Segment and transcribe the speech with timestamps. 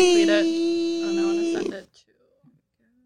[0.00, 0.44] tweet it.
[0.46, 1.02] Lexi.
[1.04, 2.10] And I want to send it to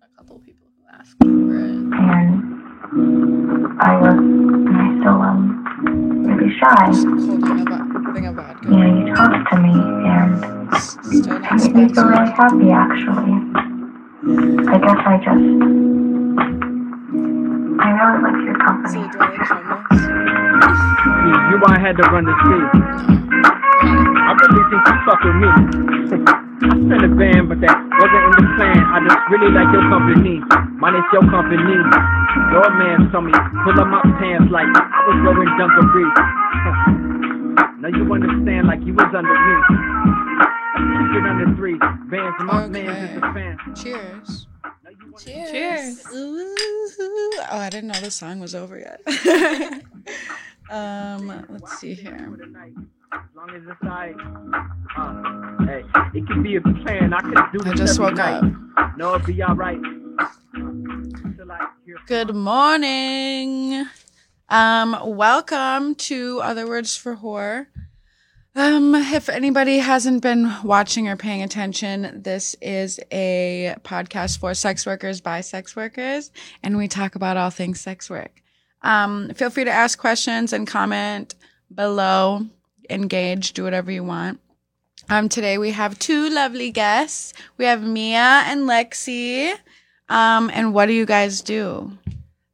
[0.03, 1.75] a couple people who asked for it.
[1.75, 2.29] and
[3.83, 5.65] I was, and I still am
[6.25, 6.87] really shy.
[6.87, 7.85] Whole thing about
[8.15, 10.39] thing about You know, you talk to me, and
[10.79, 13.35] still not it made me feel really happy, actually.
[14.71, 15.45] I guess I just,
[17.81, 19.03] I really like your So company.
[19.11, 19.91] do I like homeless?
[21.27, 22.71] You, you why I had to run the street.
[23.83, 26.41] I really think you fuck with me.
[26.65, 28.81] I spent a band, but that wasn't in the plan.
[28.89, 30.41] I just really like your company.
[30.81, 31.77] Mine is your company.
[32.57, 33.37] Your man told me,
[33.69, 36.17] pull up my pants like I was wearing dungarees.
[37.85, 39.57] now you understand like you was under me.
[41.05, 41.77] Secret under three.
[42.09, 43.59] Bands, my man is a fan.
[43.77, 44.47] Cheers.
[44.65, 46.07] Now Cheers.
[46.15, 46.55] Ooh.
[47.53, 49.03] Oh, I didn't know the song was over yet.
[50.71, 52.31] um, let's see here.
[55.65, 57.15] As long as it's like, hey, it can be a plan.
[57.15, 58.45] I could do this I just woke night.
[58.77, 58.99] up.
[58.99, 59.55] No, it'll be I
[61.85, 63.87] hear Good morning.
[64.49, 67.69] Um, welcome to Other Words for Horror.
[68.55, 74.85] Um, if anybody hasn't been watching or paying attention, this is a podcast for sex
[74.87, 76.31] workers by sex workers,
[76.63, 78.43] and we talk about all things sex work.
[78.83, 81.35] Um, feel free to ask questions and comment
[81.75, 82.47] below.
[82.91, 84.41] Engage, do whatever you want.
[85.11, 87.35] Um, today we have two lovely guests.
[87.59, 89.55] We have Mia and Lexi.
[90.09, 91.97] Um, and what do you guys do?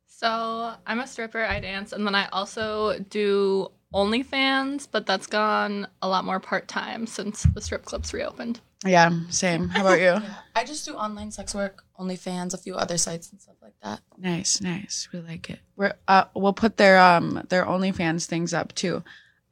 [0.07, 1.45] So I'm a stripper.
[1.45, 6.69] I dance, and then I also do OnlyFans, but that's gone a lot more part
[6.69, 8.61] time since the strip clubs reopened.
[8.85, 9.69] Yeah, same.
[9.69, 10.23] How about you?
[10.55, 14.01] I just do online sex work, OnlyFans, a few other sites and stuff like that.
[14.19, 15.09] nice, nice.
[15.13, 15.61] We like it.
[15.77, 19.03] We're uh, we'll put their um their OnlyFans things up too.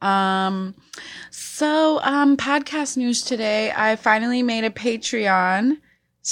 [0.01, 0.75] Um,
[1.29, 3.71] so um podcast news today.
[3.75, 5.77] I finally made a Patreon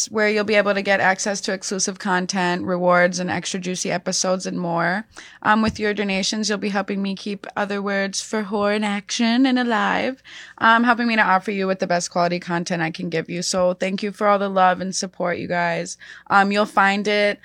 [0.10, 4.46] where you'll be able to get access to exclusive content, rewards, and extra juicy episodes
[4.46, 5.08] and more.
[5.42, 9.46] Um, with your donations, you'll be helping me keep other words for horror in action
[9.46, 10.22] and alive.
[10.60, 13.42] Um, helping me to offer you with the best quality content I can give you.
[13.42, 15.98] So thank you for all the love and support, you guys.
[16.30, 17.40] Um, you'll find it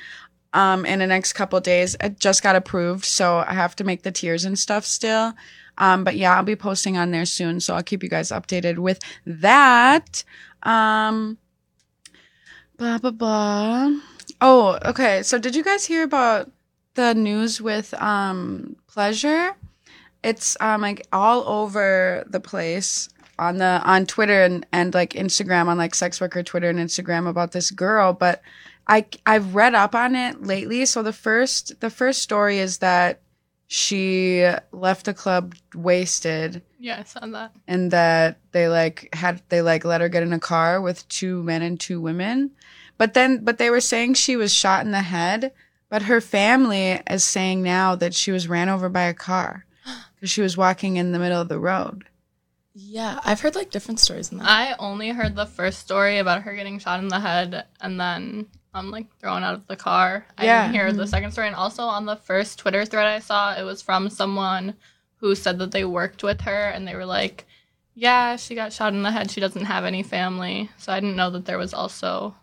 [0.52, 1.96] um, in the next couple days.
[2.00, 5.32] It just got approved, so I have to make the tiers and stuff still.
[5.78, 8.78] Um, but yeah, I'll be posting on there soon, so I'll keep you guys updated
[8.78, 10.24] with that.
[10.62, 11.38] Um,
[12.76, 13.90] blah blah blah.
[14.40, 15.22] Oh, okay.
[15.22, 16.50] So did you guys hear about
[16.94, 19.56] the news with um pleasure?
[20.22, 23.08] It's um like all over the place
[23.38, 27.28] on the on Twitter and, and like Instagram on like sex worker Twitter and Instagram
[27.28, 28.42] about this girl, but
[28.86, 30.84] I I've read up on it lately.
[30.86, 33.20] So the first the first story is that
[33.72, 37.52] she left the club wasted Yeah, I saw that.
[37.66, 41.42] and that they like had they like let her get in a car with two
[41.42, 42.50] men and two women
[42.98, 45.52] but then but they were saying she was shot in the head
[45.88, 49.64] but her family is saying now that she was ran over by a car
[50.16, 52.04] because she was walking in the middle of the road
[52.74, 54.48] Yeah, I've heard like different stories in that.
[54.48, 58.48] I only heard the first story about her getting shot in the head and then
[58.74, 60.26] um like thrown out of the car.
[60.40, 60.60] Yeah.
[60.60, 61.46] I didn't hear the second story.
[61.48, 64.74] And also on the first Twitter thread I saw, it was from someone
[65.16, 67.46] who said that they worked with her and they were like,
[67.94, 69.30] Yeah, she got shot in the head.
[69.30, 70.70] She doesn't have any family.
[70.78, 72.34] So I didn't know that there was also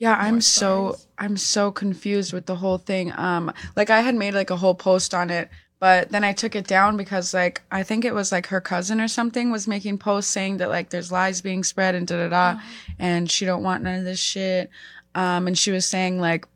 [0.00, 1.06] yeah i'm More so stories.
[1.18, 4.76] i'm so confused with the whole thing um like i had made like a whole
[4.76, 5.48] post on it
[5.80, 9.00] but then i took it down because like i think it was like her cousin
[9.00, 12.28] or something was making posts saying that like there's lies being spread and da da
[12.28, 12.60] da
[13.00, 14.70] and she don't want none of this shit
[15.22, 16.46] um and she was saying like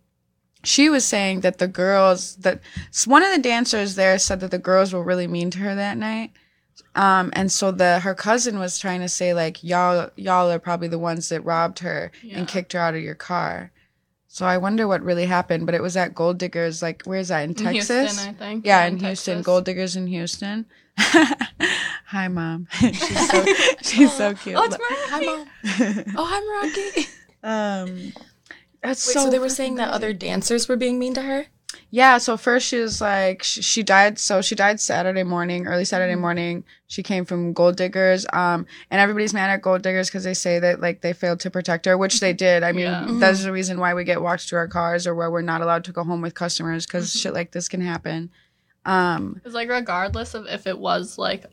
[0.64, 2.60] she was saying that the girls that
[3.06, 5.96] one of the dancers there said that the girls were really mean to her that
[5.98, 6.30] night
[6.94, 10.88] um and so the her cousin was trying to say like y'all y'all are probably
[10.88, 12.38] the ones that robbed her Yeah.
[12.38, 13.72] and kicked her out of your car
[14.28, 17.42] so i wonder what really happened but it was at gold diggers like where's that
[17.44, 18.66] in in texas Houston, I think.
[18.66, 19.46] yeah, in Houston, Texas.
[19.46, 20.66] Gold Diggers in Houston.
[22.14, 22.66] Hi, mom.
[22.80, 23.44] she's so
[23.82, 24.56] she's so cute.
[24.58, 26.04] Oh, it's Hi, Murphy.
[26.04, 26.14] mom.
[26.16, 27.08] Oh, hi, Rocky.
[27.42, 28.12] um,
[28.82, 29.24] that's Wait, so.
[29.24, 31.46] so, they were saying that other dancers were being mean to her?
[31.88, 32.18] yeah.
[32.18, 34.18] So first she was like she, she died.
[34.18, 36.20] So she died Saturday morning, early Saturday Mm-hmm.
[36.20, 36.64] morning.
[36.86, 38.26] She came from Gold Diggers.
[38.32, 41.50] Um, and everybody's mad at Gold Diggers because they say that like they failed to
[41.50, 42.62] protect her, which they did.
[42.62, 43.06] I mean, Yeah.
[43.18, 45.84] that's the reason why we get walked to our cars or where we're not allowed
[45.84, 47.18] to go home with customers because Mm-hmm.
[47.20, 48.30] shit like this can happen.
[48.84, 51.46] Um, It's like regardless of if it was like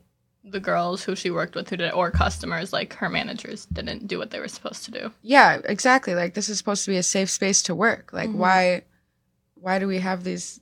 [0.43, 4.07] the girls who she worked with who did it or customers, like her managers didn't
[4.07, 5.11] do what they were supposed to do.
[5.21, 8.35] yeah exactly like this is supposed to be a safe space to work like Mhm.
[8.35, 8.81] why
[9.55, 10.59] why do we have these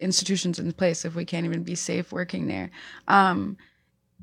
[0.00, 2.70] institutions in place if we can't even be safe working there
[3.08, 3.56] um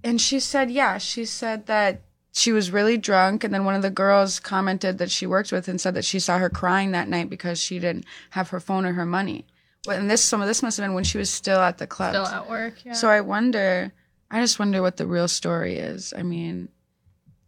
[0.04, 2.01] and she said yeah she said that
[2.31, 5.68] she was really drunk and then one of the girls commented that she worked with
[5.68, 8.86] and said that she saw her crying that night because she didn't have her phone
[8.86, 9.45] or her money.
[9.88, 11.88] Well, and this some of this must have been when she was still at the
[11.88, 12.12] club.
[12.13, 12.86] Still at work.
[12.86, 12.94] Yeah.
[12.94, 13.92] So I wonder,
[14.31, 16.14] I just wonder what the real story is.
[16.16, 16.70] I mean,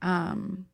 [0.01, 0.65] um,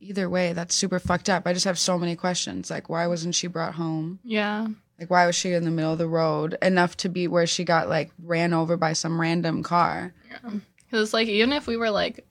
[0.00, 1.46] either way, that's super fucked up.
[1.46, 2.70] I just have so many questions.
[2.70, 4.18] Like, why wasn't she brought home?
[4.24, 4.66] yeah.
[4.98, 7.64] Like, why was she in the middle of the road enough to be where she
[7.64, 10.14] got like ran over by some random car?
[10.30, 10.52] Yeah.
[10.90, 12.26] Because like even if we were like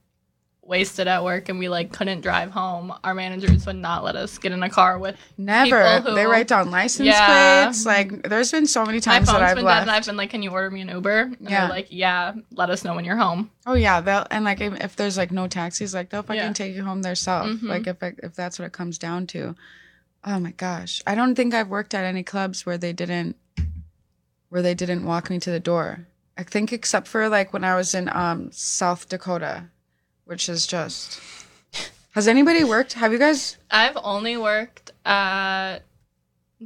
[0.66, 4.38] wasted at work and we like couldn't drive home, our managers would not let us
[4.40, 5.16] get in a car with.
[5.38, 6.00] Never.
[6.02, 7.66] Who- they write down license Yeah.
[7.66, 7.86] plates.
[7.86, 9.82] Like, there's been so many My times phone's that I've been left.
[9.82, 11.68] dead, and I've been like, "Can you order me an Uber?" And Yeah.
[11.68, 15.18] like, "Yeah, let us know when you're home." Oh yeah, they'll and like if, there's
[15.18, 16.54] like no taxis, like they'll fucking Yeah.
[16.54, 17.62] take you home themselves.
[17.62, 17.70] Mhm.
[17.70, 19.56] Like if if that's what it comes down to.
[20.24, 23.36] Oh my gosh, I don't think I've worked at any clubs where they didn't
[24.50, 26.08] where they didn't walk me to the door.
[26.38, 29.66] I think except for like when I was in um South Dakota,
[30.26, 31.20] which is just.
[32.12, 32.94] Has anybody worked?
[32.94, 33.58] Have you guys?
[33.72, 35.80] I've only worked at.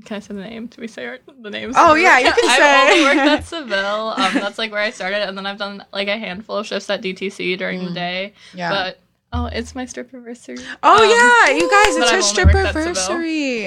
[0.06, 0.68] Can I say the name?
[0.68, 1.76] Do we say our- the names?
[1.78, 2.92] Oh, yeah, you can say I've say.
[2.92, 4.14] only worked at Seville.
[4.16, 6.90] Um, that's like where I started, and then I've done like a handful of shifts
[6.92, 7.96] at DTC during the Mm.
[7.96, 8.34] day.
[8.54, 8.70] Yeah.
[8.70, 9.00] But
[9.34, 10.58] oh, it's my strip anniversary.
[10.84, 12.74] oh Um, yeah, you guys, it's I've her worked at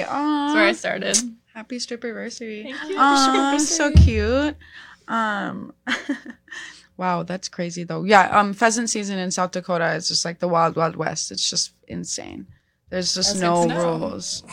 [0.07, 1.17] That's where I started.
[1.53, 2.63] happy stripperversary.
[2.63, 2.95] Thank you.
[2.97, 4.55] Aw, so cute.
[5.09, 5.73] Um,
[7.03, 8.03] wow, that's crazy though.
[8.05, 11.31] Yeah, um, pheasant season in South Dakota is just like the wild, wild west.
[11.31, 12.47] It's just insane.
[12.89, 13.97] There's just no good to know.
[13.99, 14.43] rules.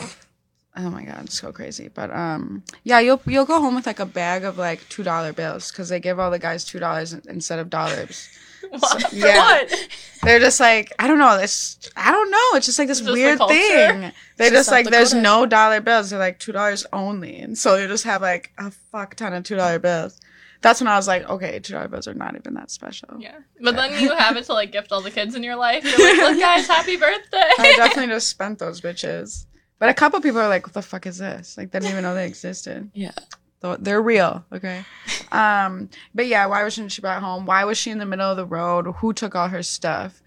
[0.75, 1.87] Oh my god, it's so crazy.
[1.87, 5.31] But um, yeah, you'll you'll go home with like a bag of like two dollar
[5.33, 8.29] bills because they give all the guys two dollars instead of dollars.
[8.69, 9.11] What?
[9.11, 9.37] Yeah.
[9.37, 9.87] what?
[10.21, 11.35] They're just like I don't know.
[11.39, 12.49] It's I don't know.
[12.57, 13.53] It's just like this Just weird culture?
[13.55, 14.11] thing.
[14.37, 16.11] They It's just South like there's no dollar bills.
[16.11, 19.43] They're like two dollars only, and so you just have like a fuck ton of
[19.43, 20.21] two dollar bills.
[20.61, 23.09] That's when I was like, okay, two dollar bills are not even that special.
[23.19, 25.83] Yeah, but then you have it to like gift all the kids in your life.
[25.83, 27.49] You're like, look, guys, happy birthday.
[27.59, 29.45] I definitely just spent those bitches.
[29.79, 31.57] But a couple people are like, what the fuck is this?
[31.57, 32.91] Like they didn't even know they existed.
[32.93, 33.11] Yeah.
[33.79, 34.83] They're real, okay.
[35.31, 37.45] Um, but yeah, why wasn't she brought home?
[37.45, 38.87] Why was she in the middle of the road?
[38.97, 40.21] Who took all her stuff?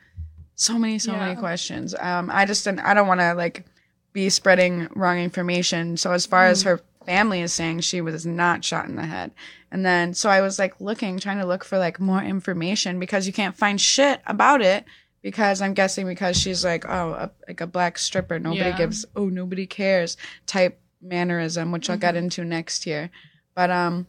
[0.55, 1.97] So many, so many questions.
[1.99, 2.81] Um, I just didn't.
[2.81, 3.65] I don't want to like
[4.13, 5.97] be spreading wrong information.
[5.97, 9.31] So as far as her family is saying, she was not shot in the head.
[9.71, 13.27] And then so I was like looking, trying to look for like more information because
[13.27, 14.85] you can't find shit about it.
[15.23, 18.39] Because I'm guessing because she's like, oh, a, like a black stripper.
[18.39, 18.77] Nobody Yeah.
[18.77, 23.09] gives, oh, nobody cares type mannerism, which I'll get into next year.
[23.55, 24.07] But um,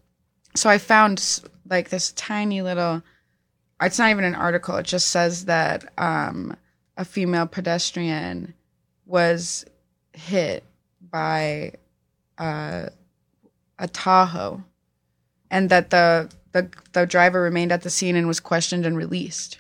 [0.56, 3.02] so I found like this tiny little.
[3.82, 4.76] It's not even an article.
[4.76, 6.56] It just says that um,
[6.98, 8.54] a female pedestrian
[9.06, 9.66] was
[10.14, 10.64] hit
[11.00, 11.74] by
[12.38, 12.90] uh,
[13.80, 14.64] a Tahoe,
[15.52, 19.60] and that the the the driver remained at the scene and was questioned and released.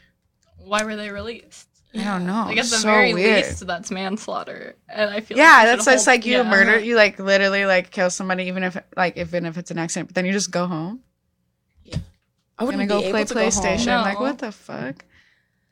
[0.57, 1.67] Why were they released?
[1.93, 2.45] I don't know.
[2.47, 3.45] Like at the so very weird.
[3.45, 6.43] least, that's manslaughter, and I feel Yeah, like that's should just like you yeah.
[6.43, 10.09] murder, you like literally like kill somebody, even if like even if it's an accident,
[10.09, 11.01] but then you just go home.
[11.83, 11.97] Yeah,
[12.57, 13.63] I gonna wouldn't go be play able to go home.
[13.63, 13.85] PlayStation.
[13.85, 14.01] No.
[14.01, 15.05] Like what the fuck?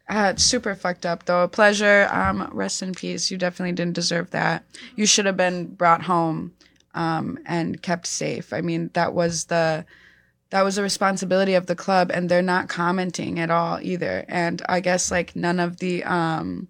[0.10, 1.44] Uh, it's super fucked up though.
[1.44, 2.08] A pleasure.
[2.12, 3.32] Um, rest in peace.
[3.32, 4.64] You definitely didn't deserve that.
[4.96, 6.54] You should have been brought home,
[6.94, 8.54] um, and kept safe.
[8.54, 9.86] I mean, that was the
[10.50, 14.24] that was the responsibility of the club, and they're not commenting at all either.
[14.28, 16.68] And I guess like none of the um,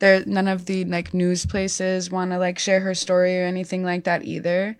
[0.00, 3.84] there none of the like news places want to like share her story or anything
[3.84, 4.76] like that either.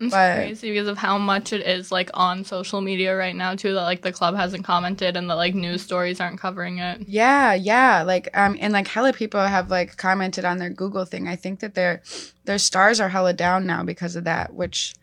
[0.00, 3.54] It's but- crazy because of how much it is like on social media right now
[3.54, 3.74] too.
[3.74, 7.02] That like the club hasn't commented and the like news stories aren't covering it.
[7.08, 8.02] Yeah, yeah.
[8.02, 11.28] Like um and like hella people have like commented on their Google thing.
[11.28, 12.02] I think that their
[12.44, 14.94] their stars are hella down now because of that, which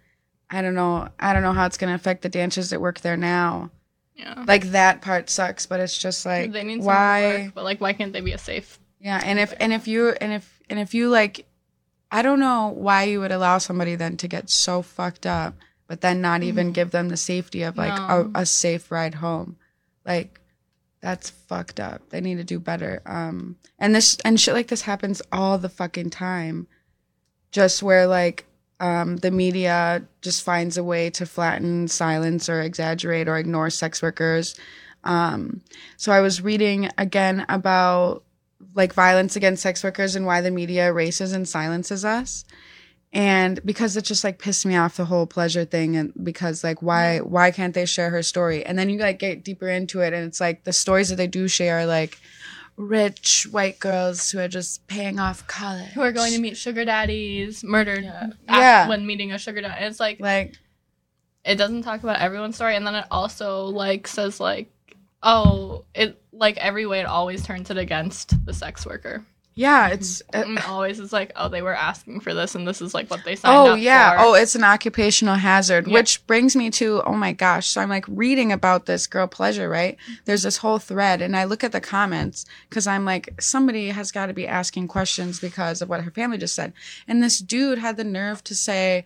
[0.50, 1.08] I don't know.
[1.20, 3.72] I don't know how it's gonna affect the dancers that work there now.
[4.16, 7.64] Yeah, Like that part sucks, but it's just like they need some why work, but
[7.64, 8.78] like why can't they be a safe?
[9.00, 11.46] Yeah, and if and if you and if and if you like
[12.12, 15.56] I don't know why you would allow somebody then to get so fucked up,
[15.88, 18.32] but then not even give them the safety of like No.
[18.36, 19.56] a, a safe ride home.
[20.06, 20.40] Like
[21.00, 22.10] that's fucked up.
[22.10, 23.02] They need to do better.
[23.06, 26.68] Um and this and shit like this happens all the fucking time.
[27.52, 28.46] Just where like
[28.82, 34.02] um, the media just finds a way to flatten, silence, or exaggerate or ignore sex
[34.02, 34.56] workers.
[35.04, 35.62] Um,
[35.98, 38.24] so I was reading again about
[38.76, 42.46] like violence against sex workers and why the media erases and silences us.
[43.14, 46.82] And because it just like pissed me off the whole pleasure thing and because like
[46.82, 48.66] why why can't they share her story?
[48.66, 51.28] And then you like get deeper into it and it's like the stories that they
[51.28, 52.18] do share are like
[52.78, 55.90] rich white girls who are just paying off college.
[55.90, 58.28] Who are going to meet sugar daddies, murdered Yeah.
[58.28, 58.88] af- Yeah.
[58.88, 59.76] when meeting a sugar daddy.
[59.78, 60.56] And it's like like
[61.44, 64.72] it doesn't talk about everyone's story and then it also like says like
[65.22, 69.24] oh it like every way it always turns it against the sex worker.
[69.54, 70.40] Yeah, it's mm-hmm.
[70.40, 73.10] uh, And always is like, oh, they were asking for this, and this is like
[73.10, 74.18] what they signed Oh up yeah.
[74.18, 74.24] for.
[74.24, 75.94] Oh, it's an occupational hazard, Yeah.
[75.94, 77.68] which brings me to oh my gosh.
[77.68, 79.98] So I'm like reading about this girl pleasure, right?
[79.98, 80.14] Mm-hmm.
[80.26, 84.12] There's this whole thread and I look at the comments cuz I'm like somebody has
[84.12, 86.72] got to be asking questions because of what her family just said.
[87.08, 89.04] And this dude had the nerve to say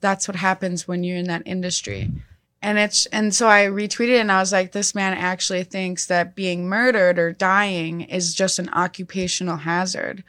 [0.00, 2.12] that's what happens when you're in that industry.
[2.60, 6.34] And it's and so I retweeted and I was like, this man actually thinks that
[6.34, 10.24] being murdered or dying is just an occupational hazard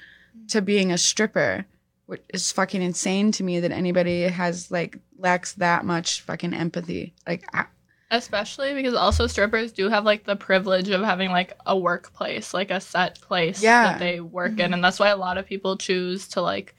[0.49, 1.65] to being a stripper
[2.09, 7.13] which is fucking insane to me that anybody has like lacks that much fucking empathy.
[7.27, 7.65] Like, I,
[8.09, 12.71] Especially because also strippers do have like the privilege of having like a workplace, like
[12.71, 13.83] a set place Yeah.
[13.91, 14.57] that they work in.
[14.57, 14.73] Mm-hmm.
[14.73, 16.75] And that's why a lot of people choose to like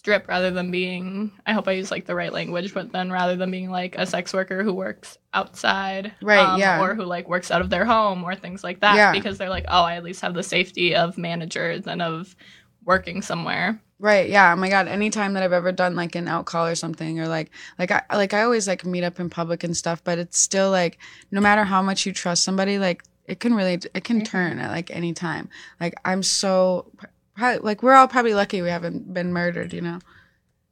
[0.00, 3.36] strip rather than being, I hope I use like the right language, but then rather
[3.36, 6.06] than being like a sex worker who works outside.
[6.06, 6.80] um, Right, yeah.
[6.80, 8.96] Or who like works out of their home or things like that.
[8.96, 9.12] Yeah.
[9.12, 12.34] Because they're like, oh, I at least have the safety of managers and of
[12.86, 13.78] working somewhere.
[13.98, 14.30] right?
[14.30, 14.54] Yeah.
[14.54, 14.88] Oh my god.
[14.88, 18.02] Anytime that I've ever done like an out call or something, or like, like I
[18.14, 20.96] like I always like meet up in public and stuff, but it's still like
[21.30, 24.70] no matter how much you trust somebody, like it can really it can turn at
[24.70, 25.50] like any time.
[25.78, 26.90] Like I'm so
[27.40, 29.98] probably like we're all probably lucky we haven't been murdered, you know.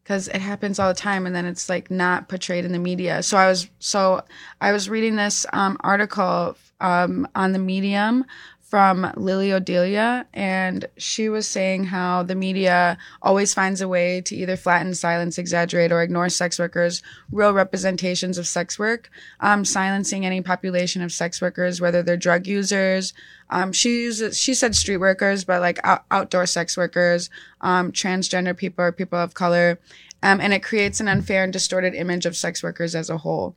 [0.03, 3.23] Because it happens all the time, and then it's like not portrayed in the media.
[3.23, 4.23] So I was so
[4.61, 8.25] I was reading this um, article um, on the Medium
[8.69, 14.37] from Lily Odelia, and she was saying how the media always finds a way to
[14.37, 19.09] either flatten, silence, exaggerate, or ignore sex workers' real representations of sex work,
[19.41, 23.15] um, silencing any population of sex workers, whether they're drug users.
[23.49, 27.31] Um, she uses she said street workers, but like out- outdoor sex workers,
[27.63, 29.79] um, transgender people, or people of color,
[30.23, 33.57] um, and it creates an unfair and distorted image of sex workers as a whole.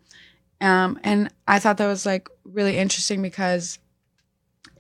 [0.62, 3.78] Um, and I thought that was like really interesting because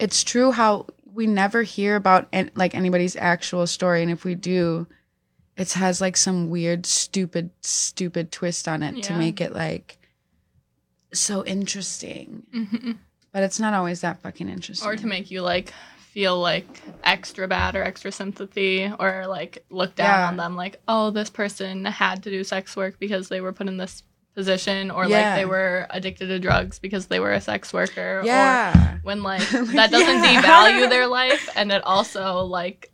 [0.01, 4.35] it's true how we never hear about an- like anybody's actual story, and if we
[4.35, 4.87] do,
[5.57, 9.97] it has like some weird, stupid, stupid twist on it to make it like
[11.13, 12.43] so interesting.
[12.51, 12.91] hmm
[13.31, 14.87] But it's not always that fucking interesting.
[14.87, 19.95] or to make you like feel like extra bad or extra sympathy or like look
[19.95, 20.27] down Yeah.
[20.27, 23.69] on them like oh this person had to do sex work because they were put
[23.69, 24.03] in this
[24.33, 25.17] position or Yeah.
[25.17, 28.97] like they were addicted to drugs because they were a sex worker or yeah.
[29.03, 30.41] when like Like, that doesn't yeah.
[30.41, 32.91] devalue their life and it also like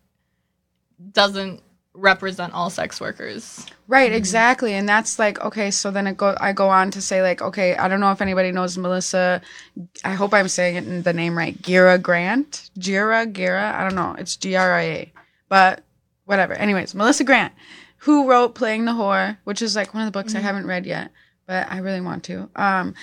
[1.12, 1.62] doesn't
[1.94, 4.18] represent all sex workers Right, mm-hmm.
[4.18, 4.74] exactly.
[4.74, 7.76] And that's like, okay, so then it go I go on to say like, okay,
[7.76, 9.42] I don't know if anybody knows Melissa
[10.04, 11.60] I hope I'm saying it in the name right.
[11.62, 12.70] Gira Grant.
[12.78, 14.16] Gira, Gira, I don't know.
[14.18, 15.14] It's G R I A.
[15.48, 15.84] But
[16.26, 16.54] whatever.
[16.54, 17.54] Anyways, Melissa Grant,
[18.00, 20.48] who wrote Playing the Whore, which is like one of the books I mm-hmm.
[20.48, 21.12] haven't read yet,
[21.48, 22.50] but I really want to.
[22.56, 22.94] Um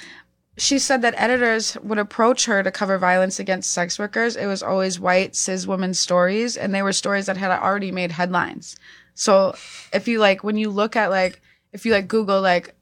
[0.56, 4.36] she said that editors would approach her to cover violence against sex workers.
[4.36, 8.12] It was always white cis women stories, and they were stories that had already made
[8.12, 8.76] headlines.
[9.14, 9.56] So
[9.92, 11.40] if you like, when you look at like,
[11.72, 12.74] if you like Google like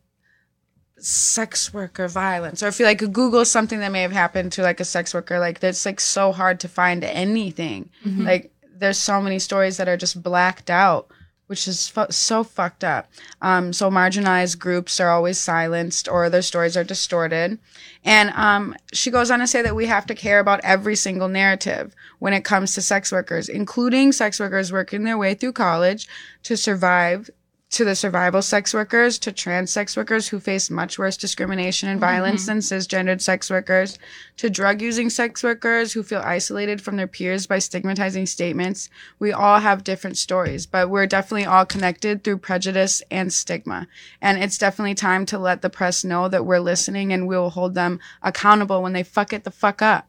[0.99, 4.81] sex worker violence, or if you like Google something that may have happened to like
[4.81, 7.89] a sex worker, like that's like so hard to find anything.
[8.25, 11.11] Like there's so many stories that are just blacked out,
[11.47, 13.11] which is fu- so fucked up.
[13.41, 17.59] Um, so marginalized groups are always silenced or their stories are distorted.
[18.05, 21.29] And um, she goes on to say that we have to care about every single
[21.29, 26.09] narrative when it comes to sex workers, including sex workers working their way through college
[26.45, 27.29] to survive,
[27.73, 31.99] to the survival sex workers, to trans sex workers who face much worse discrimination and
[31.99, 32.59] violence mm-hmm.
[32.59, 33.99] than cisgendered sex workers,
[34.37, 38.91] to drug using sex workers who feel isolated from their peers by stigmatizing statements.
[39.19, 43.89] We all have different stories, but we're definitely all connected through prejudice and stigma.
[44.21, 47.75] And it's definitely time to let the press know that we're listening and we'll hold
[47.75, 50.09] them accountable when they fuck it the fuck up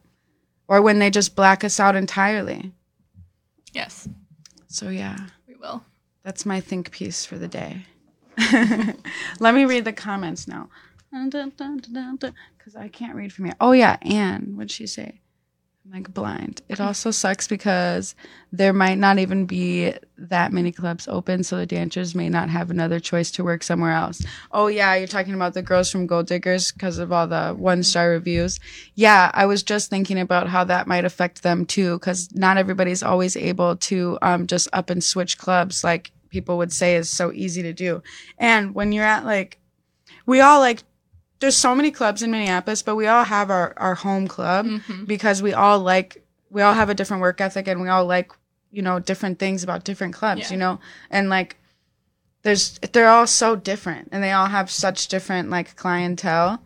[0.68, 2.72] or when they just black us out entirely.
[3.72, 4.06] yes
[4.68, 5.16] So, yeah.
[5.48, 5.82] we will
[6.24, 7.84] That's my think piece for the day.
[9.38, 10.70] Let me read the comments now.
[11.12, 13.54] Because I can't read from here.
[13.60, 13.98] Oh, yeah.
[14.02, 15.20] Anne, what'd she say?
[15.92, 16.62] Like blind.
[16.68, 18.14] It also sucks because
[18.50, 22.70] there might not even be that many clubs open, so the dancers may not have
[22.70, 24.24] another choice to work somewhere else.
[24.50, 24.94] Oh, yeah.
[24.94, 28.58] You're talking about the girls from Gold Diggers because of all the one star reviews.
[28.94, 29.30] Yeah.
[29.34, 33.36] I was just thinking about how that might affect them too, because not everybody's always
[33.36, 37.62] able to um, just up and switch clubs like people would say is so easy
[37.62, 38.02] to do.
[38.38, 39.58] And when you're at like,
[40.26, 40.82] we all like,
[41.40, 45.06] there's so many clubs in Minneapolis, but we all have our, our home club Mhm.
[45.06, 48.32] because we all like, we all have a different work ethic and we all like,
[48.70, 50.50] you know, different things about different clubs, Yeah.
[50.52, 50.80] you know?
[51.10, 51.56] And like,
[52.42, 56.62] there's, they're all so different and they all have such different like clientele.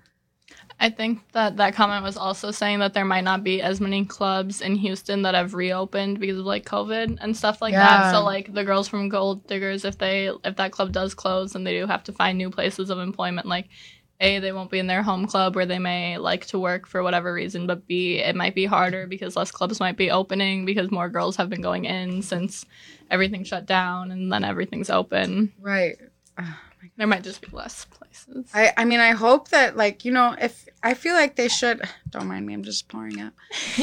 [0.80, 4.04] I think that that comment was also saying that there might not be as many
[4.04, 7.80] clubs in Houston that have reopened because of like COVID and stuff like Yeah.
[7.84, 8.12] that.
[8.12, 11.66] So like the girls from Gold Diggers, if they if that club does close and
[11.66, 13.68] they do have to find new places of employment, like
[14.20, 17.02] a they won't be in their home club where they may like to work for
[17.02, 20.90] whatever reason, but b it might be harder because less clubs might be opening because
[20.90, 22.64] more girls have been going in since
[23.10, 25.52] everything shut down and then everything's open.
[25.60, 25.96] Right.
[26.96, 28.50] There might just be less places.
[28.54, 31.82] I, I mean, I hope that, like, you know, if I feel like they should.
[32.10, 32.54] Don't mind me.
[32.54, 33.32] I'm just pouring up.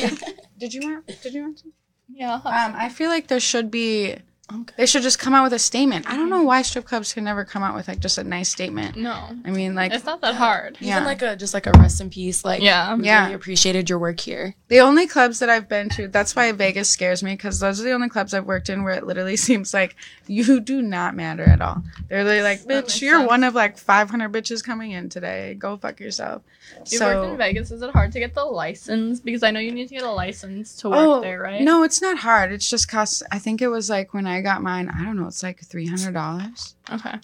[0.58, 1.08] did you want?
[1.22, 1.74] Did you want some?
[2.10, 2.34] yeah.
[2.36, 4.15] Um, I feel like there should be.
[4.54, 4.75] Okay.
[4.78, 6.08] They should just come out with a statement.
[6.08, 6.46] I don't know mm-hmm.
[6.46, 8.96] why strip clubs can never come out with like just a nice statement.
[8.96, 9.30] no.
[9.44, 10.78] I mean, like It's not that hard.
[10.80, 10.98] Yeah.
[10.98, 12.46] Even like a just like a rest in peace.
[12.46, 12.96] Like Yeah.
[13.02, 13.24] Yeah.
[13.24, 14.54] really appreciated your work here.
[14.68, 16.08] the only clubs that I've been to.
[16.08, 18.94] That's why Vegas scares me because those are the only clubs I've worked in where
[18.94, 19.96] it literally seems like
[20.28, 21.82] you do not matter at all.
[22.08, 23.30] They're really like, bitch, you're sense.
[23.30, 25.56] one of like 500 bitches coming in today.
[25.56, 26.44] Go fuck yourself.
[26.92, 27.72] You so worked in Vegas.
[27.72, 29.20] Is it hard to get the license?
[29.20, 31.62] Because I know you need to get a license to work Oh, there, right?
[31.62, 32.52] No, it's not hard.
[32.52, 33.24] It's just costs.
[33.32, 34.89] I think it was like when I got mine.
[34.89, 35.27] I don't know.
[35.27, 36.75] It's like three hundred dollars.
[36.92, 37.20] Okay.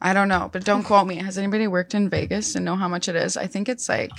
[0.00, 1.16] I don't know, but don't quote me.
[1.16, 3.36] Has anybody worked in Vegas and know how much it is?
[3.36, 4.10] I think it's like,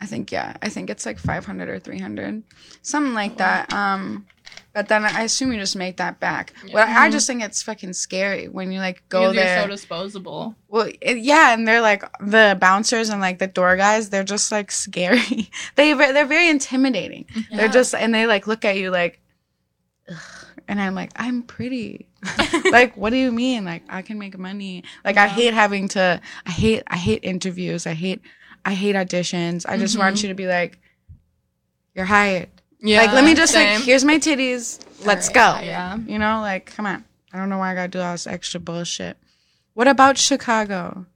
[0.00, 2.42] I think yeah, I think it's like five hundred or three hundred,
[2.82, 3.72] something like that.
[3.72, 4.26] Um,
[4.72, 6.52] but then I assume you just make that back.
[6.72, 9.56] But I, I just think it's fucking scary when you like go because there.
[9.56, 10.56] you're so disposable.
[10.68, 14.10] Well, it, yeah, and they're like the bouncers and like the door guys.
[14.10, 15.50] They're just like scary.
[15.76, 17.26] they they're very intimidating.
[17.54, 19.20] They're just and they like look at you like,
[20.10, 20.43] Ugh.
[20.68, 22.06] And I'm like, I'm pretty.
[22.70, 23.64] like, what do you mean?
[23.64, 24.84] Like, I can make money.
[25.04, 26.20] Like, I hate having to.
[26.46, 26.82] I hate.
[26.86, 27.86] I hate interviews.
[27.86, 28.20] I hate.
[28.64, 29.66] I hate auditions.
[29.68, 30.24] I just want mm-hmm.
[30.24, 30.78] you to be like,
[31.94, 32.48] you're hired.
[32.80, 32.98] Yeah.
[33.02, 33.76] like, let me just same.
[33.76, 34.80] like, here's my titties.
[35.04, 35.66] Let's Alright, go.
[35.66, 35.96] Yeah.
[35.96, 37.04] You know, like, come on.
[37.32, 39.16] I don't know why I gotta do all this extra bullshit.
[39.74, 41.06] What about Chicago?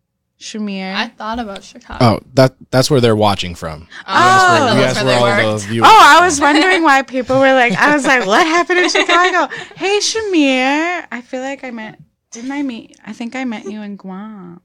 [0.41, 0.95] Shamir?
[0.95, 2.05] I thought about Chicago.
[2.05, 3.89] Oh, that that's where they're watching from.
[4.07, 4.75] Oh, Oh.
[4.75, 5.63] You that's asked where where all worked.
[5.65, 5.89] the viewers.
[5.91, 9.53] oh, I was wondering why people were like, I was like, what happened in Chicago?
[9.77, 11.07] Hey, Shamir.
[11.11, 11.99] I feel like I met,
[12.31, 14.61] didn't I meet, I think I met you in Guam.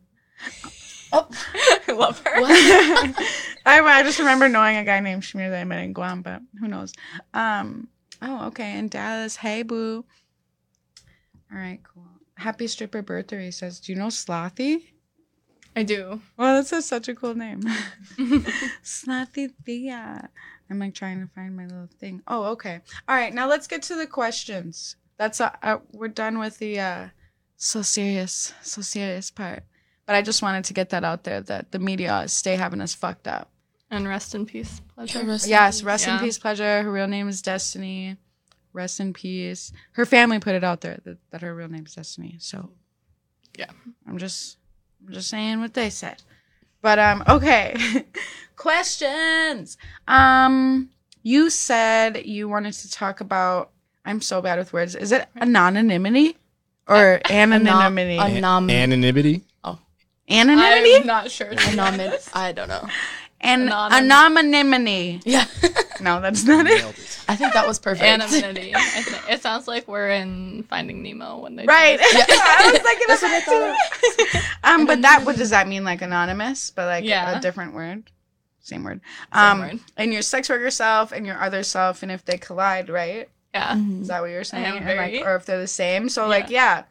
[1.12, 1.28] Oh,
[1.88, 2.32] I love her.
[3.66, 6.42] I, I just remember knowing a guy named Shamir that I met in Guam, but
[6.60, 6.94] who knows?
[7.34, 7.88] Um,
[8.22, 9.36] oh, okay, in Dallas.
[9.38, 10.06] Hey, boo.
[11.52, 12.04] All right, cool.
[12.36, 13.46] Happy stripper birthday.
[13.46, 14.84] He says, Do you know Slothy?
[15.76, 16.22] I do.
[16.38, 17.62] Well, that's a, such a cool name.
[18.84, 20.30] Slothy Thea.
[20.70, 22.22] I'm like trying to find my little thing.
[22.28, 22.80] Oh, okay.
[23.08, 24.96] All right, now let's get to the questions.
[25.18, 27.08] That's uh, uh, we're done with the uh,
[27.58, 29.64] so serious, so serious part.
[30.06, 32.94] But I just wanted to get that out there that the media stay having us
[32.94, 33.50] fucked up.
[33.92, 35.24] And rest in peace, pleasure.
[35.24, 35.84] Rest in Yes, peace.
[35.84, 36.20] rest in Yeah.
[36.20, 36.84] peace, pleasure.
[36.84, 38.18] Her real name is Destiny.
[38.74, 39.72] Rest in peace.
[39.92, 42.38] Her family put it out there that, that her real name is Destiny.
[42.40, 42.72] So,
[43.56, 43.70] Yeah.
[44.08, 44.58] I'm just,
[45.08, 46.22] I'm just saying what they said.
[46.82, 47.76] But um, okay.
[48.56, 49.78] Questions.
[50.08, 50.90] Um,
[51.24, 53.72] you said you wanted to talk about.
[54.06, 54.96] I'm so bad with words.
[54.96, 56.38] Is it anonymity
[56.88, 58.18] or anonymity?
[58.18, 59.44] Anom- Anonymity.
[60.30, 61.52] anonymity I'm not sure.
[61.52, 62.88] Anom- I don't know.
[63.40, 65.22] and Anonym- anonymity.
[65.26, 65.46] Yeah.
[66.04, 66.84] No, that's not it.
[67.30, 68.04] I think that was perfect.
[68.04, 68.74] Anonymity.
[69.30, 71.98] It sounds like we're in Finding Nemo when they Right.
[71.98, 72.14] this.
[72.30, 74.40] I was thinking of that too.
[74.66, 75.84] Um, but that what does that mean?
[75.84, 77.38] Like anonymous, but like Yeah.
[77.38, 78.10] a different word,
[78.60, 79.02] same word.
[79.34, 79.80] Same um, word.
[79.98, 83.30] and your sex worker self and your other self, and if they collide, right?
[83.54, 83.78] Yeah.
[84.02, 84.84] Is that what you're saying?
[84.84, 86.10] very- like, or if they're the same.
[86.10, 86.84] So like, yeah.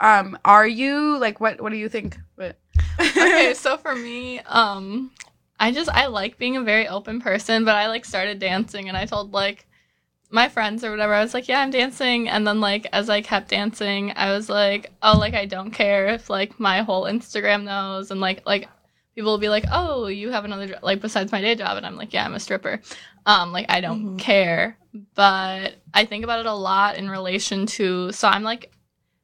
[0.00, 1.60] Um, are you like what?
[1.60, 2.16] What do you think?
[2.36, 2.56] What?
[3.00, 5.10] okay, so for me, um,
[5.60, 8.96] I just I like being a very open person, but I like started dancing and
[8.96, 9.66] I told like
[10.30, 13.22] my friends or whatever, I was like, Yeah, I'm dancing and then like as I
[13.22, 17.64] kept dancing, I was like, Oh, like I don't care if like my whole Instagram
[17.64, 18.68] knows and like like
[19.14, 21.96] people will be like, Oh, you have another like besides my day job and I'm
[21.96, 22.80] like, Yeah, I'm a stripper.
[23.26, 24.18] Um, like I don't Mhm.
[24.18, 24.76] care.
[25.14, 28.70] But I think about it a lot in relation to so I'm like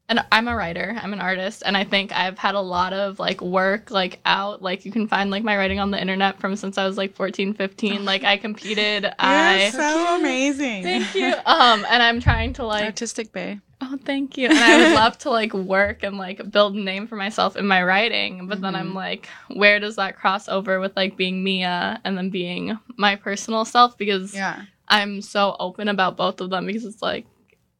[0.08, 3.18] and I'm a writer, I'm an artist, and I think I've had a lot of
[3.18, 4.60] like work like out.
[4.62, 7.14] Like you can find like my writing on the internet from since I was like
[7.14, 8.04] 14, 15.
[8.04, 9.04] Like I competed.
[9.04, 10.82] You're I so amazing.
[10.82, 11.32] thank you.
[11.46, 13.60] Um, and I'm trying to like Artistic Bay.
[13.80, 14.48] oh thank you.
[14.48, 17.66] And I would love to like work and like build a name for myself in
[17.66, 18.94] my writing, but then I'm Mhm.
[18.94, 23.64] like, where does that cross over with like being Mia and then being my personal
[23.64, 23.96] self?
[23.96, 24.62] Because Yeah.
[24.88, 27.24] I'm so open about both of them because it's like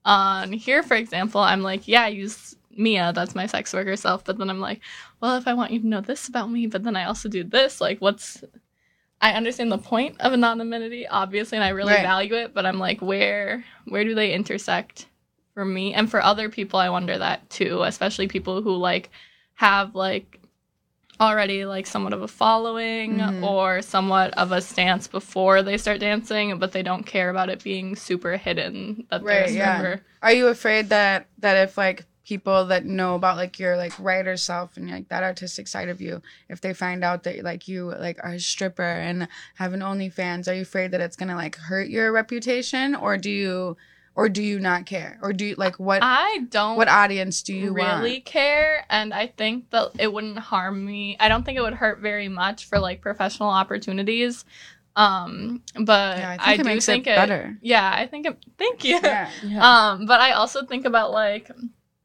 [0.04, 4.24] on here, for example, I'm like, yeah, I use Mia, that's my sex worker self,
[4.24, 4.80] but then I'm like,
[5.20, 7.44] well, if I want you to know this about me, but then I also do
[7.44, 8.42] this, like, what's
[9.20, 12.02] I understand the point of anonymity, obviously, and I really Right.
[12.02, 15.06] value it, but I'm like, where where do they intersect
[15.54, 16.78] for me and for other people?
[16.78, 19.10] I wonder that too, especially people who like
[19.54, 20.40] have like
[21.20, 23.42] already like somewhat of a following Mhm.
[23.42, 27.62] or somewhat of a stance before they start dancing, but they don't care about it
[27.62, 29.78] being super hidden that Right, a yeah.
[29.78, 30.02] stripper.
[30.22, 34.34] Are you afraid that that if like people that know about like your like writer
[34.36, 37.94] self and like that artistic side of you, if they find out that like you
[37.98, 41.56] like are a stripper and have an OnlyFans, are you afraid that it's gonna like
[41.56, 43.76] hurt your reputation, or do you,
[44.16, 47.52] or do you not care, or do you like what I don't what audience do
[47.54, 48.24] you really want?
[48.24, 51.98] care and i think that it wouldn't harm me i don't think it would hurt
[52.00, 54.44] very much for like professional opportunities
[54.96, 57.58] um but Yeah, I i, think it do makes it think it better.
[57.60, 59.30] yeah i think it thank you Yeah.
[59.92, 61.50] um but i also think about like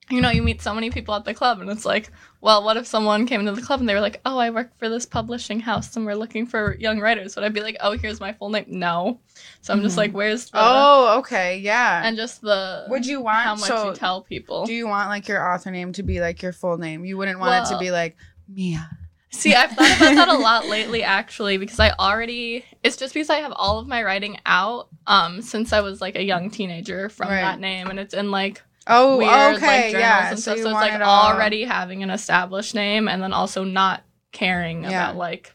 [0.10, 2.78] you know you meet so many people at the club and it's like well what
[2.78, 5.06] if someone came into the club and they were like oh i work for this
[5.06, 8.34] publishing house and we're looking for young writers would i be like oh here's my
[8.34, 9.20] full name no
[9.62, 10.00] so i'm just Mhm.
[10.00, 12.02] like where's the Oh, okay, yeah.
[12.04, 15.10] and just the Would you want how much so you tell people Do you want
[15.10, 17.06] like your author name to be like your full name?
[17.06, 18.16] You wouldn't want it to be like
[18.48, 18.90] Mia.
[19.32, 23.30] See, I've thought about that a lot lately actually because I already it's just because
[23.30, 27.10] I have all of my writing out um since I was like a young teenager
[27.10, 27.42] from Right.
[27.42, 30.30] that name and it's in like Oh, weird okay, like journals yeah.
[30.32, 30.58] and So stuff.
[30.58, 34.04] you So, it's like it all- already having an established name and then also not
[34.32, 34.90] caring Yeah.
[34.90, 35.54] about like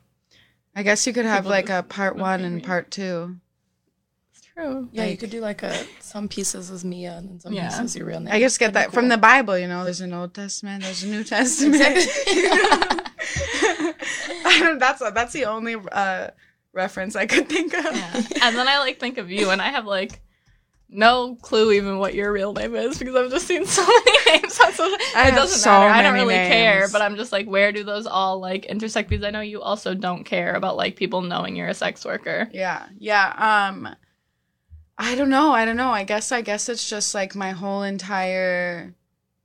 [0.76, 2.60] I guess you could have like a part one and me.
[2.62, 3.36] part two.
[4.32, 4.88] it's true.
[4.92, 7.68] Yeah, you could do like a some pieces as Mia and then some Yeah.
[7.68, 8.32] pieces your real name.
[8.34, 9.84] I just get That'd that be from the Bible, you know.
[9.84, 11.80] There's an Old Testament, there's a New Testament.
[13.46, 16.28] I don't, that's that's the only uh,
[16.72, 17.84] reference I could think of.
[17.84, 18.22] Yeah.
[18.42, 20.20] and then I like think of you and I have like
[20.94, 24.58] no clue even what your real name is because I've just seen so many names
[24.60, 24.96] on social.
[25.16, 25.92] I it doesn't so matter.
[25.92, 29.10] I don't really care, but I'm just like, where do those all like intersect?
[29.10, 32.48] Because I know you also don't care about like people knowing you're a sex worker.
[32.52, 33.68] Yeah, yeah.
[33.68, 33.94] Um,
[34.96, 35.52] I don't know.
[35.52, 35.90] I don't know.
[35.90, 36.30] I guess.
[36.30, 38.94] I guess it's just like my whole entire,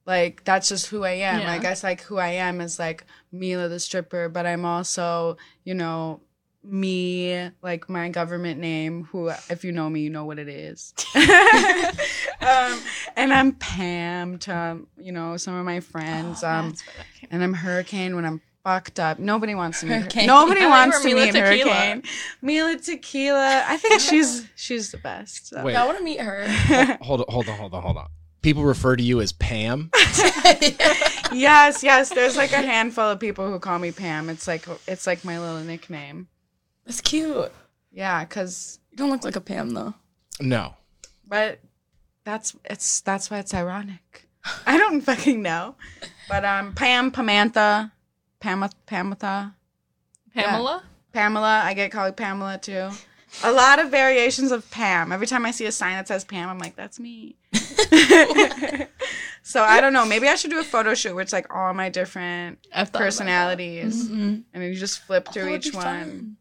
[0.05, 1.41] like that's just who I am.
[1.41, 1.51] Yeah.
[1.51, 5.73] I guess like who I am is like Mila the stripper, but I'm also, you
[5.73, 6.21] know,
[6.63, 9.05] me like my government name.
[9.11, 10.93] Who, if you know me, you know what it is.
[11.15, 12.79] um,
[13.15, 16.43] and I'm Pam to you know some of my friends.
[16.43, 19.19] Oh, um, that's what I came- and I'm Hurricane when I'm fucked up.
[19.19, 20.27] Nobody wants to meet Hurricane.
[20.27, 21.73] Nobody I wants you to were meet Tequila.
[21.73, 22.03] Hurricane.
[22.41, 23.63] Mila Tequila.
[23.67, 25.47] I think she's she's the best.
[25.47, 25.63] so.
[25.63, 25.75] Wait.
[25.75, 26.45] I want to meet her.
[27.01, 28.07] Hold on, hold on, hold on, hold on.
[28.41, 29.91] People refer to you as Pam.
[31.33, 32.09] yes, yes.
[32.09, 34.29] There's like a handful of people who call me Pam.
[34.29, 36.27] It's like it's like my little nickname.
[36.89, 37.51] That's cute.
[37.91, 39.93] Yeah, cause You don't look like a Pam though.
[40.41, 40.73] No.
[41.27, 41.59] but
[42.23, 44.27] that's it's that's why it's ironic.
[44.65, 45.75] I don't fucking know.
[46.27, 47.91] But um Pam, Pamantha,
[48.39, 49.53] Pam Pamatha.
[50.33, 50.81] Pamela.
[51.13, 51.61] Pamela.
[51.63, 52.89] I get called Pamela too.
[53.43, 55.11] A lot of variations of Pam.
[55.11, 57.35] Every time I see a sign that says Pam, I'm like, that's me.
[59.43, 60.05] so I don't know.
[60.05, 62.89] Maybe I should do a photo shoot where it's like all my different I've thought
[62.89, 62.99] about that.
[63.05, 64.35] personalities, Mm-hmm.
[64.53, 66.37] and you just flip Oh, through each one.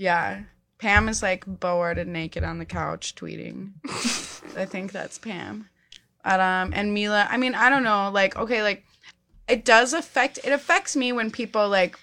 [0.00, 0.44] Yeah.
[0.78, 3.72] Pam is like bored and naked on the couch tweeting.
[4.56, 5.68] I think that's Pam.
[6.24, 8.10] But, um, and Mila, I mean, I don't know.
[8.10, 8.82] Like, okay, like
[9.46, 10.38] it does affect.
[10.42, 11.98] It affects me when people like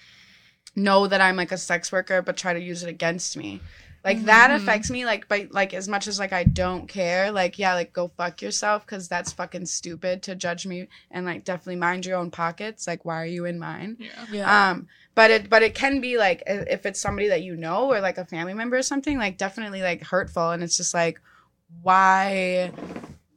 [0.76, 3.60] know that I'm like a sex worker, but try to use it against me.
[4.08, 4.56] Like that Mhm.
[4.56, 5.04] affects me.
[5.04, 7.30] Like, but like as much as like I don't care.
[7.30, 11.44] Like, yeah, like go fuck yourself because that's fucking stupid to judge me and like
[11.44, 12.86] definitely mind your own pockets.
[12.86, 13.96] Like, why are you in mine?
[13.98, 14.26] Yeah.
[14.32, 14.70] Yeah.
[14.70, 18.00] Um, but it but it can be like if it's somebody that you know or
[18.00, 20.50] like a family member or something, like definitely like hurtful.
[20.50, 21.20] And it's just like,
[21.82, 22.70] why?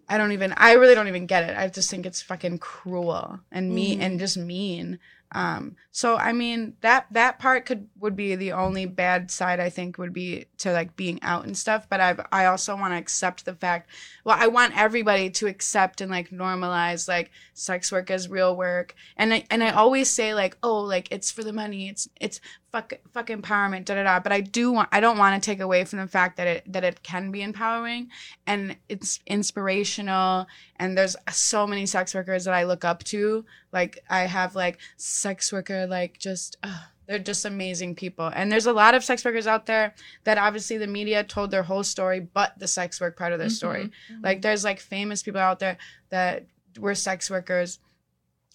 [0.07, 0.53] I don't even.
[0.57, 1.57] I really don't even get it.
[1.57, 4.03] I just think it's fucking cruel and mean Mhm.
[4.05, 4.99] and just mean.
[5.33, 9.69] Um, so I mean that that part could would be the only bad side I
[9.69, 11.89] think would be to like being out and stuff.
[11.89, 13.89] But I I also want to accept the fact.
[14.23, 18.95] Well, I want everybody to accept and like normalize like sex work as real work.
[19.17, 21.89] And I and I always say like oh like it's for the money.
[21.89, 22.39] It's it's
[22.71, 24.19] fuck fuck empowerment da da da.
[24.21, 26.71] But I do want I don't want to take away from the fact that it
[26.71, 28.09] that it can be empowering
[28.47, 30.47] and it's inspirational.
[30.77, 34.79] And there's so many sex workers that I look up to like I have like
[34.97, 38.31] sex worker like just uh, they're just amazing people.
[38.33, 41.63] And there's a lot of sex workers out there that obviously the media told their
[41.63, 43.91] whole story but the sex work part of their story.
[44.23, 45.77] Like there's like famous people out there
[46.09, 46.45] that
[46.79, 47.79] were sex workers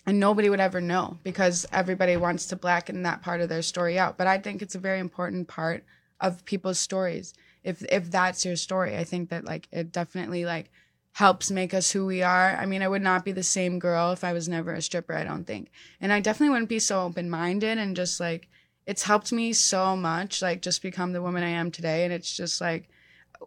[0.07, 3.99] and nobody would ever know because everybody wants to blacken that part of their story
[3.99, 4.17] out.
[4.17, 5.85] But I think it's a very important part
[6.21, 7.35] of people's stories.
[7.65, 10.71] If if that's your story, I think that like it definitely like
[11.17, 12.55] helps make us who we are.
[12.57, 15.15] I mean, I would not be the same girl if I was never a stripper,
[15.15, 15.71] I don't think.
[16.01, 18.49] And I definitely wouldn't be so open-minded and just like
[18.87, 22.37] it's helped me so much like just become the woman I am today and it's
[22.37, 22.89] just like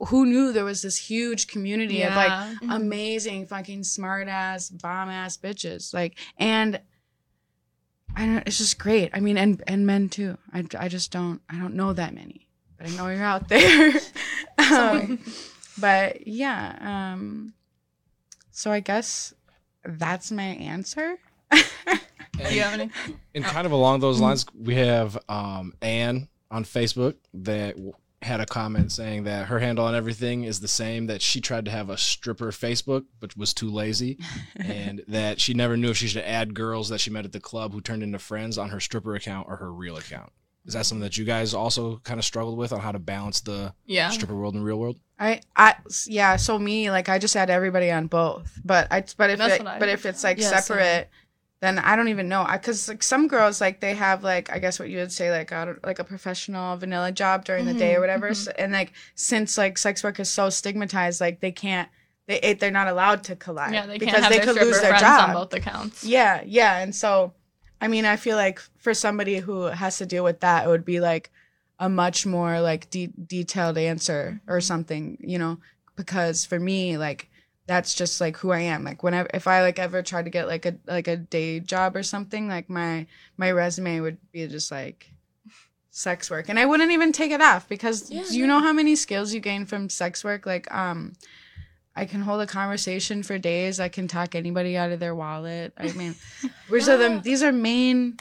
[0.10, 2.56] who knew there was this huge community of like Yeah.
[2.64, 2.76] Mhm.
[2.76, 6.82] amazing fucking smart ass bomb ass bitches like and
[8.16, 8.44] I don't.
[8.48, 9.12] It's just great.
[9.14, 10.40] I mean, and and men too.
[10.52, 11.40] I I just don't.
[11.48, 13.92] I don't know that many, but I know you're out there.
[14.58, 15.20] um,
[15.80, 17.14] but yeah.
[17.14, 17.54] Um.
[18.60, 19.34] So I guess
[19.86, 21.16] that's my answer.
[21.50, 21.58] Do
[22.54, 22.90] you have any?
[23.34, 27.78] And kind of along those lines, we have um, Anne on Facebook that
[28.22, 31.08] had a comment saying that her handle on everything is the same.
[31.08, 34.20] That she tried to have a stripper Facebook, but was too lazy,
[34.58, 37.40] and that she never knew if she should add girls that she met at the
[37.40, 40.34] club who turned into friends on her stripper account or her real account.
[40.66, 43.40] Is that something that you guys also kind of struggled with on how to balance
[43.40, 44.10] the Yeah.
[44.10, 45.00] stripper world and real world?
[45.20, 45.76] I I
[46.08, 46.38] yeah.
[46.38, 49.90] So me like I just add everybody on both, but I but if it, but
[49.90, 50.62] if it's like Yeah, same.
[50.62, 51.10] separate,
[51.60, 52.44] then I don't even know.
[52.48, 55.30] I because like some girls like they have like I guess what you would say
[55.30, 58.34] like a, like a professional vanilla job during the day or mm-hmm, whatever, mm-hmm.
[58.46, 61.90] so, and like since like sex work is so stigmatized, like they can't
[62.28, 64.80] they they're not allowed to collide Yeah, they can't because have they their could lose
[64.80, 65.30] their friends job.
[65.30, 66.04] on both accounts.
[66.04, 66.78] Yeah, yeah.
[66.78, 67.34] And so,
[67.82, 70.86] I mean, I feel like for somebody who has to deal with that, it would
[70.86, 71.32] be like
[71.80, 75.60] a much more like de- detailed answer or something, you know,
[75.96, 77.30] because for me, like,
[77.68, 78.84] that's just like who I am.
[78.84, 81.96] Like whenever if I like ever try to get like a like a day job
[81.96, 83.06] or something, like my
[83.38, 85.12] my resume would be just like
[85.92, 86.50] sex work.
[86.50, 89.34] And I wouldn't even take it off because Yeah, do you know how many skills
[89.36, 90.48] you gain from sex work?
[90.48, 91.14] Like um
[91.96, 93.80] I can hold a conversation for days.
[93.80, 95.74] I can talk anybody out of their wallet.
[95.78, 96.16] I mean,
[96.70, 97.22] which are them?
[97.22, 98.18] These are main,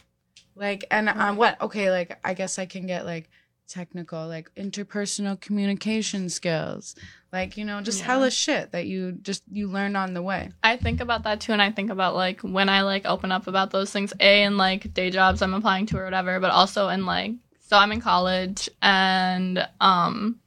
[0.56, 1.60] like, and um, what?
[1.60, 3.30] Okay, like I guess I can get like
[3.68, 6.94] technical, like interpersonal communication skills,
[7.32, 8.06] like you know, just Yeah.
[8.06, 10.50] hella shit that you just you learn on the way.
[10.62, 13.46] I think about that too, and I think about like when I like open up
[13.46, 16.88] about those things, a and like day jobs I'm applying to or whatever, but also
[16.88, 20.40] in like so I'm in college and um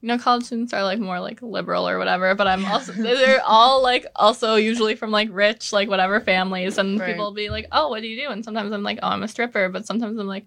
[0.00, 3.42] you know college students are like more like liberal or whatever, but I'm also they're
[3.44, 7.06] all like also usually from like rich like whatever families, and Right.
[7.08, 8.30] people will be like, oh, what do you do?
[8.30, 10.46] And sometimes I'm like, oh, I'm a stripper, but sometimes I'm like,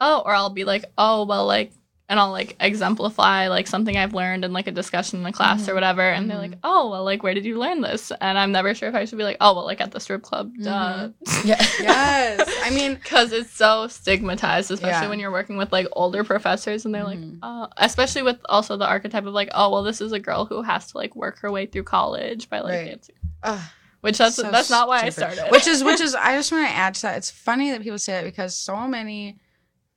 [0.00, 1.72] oh, or I'll be like, oh, well, like.
[2.08, 5.68] And I'll like exemplify like something I've learned in like a discussion in a class
[5.68, 8.50] or whatever, and they're like, "Oh, well, like where did you learn this?" And I'm
[8.50, 11.10] never sure if I should be like, "Oh, well, like at the strip club," duh,
[11.44, 11.64] Yeah.
[11.78, 15.08] Yes, I mean, because it's so stigmatized, especially Yeah.
[15.08, 17.06] when you're working with like older professors, and they're Mhm.
[17.06, 20.46] like, uh, especially with also the archetype of like, "Oh, well, this is a girl
[20.46, 22.86] who has to like work her way through college by like Right.
[22.86, 23.60] dancing," ugh,
[24.00, 25.44] which that's so that's not why I started.
[25.50, 27.18] Which is which is I just want to add to that.
[27.18, 29.38] It's funny that people say that because so many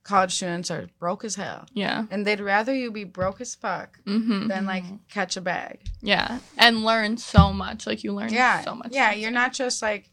[0.04, 3.98] college students are broke as hell, yeah, and they'd rather you be broke as fuck
[4.04, 5.80] hmm than like catch a bag.
[6.00, 7.86] yeah, and learn so much.
[7.86, 8.60] Like you learn yeah.
[8.62, 8.92] so much.
[8.92, 10.10] yeah you're not just like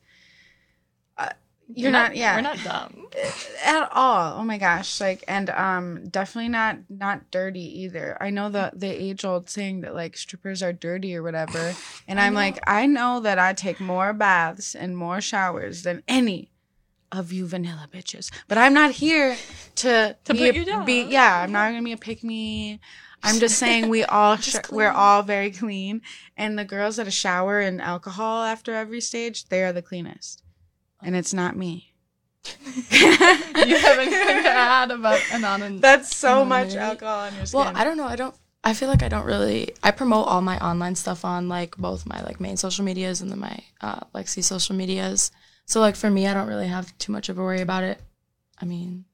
[1.17, 1.29] uh,
[1.73, 2.35] you're, not, yeah.
[2.35, 3.07] we're not dumb.
[3.63, 4.39] at all.
[4.39, 4.99] Oh my gosh.
[4.99, 8.17] Like and um definitely not not dirty either.
[8.19, 11.73] I know the the age old saying that like strippers are dirty or whatever.
[12.07, 12.39] And I i'm know.
[12.39, 16.49] like i know that i take more baths and more showers than any
[17.11, 19.35] of you vanilla bitches but i'm not here
[19.75, 20.85] to To be, put a- you down.
[20.85, 22.79] be yeah i'm not gonna be a pick me
[23.23, 26.01] I'm just saying we all sh- we're all very clean,
[26.37, 30.41] and the girls that are shower in alcohol after every stage, they are the cleanest,
[31.03, 31.93] and it's not me.
[32.65, 35.81] you have anything to add about anonymous?
[35.81, 37.59] That's so much alcohol on your skin.
[37.59, 38.07] Well, I don't know.
[38.07, 38.33] I don't.
[38.63, 39.69] I feel like I don't really.
[39.83, 43.29] I promote all my online stuff on like both my like main social medias and
[43.29, 45.29] then my uh, Lexi social medias.
[45.65, 47.99] So like for me, I don't really have too much of a worry about it.
[48.61, 49.05] I mean,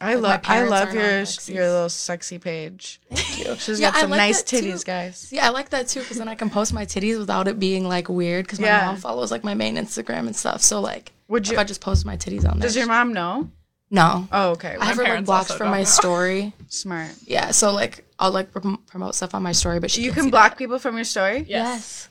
[0.00, 3.00] I like, my love I love your your little sexy page.
[3.12, 3.54] thank you.
[3.56, 4.56] She's Yeah, got some like nice that too.
[4.58, 5.28] titties, guys.
[5.30, 7.88] Yeah, I like that too because then I can post my titties without it being
[7.88, 8.86] like weird because my Yeah.
[8.86, 10.62] mom follows like my main Instagram and stuff.
[10.62, 11.52] So like, Would you?
[11.52, 11.60] if you?
[11.60, 13.50] I just post my titties on there, Does your mom know?
[13.90, 14.26] no?
[14.32, 14.76] Oh, okay.
[14.80, 15.84] I have her like parents blocked also from my know.
[16.00, 16.52] story.
[16.68, 17.10] Smart.
[17.26, 20.14] Yeah, so like I'll like prom- promote stuff on my story, but she You can
[20.16, 20.58] can see block that.
[20.58, 21.46] people from your story.
[21.48, 22.08] Yes.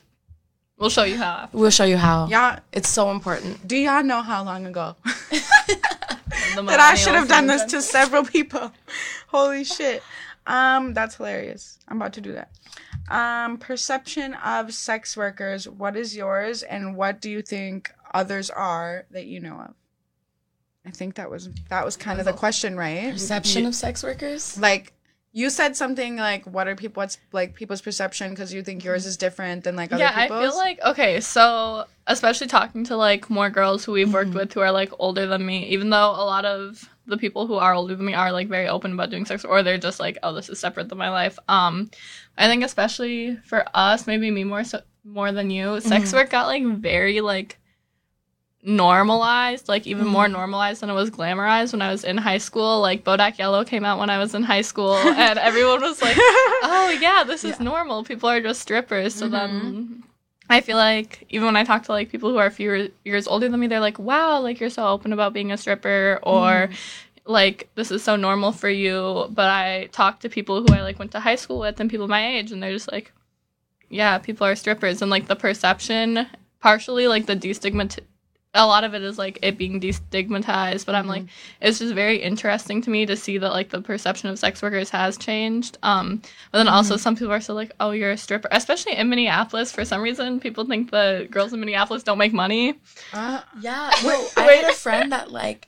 [0.84, 1.48] We'll show you how.
[1.54, 2.26] We'll show you how.
[2.26, 3.66] Y'all, It's so important.
[3.66, 8.70] do y'all know how long ago that I should have done this to several people?
[9.28, 10.02] Holy shit.
[10.46, 11.78] Um, that's hilarious.
[11.88, 12.50] I'm about to do that.
[13.08, 15.66] Um, perception of sex workers.
[15.66, 19.74] What is yours, and what do you think others are that you know of?
[20.86, 23.10] I think that was that was kind of the question, right?
[23.10, 24.58] Perception of sex workers.
[24.58, 24.92] like
[25.36, 29.04] you said something like what are people what's like people's perception because you think yours
[29.04, 32.96] is different than like other yeah, I people's feel like okay, so especially talking to
[32.96, 36.10] like more girls who we've worked with who are like older than me, even though
[36.10, 39.10] a lot of the people who are older than me are like very open about
[39.10, 41.36] doing sex or they're just like, oh, this is separate than my life.
[41.48, 41.90] Um,
[42.38, 46.46] I think especially for us, maybe me more so more than you, sex work got
[46.46, 47.58] like very like
[48.64, 50.32] normalized, like even more mm.
[50.32, 52.80] normalized than it was glamorized when I was in high school.
[52.80, 56.16] Like Bodak Yellow came out when I was in high school, and everyone was like,
[56.18, 58.04] "Oh yeah, this is normal.
[58.04, 60.00] People are just strippers." So then mm-hmm.
[60.48, 63.28] I feel like even when I talk to like people who are a few years
[63.28, 66.68] older than me, they're like, "Wow, like you're so open about being a stripper," or
[66.68, 67.30] mm-hmm.
[67.30, 69.26] like this is so normal for you.
[69.30, 72.08] But I talk to people who I like went to high school with and people
[72.08, 73.12] my age, and they're just like,
[73.90, 76.26] "Yeah, people are strippers," and like the perception,
[76.60, 77.98] partially like the destigmat.
[78.56, 81.24] A lot of it is like it being destigmatized, but I'm like,
[81.60, 84.90] it's just very interesting to me to see that like the perception of sex workers
[84.90, 85.76] has changed.
[85.82, 89.08] Um, but then also some people are still like, oh, you're a stripper, especially in
[89.10, 89.72] Minneapolis.
[89.72, 92.74] For some reason, people think the girls in Minneapolis don't make money.
[93.12, 93.90] Uh, Yeah.
[94.04, 95.66] No, I had a friend that like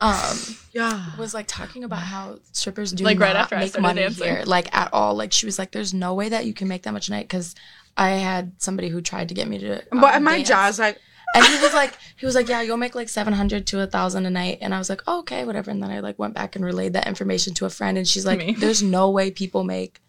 [0.00, 0.36] um
[0.72, 1.16] yeah.
[1.16, 4.24] was like talking about how strippers do Like, not right after I make money dancing.
[4.26, 5.14] here, like at all.
[5.14, 7.28] Like she was like, "There's no way that you can make that much a night."
[7.28, 7.54] Because
[7.96, 9.78] I had somebody who tried to get me to.
[9.92, 10.48] um, But my dance.
[10.48, 10.98] jaw's like,
[11.34, 13.86] and he was like, he was like, "Yeah, you'll make like seven hundred to a
[13.86, 16.34] thousand a night." And I was like, oh, "Okay, whatever." And then I like went
[16.34, 18.54] back and relayed that information to a friend, and she's like, Me.
[18.58, 20.00] "There's no way people make."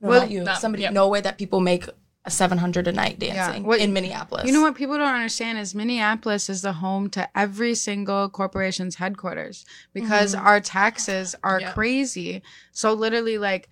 [0.00, 0.44] No, Well, not you.
[0.44, 0.82] not- somebody.
[0.82, 0.92] yep.
[0.92, 1.86] No way that people make
[2.26, 4.46] a seven hundred a night dancing What- in Minneapolis.
[4.46, 8.96] You know what people don't understand is Minneapolis is the home to every single corporation's
[8.96, 10.46] headquarters because mm-hmm.
[10.46, 11.72] our taxes are Yeah.
[11.72, 12.42] crazy.
[12.72, 13.70] So literally, like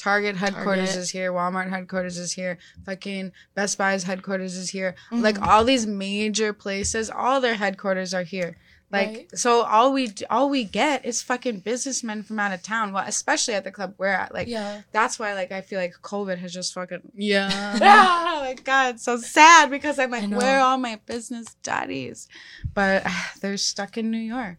[0.00, 1.02] Target headquarters Target.
[1.02, 4.94] is here, Walmart headquarters is here, fucking Best Buy's headquarters is here.
[5.12, 5.22] Mm-hmm.
[5.22, 8.56] Like all these major places, all their headquarters are here.
[8.92, 9.38] Like Right.
[9.38, 12.92] so, all we all we get is fucking businessmen from out of town.
[12.92, 14.34] Well, especially at the club we're at.
[14.34, 14.82] Like Yeah.
[14.90, 17.50] that's why, like, I feel like COVID has just fucking Yeah.
[17.76, 22.26] oh my god, so sad because I'm like, where are all my business daddies?
[22.74, 23.06] But
[23.40, 24.56] they're stuck in New York.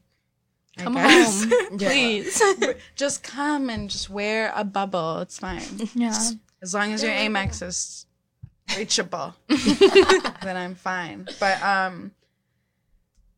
[0.84, 1.90] Come home, Yeah.
[1.90, 2.42] please.
[2.96, 5.20] just come and just wear a bubble.
[5.20, 5.64] It's fine.
[5.96, 6.18] Yeah.
[6.62, 8.06] As long as your Amex is
[8.78, 11.28] reachable, then I'm fine.
[11.40, 12.12] But um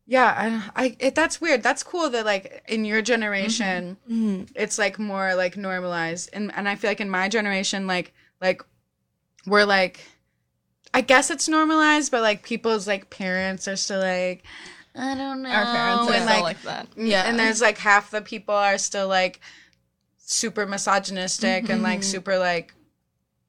[0.06, 1.62] yeah, I, I it, that's weird.
[1.62, 4.48] That's cool that like in your generation Mhm.
[4.54, 8.62] it's like more like normalized and and I feel like in my generation like like
[9.46, 10.00] we're like
[10.92, 14.44] I guess it's normalized but like people's like parents are still like
[14.96, 16.88] I don't know Our parents are and still like, like that.
[16.96, 17.22] yeah Yeah.
[17.28, 19.40] and there's like half the people are still like
[20.18, 22.10] super misogynistic and like mm-hmm.
[22.10, 22.74] super like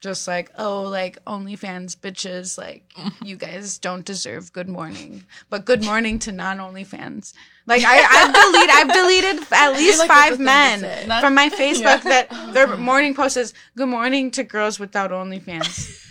[0.01, 2.91] just like oh like OnlyFans bitches like
[3.23, 7.33] you guys don't deserve good morning but good morning to non OnlyFans
[7.65, 11.19] like I I've deleted I've deleted at least like, five the thing to men say.
[11.21, 12.25] From my Facebook Yeah.
[12.25, 16.01] that their morning post is good morning to girls without OnlyFans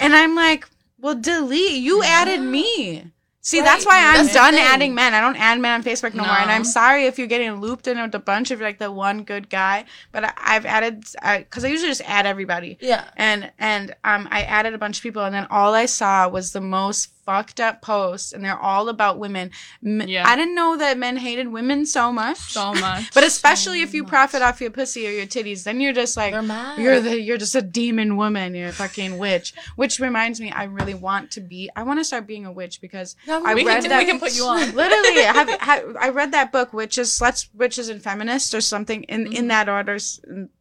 [0.00, 0.66] and I'm like
[1.00, 3.12] well delete you added me
[3.44, 5.12] See, that's why I'm That's done adding men.
[5.12, 6.32] I don't add men on Facebook no, more.
[6.32, 9.22] And I'm sorry if you're getting looped in with a bunch of like the one
[9.22, 9.84] good guy.
[10.12, 12.78] But I, I've added because I, usually just add everybody.
[12.80, 13.04] Yeah.
[13.18, 16.52] And and um, I added a bunch of people, and then all I saw was
[16.52, 19.50] the most fucked up posts, and they're all about women.
[19.82, 20.26] Yeah.
[20.28, 22.38] I didn't know that men hated women so much.
[22.38, 23.12] So much.
[23.14, 26.32] but especially if you profit off your pussy or your titties, then you're just like
[26.78, 28.54] you're the you're just a demon woman.
[28.54, 29.54] You're a fucking witch.
[29.76, 31.70] Which reminds me, I really want to be.
[31.76, 33.98] I want to start being a witch because Yeah, I we read can, that.
[33.98, 34.74] we can put you on.
[34.74, 39.24] Literally, have, have, I read that book, Witches, Sluts, Witches, and Feminists, or something in
[39.24, 39.32] Mm-hmm.
[39.32, 39.96] in that order,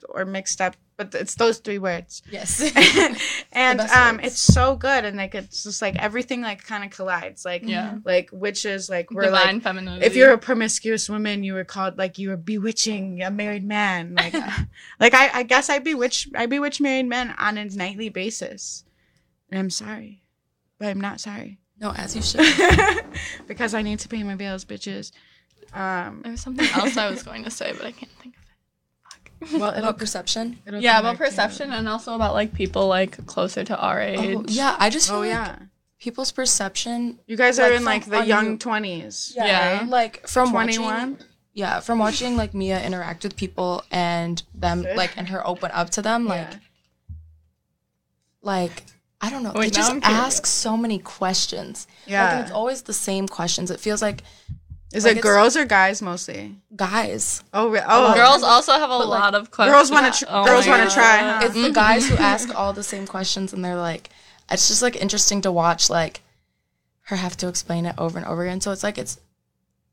[0.10, 0.76] or mixed up.
[1.12, 2.22] But it's those three words.
[2.32, 2.62] Yes.
[3.52, 4.28] and um, words.
[4.28, 7.46] it's so good, and like it's just like everything like kind of collides.
[7.46, 7.98] Like Yeah.
[8.06, 10.06] like witches, like we're Divine like femininity.
[10.06, 14.16] if you're a promiscuous woman, you were called like you were bewitching a married man.
[14.16, 14.34] Like,
[15.00, 18.84] like I, I guess I bewitch, I bewitch married men on a nightly basis,
[19.50, 20.24] and I'm sorry,
[20.80, 22.40] but I'm not sorry no, as you should.
[23.48, 25.12] because I need to pay my bills, bitches.
[25.74, 28.42] Um, there was something else I was going to say, but I can't think of
[28.43, 28.43] it.
[29.54, 30.60] well, About perception.
[30.66, 31.30] it'll yeah, about back to you.
[31.30, 34.36] perception and also about like people like closer to our oh, age.
[34.38, 35.56] Oh, yeah, I just feel Oh like yeah,
[36.00, 37.20] people's perception.
[37.28, 39.34] you guys are Like, in like the young twenties.
[39.36, 39.86] Yeah.
[39.88, 41.18] Like from twenty one.
[41.54, 45.90] yeah, from watching like Mia interact with people and them like and her open up
[45.92, 46.58] to them, like Yeah.
[48.42, 48.84] like
[49.22, 51.88] I don't know, Wait, they just ask so many questions.
[52.06, 52.32] Like, Yeah.
[52.32, 53.72] and it's always the same questions.
[53.72, 54.22] It feels like
[54.94, 56.56] Is like, it girls or guys mostly?
[56.76, 57.44] guys.
[57.54, 59.74] Oh, re- oh, Girls also have a But, like, lot of questions.
[59.76, 60.20] girls want to.
[60.26, 61.18] Tr- Oh girls want to try.
[61.18, 61.40] Huh?
[61.44, 64.10] It's the guys who ask all the same questions and they're like
[64.52, 66.22] it's just like interesting to watch like
[67.08, 68.62] her have to explain it over and over again.
[68.62, 69.20] So it's like it's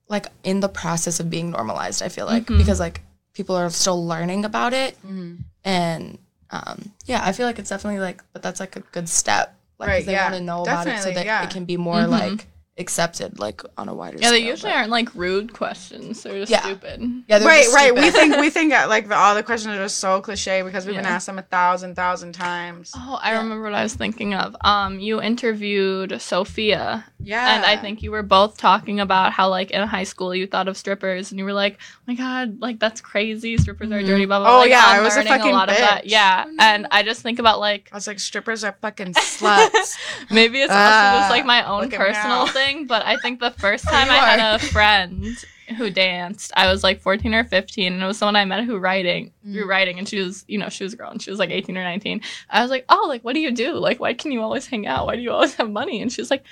[0.09, 2.59] like in the process of being normalized, I feel like, Mhm.
[2.59, 3.01] because like
[3.33, 5.39] people are still learning about it Mhm.
[5.65, 6.19] and
[6.51, 9.57] um yeah, I feel like it's definitely like but that's like a good step.
[9.79, 10.25] Like 'cause Right, they yeah.
[10.25, 11.43] want to know about it so Definitely, that yeah.
[11.45, 12.09] it can be more Mhm.
[12.11, 12.47] like
[12.79, 14.41] accepted like on a wider Yeah, scale.
[14.41, 16.23] they usually but- aren't like rude questions.
[16.23, 16.63] They're just Yeah.
[16.63, 17.25] stupid.
[17.29, 17.95] Yeah, they're right, just right.
[17.95, 18.15] We stupid.
[18.15, 20.95] think we think uh, like the, all the questions are just so cliche because we've
[20.97, 21.11] been Yeah.
[21.17, 22.93] asked them a thousand, thousand times.
[22.97, 23.43] Oh, I Yeah.
[23.43, 24.57] remember what I was thinking of.
[24.63, 29.71] Um, you interviewed Sophia, Yeah, and I think you were both talking about how, like,
[29.73, 32.79] in high school, you thought of strippers, and you were like, "Oh my god, like
[32.79, 33.59] that's crazy.
[33.59, 34.49] Strippers are dirty." Blah blah.
[34.49, 34.59] Oh, blah.
[34.61, 36.05] Like, yeah, I'm I was a learning fucking lot of that.
[36.05, 36.11] bitch.
[36.11, 39.99] Yeah, and I just think about like I was like, strippers are fucking sluts.
[40.31, 42.53] maybe it's also Ah, just like my own look at me personal now.
[42.73, 45.43] Thing, but I think the first time I had a friend
[45.77, 48.79] who danced, I was like 14 or 15, and it was someone I met who
[48.79, 49.69] writing through Mm.
[49.69, 51.77] writing, and she was, you know, she was a girl, and she was like 18
[51.77, 52.21] or 19.
[52.51, 53.75] I was like, oh, like what do you do?
[53.75, 55.07] Like why can you always hang out?
[55.07, 56.03] Why do you always have money?
[56.03, 56.43] And she was like,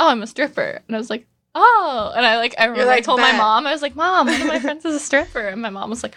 [0.00, 1.26] oh, I'm a stripper, and I was like.
[1.56, 4.26] Oh, and I like I remember I like, told my mom I was like, "Mom,
[4.26, 6.16] one of my friends is a stripper," and my mom was like,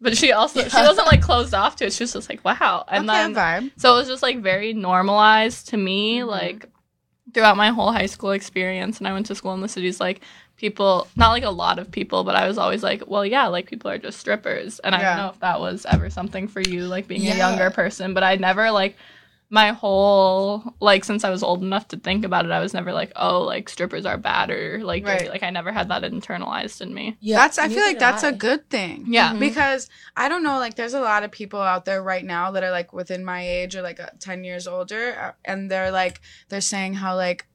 [0.00, 1.92] "But she also she wasn't like closed off to it.
[1.92, 3.72] She was just like, wow." And okay, then vibe.
[3.76, 6.26] so it was just like very normalized to me, Mhm.
[6.28, 6.66] like
[7.38, 8.98] throughout my whole high school experience.
[8.98, 10.22] And I went to school in the cities, like
[10.56, 13.70] people, not like a lot of people, but I was always like, well, yeah, like
[13.70, 14.80] people are just strippers.
[14.80, 17.34] And I don't know if that was ever something for you, like being Yeah.
[17.34, 18.96] a younger person, but I never like
[19.50, 22.92] my whole like since I was old enough to think about it, I was never
[22.92, 25.24] like, oh, like strippers are bad or like dirty.
[25.24, 25.30] Right.
[25.30, 27.16] like I never had that internalized in me.
[27.20, 28.32] Yeah, that's I feel like that's a I.
[28.32, 29.06] good thing.
[29.08, 29.32] Yeah.
[29.32, 29.38] Mhm.
[29.40, 32.62] Because I don't know, like there's a lot of people out there right now that
[32.62, 36.20] are like within my age or like uh, 10 years older uh, and they're like
[36.50, 37.46] they're saying how like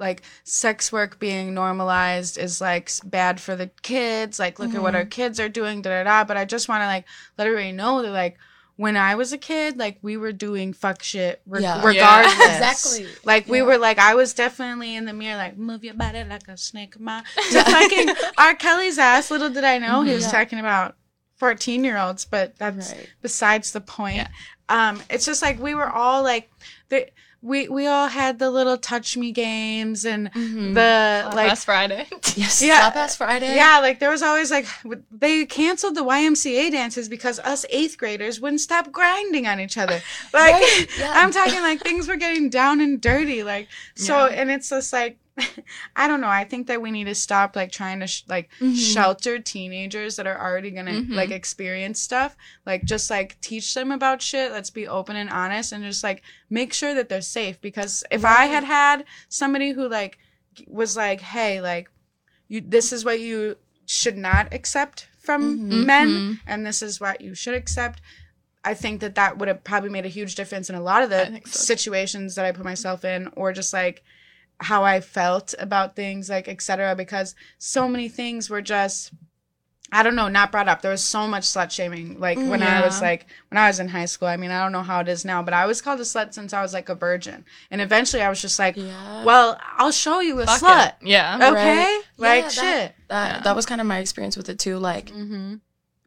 [0.00, 4.94] like sex work being normalized is like bad for the kids like look at what
[4.94, 7.04] our kids are doing da da da but I just want to like
[7.36, 8.38] let everybody know that like
[8.78, 11.84] when I was a kid like we were doing fuck shit re- Yeah.
[11.84, 13.06] regardless exactly.
[13.24, 16.46] like we were like I was definitely in the mirror like move your body like
[16.48, 17.20] a snake ma
[17.50, 18.08] to fucking
[18.38, 18.54] R.
[18.54, 19.30] Kelly's ass.
[19.30, 20.30] Little did I know he was Yeah.
[20.30, 20.94] talking about
[21.36, 23.08] fourteen year olds, but that's Right.
[23.20, 24.16] besides the point.
[24.16, 24.28] Yeah.
[24.70, 26.48] Um, it's just like we were all like
[26.88, 27.08] the
[27.40, 30.74] we we all had the little touch me games and Mhm.
[30.74, 32.06] the like Last Friday.
[32.34, 32.78] yes, Yeah.
[32.80, 33.54] slap ass Friday.
[33.54, 34.66] yeah, like there was always like
[35.12, 40.00] they canceled the YMCA dances because us eighth graders wouldn't stop grinding on each other.
[40.32, 41.12] Like Right, yeah.
[41.14, 43.42] I'm talking like things were getting down and dirty.
[43.44, 44.34] Like so, Yeah.
[44.40, 45.18] and it's just like
[45.96, 46.28] I don't know.
[46.28, 48.76] I think that we need to stop like trying to sh- like Mhm.
[48.76, 51.14] shelter teenagers that are already gonna Mhm.
[51.14, 52.36] like experience stuff.
[52.66, 54.52] Like just like teach them about shit.
[54.52, 57.60] Let's be open and honest and just like make sure that they're safe.
[57.60, 60.18] Because if I had had somebody who like
[60.66, 61.88] was like, hey, like
[62.48, 65.84] you, this is what you should not accept from Mhm.
[65.86, 66.40] men, Mhm.
[66.46, 68.00] and this is what you should accept.
[68.64, 71.10] I think that that would have probably made a huge difference in a lot of
[71.10, 74.02] the so, situations that I put myself in, or just like
[74.60, 76.94] how I felt about things, like etc.
[76.96, 79.12] Because so many things were just,
[79.92, 80.82] I don't know, not brought up.
[80.82, 83.88] There was so much slut shaming, like when I was like when I was in
[83.88, 84.28] high school.
[84.28, 86.34] I mean, I don't know how it is now, but I was called a slut
[86.34, 89.24] since I was like a virgin, and eventually I was just like, Yeah.
[89.24, 90.88] well, I'll show you a Fuck slut.
[90.88, 90.94] it.
[91.08, 91.36] Yeah.
[91.36, 91.52] Okay,
[91.84, 92.02] Right.
[92.18, 92.94] like Yeah, shit.
[93.08, 93.40] that Yeah.
[93.42, 94.76] that was kind of my experience with it too.
[94.78, 95.54] Like Mm-hmm.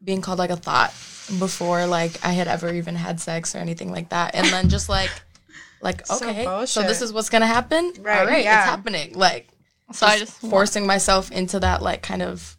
[0.04, 0.92] being called like a thought
[1.38, 4.88] before like I had ever even had sex or anything like that, and then just
[4.88, 5.10] like
[5.82, 6.86] like So okay, so, bullshit.
[6.86, 7.92] this is what's gonna happen.
[8.00, 8.60] Right, All right, yeah.
[8.62, 9.12] it's happening.
[9.14, 9.48] Like
[9.92, 12.56] So I just forcing myself into that like kind of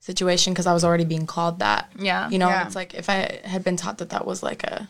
[0.00, 1.92] situation because I was already being called that.
[1.98, 2.28] Yeah.
[2.30, 2.66] You know, Yeah.
[2.66, 4.88] it's like if I had been taught that that was like a,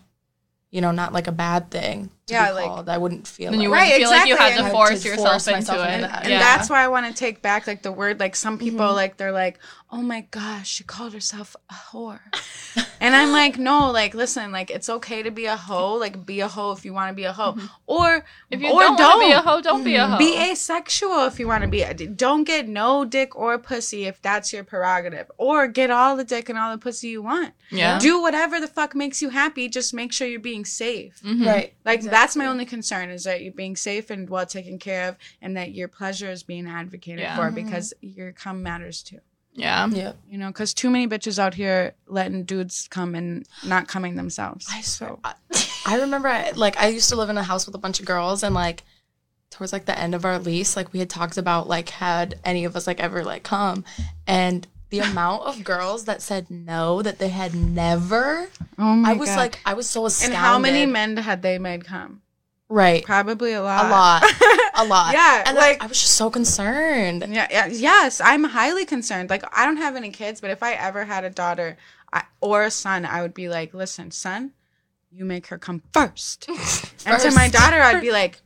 [0.71, 3.53] you know, not like a bad thing to Yeah, be like- called, I wouldn't feel
[3.53, 4.51] And you like Right, wouldn't feel like you exactly.
[4.53, 5.95] had And to had force to yourself force into myself it.
[5.95, 6.23] into that.
[6.23, 6.39] And yeah.
[6.41, 8.95] that's why I want to take back like the word like some people Mhm.
[8.95, 9.59] like they're like,
[9.91, 12.21] "Oh my gosh, she called herself a whore."
[13.01, 16.41] and I'm like, "No, like listen, like it's okay to be a hoe, like be
[16.41, 17.57] a hoe if you want to be a hoe.
[17.87, 20.19] Or if you or don't, want to be a hoe, don't be a hoe.
[20.19, 21.83] Be asexual if you want to be.
[21.83, 25.31] A, Don't get no dick or pussy if that's your prerogative.
[25.39, 27.55] Or get all the dick and all the pussy you want.
[27.71, 27.99] yeah.
[27.99, 29.69] Do whatever the fuck makes you happy.
[29.69, 31.21] Just make sure you're being safe.
[31.25, 31.47] Mhm.
[31.47, 31.73] right.
[31.85, 35.17] Like that's my only concern is that you're being safe and well taken care of,
[35.43, 37.37] and that your pleasure is being advocated Yeah.
[37.37, 37.55] for Mhm.
[37.55, 39.21] because your cum matters too.
[39.53, 39.89] Yeah.
[39.89, 40.13] Yeah.
[40.31, 44.67] You know, because too many bitches out here letting dudes come and not coming themselves.
[44.71, 45.11] I swear.
[45.11, 45.35] So I,
[45.87, 48.07] I remember, I, like, I used to live in a house with a bunch of
[48.07, 48.85] girls, and like,
[49.51, 52.65] towards like the end of our lease, like, we had talked about like, had any
[52.67, 53.85] of us like ever like come,
[54.27, 58.49] and the amount of girls that said no, that they had never.
[58.79, 59.17] oh my God.
[59.17, 59.37] I was God.
[59.37, 60.35] like, I was so astounded.
[60.37, 62.23] and how many men had they made come?
[62.71, 63.03] Right.
[63.05, 63.87] Probably a lot.
[63.87, 64.23] A lot.
[64.81, 65.13] A lot.
[65.13, 67.25] Yeah, And like- I, I was just so concerned.
[67.29, 69.29] Yeah, yeah, yes, I'm highly concerned.
[69.29, 71.77] Like, I don't have any kids, but if I ever had a daughter
[72.13, 74.53] I, or a son, I would be like, listen, son,
[75.11, 76.49] you make her come first.
[77.07, 78.41] And to my daughter, I'd be like,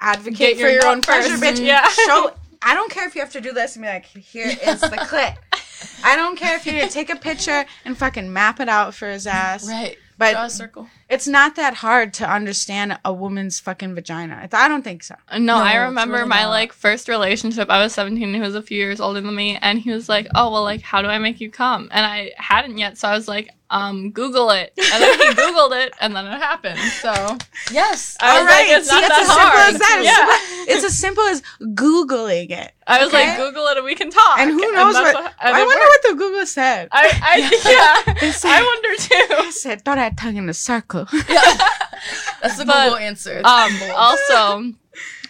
[0.00, 1.60] advocate for your own pleasure, first.
[1.60, 1.64] bitch.
[1.66, 1.86] Yeah.
[1.88, 2.32] Show.
[2.66, 4.98] I don't care if you have to do this and be like, here is the
[5.08, 5.34] clip.
[6.04, 8.94] I don't care if you need to take a picture and fucking map it out
[8.94, 9.68] for his ass.
[9.68, 9.96] Right.
[10.18, 10.86] but Draw a circle.
[11.08, 14.48] it's not that hard to understand a woman's fucking vagina.
[14.52, 15.14] I don't think so.
[15.28, 16.48] Uh, no, No, I remember really my not.
[16.50, 17.68] like first relationship.
[17.70, 20.08] I was 17 and he was a few years older than me and he was
[20.08, 23.06] like, "Oh, well like how do I make you come?" And I hadn't yet, so
[23.08, 26.78] I was like, "Um, Google it." And then he googled it and then it happened.
[27.02, 27.12] So,
[27.72, 28.16] Yes.
[28.20, 29.74] I All like, it's see, not it's that as simple hard.
[29.74, 30.00] as that.
[30.66, 30.74] Yeah.
[30.74, 31.42] it's as simple as
[31.74, 32.72] googling it.
[32.86, 33.28] I was Okay.
[33.28, 35.34] like, "Google it and we can talk." And who knows that's what?
[35.42, 35.88] and I wonder worked.
[35.88, 36.88] what the Google said.
[36.92, 37.36] I, I
[38.06, 39.34] yeah, It's I wonder too.
[39.46, 41.06] I said, throw that tongue in a circle.
[41.28, 41.42] Yeah.
[42.42, 43.40] That's the But, Google answer.
[43.44, 44.72] Um also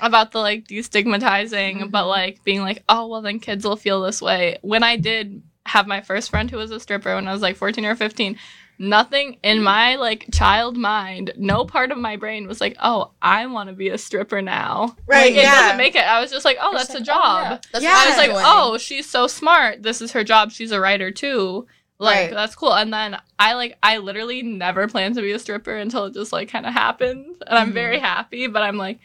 [0.00, 1.88] about the like destigmatizing Mm-hmm.
[1.88, 5.42] but like being like oh well then kids will feel this way when i did
[5.66, 8.36] have my first friend who was a stripper when i was like 14 or 15
[8.78, 13.46] nothing in my like child mind no part of my brain was like oh i
[13.46, 15.54] want to be a stripper now Right, like, it yeah.
[15.54, 17.58] doesn't make it i was just like oh Just that's a like, oh, job yeah.
[17.72, 17.94] That's Yeah.
[17.96, 21.66] i was like oh she's so smart this is her job she's a writer too
[21.98, 22.30] like Right.
[22.34, 26.04] that's cool and then i like i literally never planned to be a stripper until
[26.04, 27.74] it just like kind of happened and i'm Mhm.
[27.74, 28.98] very happy but i'm like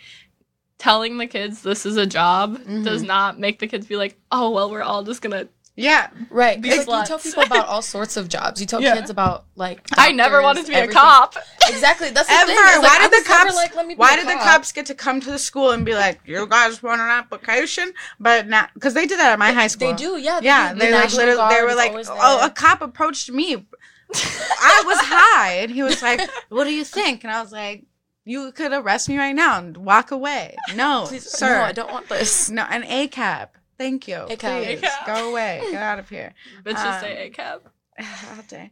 [0.78, 2.84] telling the kids this is a job Mhm.
[2.84, 6.62] does not make the kids be like oh well we're all just gonna yeah, Right.
[6.62, 8.60] These Because like, you tell people about all sorts of jobs.
[8.60, 8.96] You tell Yeah.
[8.96, 9.82] kids about like.
[9.98, 10.98] i never wanted to be everything.
[10.98, 11.36] a cop
[11.68, 12.10] Exactly.
[12.10, 12.48] That's the Ever?
[12.48, 12.58] thing.
[12.58, 13.56] like, why I did the was never cops?
[13.78, 16.46] like, why did the cops get to come to the school and be like, "You
[16.48, 19.90] guys want an application?" But not because they did that at my high school.
[19.92, 20.18] They do.
[20.18, 20.40] Yeah.
[20.44, 20.80] Yeah, do.
[20.80, 21.56] they The like literally.
[21.56, 23.66] They were like, "Oh, a cop approached me.
[24.14, 27.86] I was high, and he was like, "What do you think?" And I was like,
[28.26, 31.60] "You could arrest me right now and walk away." No, Please, sir.
[31.60, 32.50] No, I don't want this.
[32.50, 33.48] No, an ACAB.
[33.82, 34.18] Thank you.
[34.30, 34.64] ACAB.
[34.64, 35.06] Please, ACAB.
[35.08, 35.60] go away.
[35.72, 36.36] Get out of here.
[36.64, 37.62] bitches Um, say ACAB
[38.38, 38.72] All day.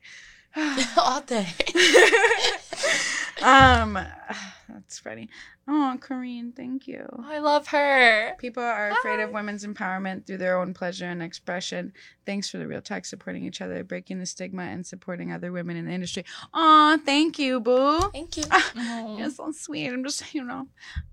[0.97, 1.47] all day.
[3.41, 3.93] um,
[4.67, 5.29] that's funny.
[5.67, 7.07] Oh, Corrine, thank you.
[7.25, 11.93] i love her People are afraid of women's empowerment through their own pleasure and expression.
[12.25, 15.75] Thanks for the real talk, supporting each other, breaking the stigma, and supporting other women
[15.75, 16.23] in the industry.
[16.53, 17.99] Oh, thank you, boo.
[18.11, 18.43] Thank you.
[18.51, 19.15] Oh.
[19.17, 19.87] You're so sweet.
[19.87, 20.67] I'm just, you know,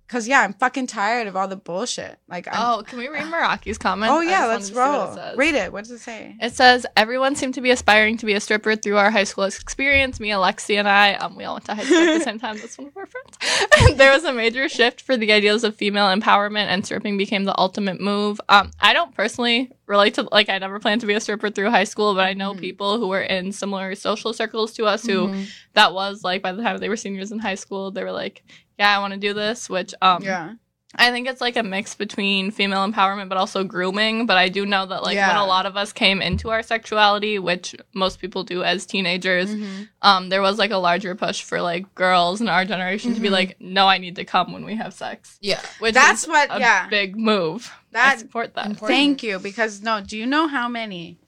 [0.07, 2.19] because yeah, I'm fucking tired of all the bullshit.
[2.29, 5.19] Like, I'm, oh can we read meraki's comment oh yeah, let's wanted to see what
[5.19, 5.37] it roll.
[5.37, 5.73] Read it.
[5.73, 6.37] What does it say?
[6.41, 9.45] It says everyone seemed to be aspiring to be a stripper through our high school
[9.45, 10.21] experience.
[10.21, 12.59] Me, Alexi, and I, um, we all went to high school at the same time.
[12.59, 13.97] That's one of our friends.
[13.97, 17.59] there was a major shift for the ideals of female empowerment, and stripping became the
[17.59, 18.41] ultimate move.
[18.49, 21.71] Um, I don't personally relate to like I never planned to be a stripper through
[21.71, 22.59] high school, but I know Mhm.
[22.61, 25.47] people who were in similar social circles to us who Mhm.
[25.75, 28.43] that was like by the time they were seniors in high school, they were like,
[28.79, 30.55] "Yeah, I want to do this," which um, yeah.
[30.99, 34.27] I think it's like a mix between female empowerment but also grooming.
[34.27, 37.39] But I do know that like when a lot of us came into our sexuality,
[37.39, 39.89] which most people do as teenagers, Mhm.
[40.03, 43.29] um, there was like a larger push for like girls in our generation to be
[43.29, 43.33] Mhm.
[43.33, 45.39] like, no, I need to come when we have sex.
[45.41, 45.61] Yeah.
[45.81, 46.89] Which That's is what- a yeah.
[46.89, 47.73] big move.
[47.95, 48.67] I support that.
[48.67, 48.89] Important.
[48.97, 49.39] Thank you.
[49.39, 51.19] Because no, do you know how many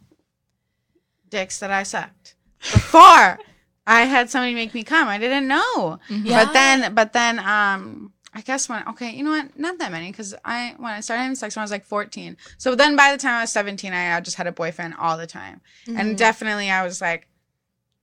[1.31, 3.39] dicks that I sucked before
[3.87, 5.09] I had somebody make me come?
[5.09, 5.99] I didn't know.
[6.09, 6.45] Yeah.
[6.45, 9.59] But then, but then, um, I guess when okay, you know what?
[9.59, 12.37] Not that many because I when I started having sex when I was like fourteen.
[12.57, 15.17] So then by the time I was seventeen, I uh, just had a boyfriend all
[15.19, 15.99] the time, Mm-hmm.
[15.99, 17.27] and definitely I was like,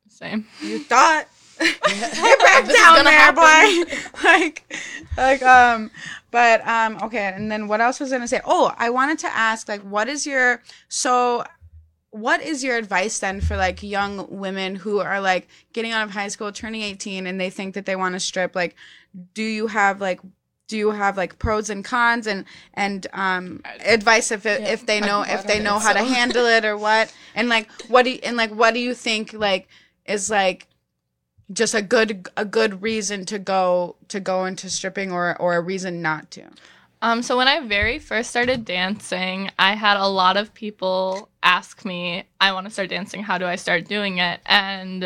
[0.09, 0.45] Same.
[0.61, 1.27] you thought.
[1.59, 3.91] Get Get back down there, boy.
[4.25, 4.73] like,
[5.15, 5.89] like, um,
[6.29, 7.31] but, um, okay.
[7.33, 8.41] And then what else was I gonna say?
[8.43, 11.45] Oh, I wanted to ask, like, what is your, so,
[12.15, 16.11] what is your advice then for like young women who are like getting out of
[16.11, 18.55] high school, turning 18, and they think that they want to strip?
[18.55, 18.73] Like,
[19.33, 20.21] do you have like,
[20.69, 24.85] do you have like pros and cons and and um advice if it, Yeah, if
[24.85, 27.13] they know if they know it, how to handle it or what?
[27.35, 29.67] And like what do you, and like what do you think like
[30.05, 30.67] is like
[31.51, 35.61] just a good a good reason to go to go into stripping or or a
[35.61, 36.43] reason not to
[37.01, 41.85] Um, so when I very first started dancing, I had a lot of people ask
[41.85, 43.21] me, "I want to start dancing.
[43.23, 45.03] How do I start doing it?" And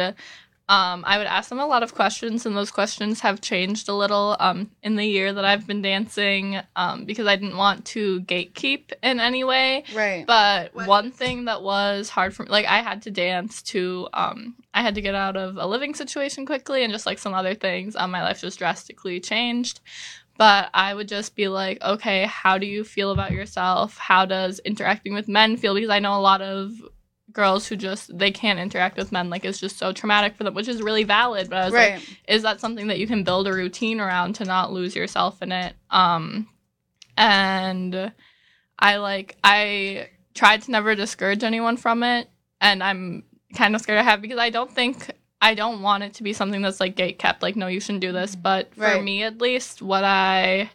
[0.70, 3.94] um, I would ask them a lot of questions, and those questions have changed a
[3.94, 8.22] little um, in the year that I've been dancing um, because I didn't want to
[8.22, 9.84] gatekeep in any way.
[9.96, 13.64] right But What- one thing that was hard for me, like I had to dance
[13.64, 17.18] to, um, I had to get out of a living situation quickly, and just like
[17.18, 19.80] some other things, um, my life just drastically changed.
[20.40, 23.98] But I would just be like, okay, how do you feel about yourself?
[23.98, 25.76] How does interacting with men feel?
[25.76, 26.72] Because I know a lot of
[27.34, 29.30] girls who just they can't interact with men.
[29.30, 31.50] Like it's just so traumatic for them which is really valid.
[31.50, 34.46] But i was like is that something that you can build a routine around to
[34.46, 35.76] not lose yourself in it?
[35.92, 36.48] Um
[37.18, 38.14] and
[38.80, 42.30] i like i tried to never discourage anyone from it.
[42.62, 43.26] And i'm
[43.56, 45.12] kind of scared i have because i don't think
[45.42, 48.02] i don't want it to be something that's like gate kept like no you shouldn't
[48.02, 49.04] do this but for Right.
[49.04, 50.70] me at least what i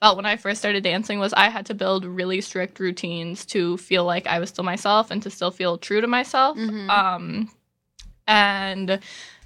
[0.00, 3.76] felt when i first started dancing was i had to build really strict routines to
[3.78, 6.88] feel like i was still myself and to still feel true to myself Mhm.
[6.90, 7.50] um
[8.26, 9.00] and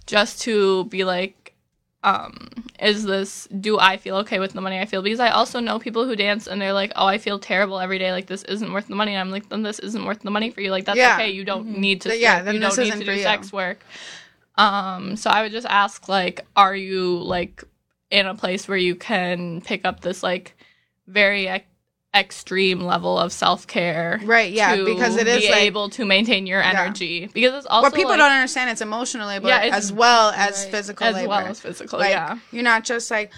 [0.06, 1.54] just to be like
[2.02, 2.48] um
[2.80, 5.78] is this do i feel okay with the money i feel because i also know
[5.78, 8.72] people who dance and they're like oh i feel terrible every day like this isn't
[8.72, 10.86] worth the money and i'm like then this isn't worth the money for you like
[10.86, 11.14] that's Yeah.
[11.16, 11.76] okay you don't Mhm.
[11.76, 13.80] need to yeah, then you this don't isn't to do sex work
[14.56, 17.64] um so i would just ask like are you like
[18.10, 20.56] in a place where you can pick up this like
[21.06, 21.64] very ex-
[22.12, 26.60] extreme level of self-care Right, yeah, because it is be like able to maintain your
[26.60, 26.82] Yeah.
[26.82, 29.92] energy because it's also what people like, don't understand it's emotional labor Yeah, it's- as
[29.92, 30.70] well as Right.
[30.72, 31.28] physical as labor.
[31.28, 33.30] well as physical like yeah you're not just like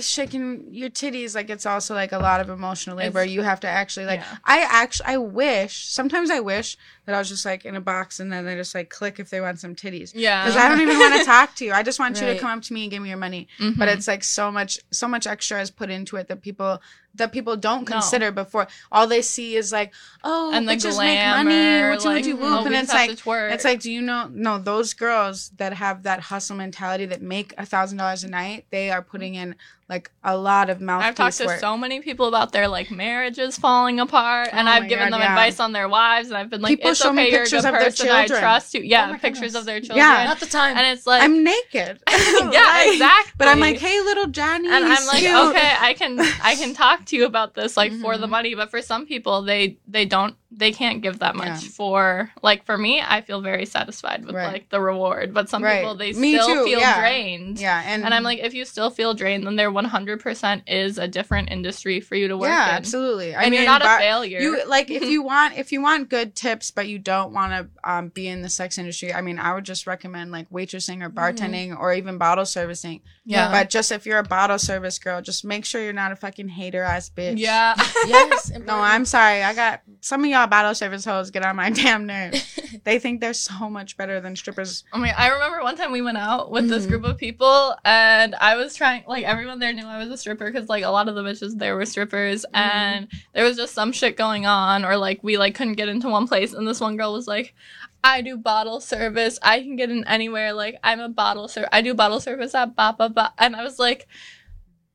[0.00, 3.20] shaking your titties like it's also like a lot of emotional labor.
[3.20, 4.36] It's- you have to actually like yeah.
[4.44, 8.20] i actually i wish sometimes i wish that i was just like in a box
[8.20, 10.12] and then they just like click if they want some titties.
[10.14, 10.44] Yeah.
[10.44, 11.72] Because i don't even want to talk to you.
[11.72, 13.48] I just want you to come up to me and give me your money.
[13.60, 13.78] Mhm.
[13.78, 16.80] but it's like so much so much extra is put into it that people
[17.16, 17.94] that people don't No.
[17.94, 19.92] consider before all they see is like
[20.22, 23.10] oh and the glamour, make money what you like, do oh, whoop and it's like
[23.52, 24.28] it's like, do you know?
[24.32, 28.66] No, those girls that have that hustle mentality that make a thousand dollars a night,
[28.70, 29.54] they are putting in
[29.88, 31.60] like a lot of mouthpiece I've talked to work.
[31.60, 35.20] so many people about their like marriages falling apart, and Oh I've given God, them
[35.20, 35.32] yeah.
[35.32, 37.44] advice on their wives, and I've been like, People "It's show me okay, you're a
[37.44, 38.08] pictures good of their person.
[38.08, 38.40] I children.
[38.40, 39.54] trust you." Yeah, Oh pictures goodness.
[39.56, 39.98] of their children.
[39.98, 40.24] Yeah.
[40.24, 40.76] Not the time.
[40.78, 42.00] and it's like, I'm naked.
[42.08, 43.32] yeah, Like, exactly.
[43.36, 44.68] But I'm like, hey, little Johnny.
[44.68, 45.34] and I'm like, cute.
[45.34, 48.30] okay, I can I can talk to you about this like for the Mhm.
[48.30, 51.68] money, but for some people they they don't they can't give that much Yeah.
[51.70, 54.52] for like for me, I feel very satisfied with Right.
[54.52, 55.80] like the reward, but some Right.
[55.80, 57.00] people they Me still too, feel yeah.
[57.00, 57.58] drained.
[57.58, 61.08] Yeah, and And I'm like, if you still feel drained, then there 100% is a
[61.08, 62.74] different industry for you to work yeah, in.
[62.76, 63.34] absolutely.
[63.34, 64.40] I and mean, you're not a failure.
[64.40, 67.90] You like if you want if you want good tips, but you don't want to
[67.90, 69.12] um, be in the sex industry.
[69.12, 73.00] I mean, I would just recommend like waitressing or bartending or even bottle servicing.
[73.24, 73.50] yeah.
[73.50, 76.48] But just if you're a bottle service girl, just make sure you're not a fucking
[76.48, 77.38] hater ass bitch.
[77.38, 77.74] yeah.
[78.06, 78.52] yes.
[78.64, 79.42] No, I'm sorry.
[79.42, 82.60] I got some of y'all bottle service hoes get on my damn nerves.
[82.84, 84.84] they think they're so much better than strippers.
[84.92, 86.88] I mean, I remember one time we went out with this Mhm.
[86.88, 90.50] group of people, and I was trying, like, everyone there knew I was a stripper
[90.50, 92.58] because, like, a lot of the bitches there were strippers, Mhm.
[92.60, 96.08] and there was just some shit going on, or like we like couldn't get into
[96.08, 97.54] one place, and this one girl was like,
[98.02, 99.38] "I do bottle service.
[99.42, 100.52] I can get in anywhere.
[100.52, 101.70] Like, I'm a bottle service.
[101.72, 104.06] I do bottle service at ba ba ba," and I was like.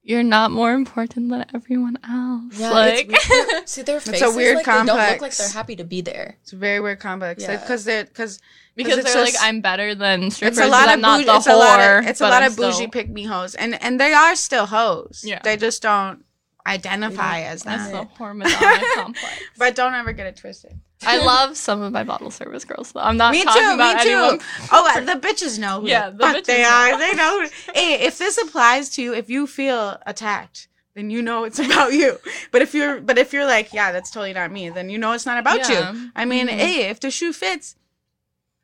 [0.09, 2.59] You're not more important than everyone else.
[2.59, 3.69] Yeah, like, it's weird.
[3.73, 6.37] See their a weird like, They don't look like they're happy to be there.
[6.41, 7.43] It's a very weird complex.
[7.43, 7.57] Yeah.
[7.57, 8.39] Because they're because
[8.75, 10.57] because it's they're just- like, I'm better than strippers.
[10.57, 12.57] it's a lot of bougie, the it's a lot of it's a lot I'm of
[12.57, 15.21] bougie still- pick me hoes, and and they are still hoes.
[15.23, 15.41] Yeah.
[15.43, 16.25] they just don't
[16.67, 17.91] identify as that.
[17.91, 19.41] That's the whore Madonna complex.
[19.57, 20.79] But don't ever get it twisted.
[21.01, 22.99] I love some of my bottle service girls though.
[22.99, 23.73] I'm not Me talking too.
[23.73, 24.43] about Me too.
[24.71, 25.79] Oh, uh, the bitches know.
[25.81, 26.69] Who Yeah, the the bitches they know.
[26.69, 26.97] are.
[26.97, 27.47] They know.
[27.73, 31.93] Hey, if this applies to you, if you feel attacked, then you know it's about
[31.93, 32.17] you.
[32.51, 35.13] But if you're, but if you're like, yeah, that's totally not me, then you know
[35.13, 35.93] it's not about Yeah.
[35.93, 36.11] you.
[36.15, 36.57] I mean, Mhm.
[36.57, 37.77] hey, if the shoe fits,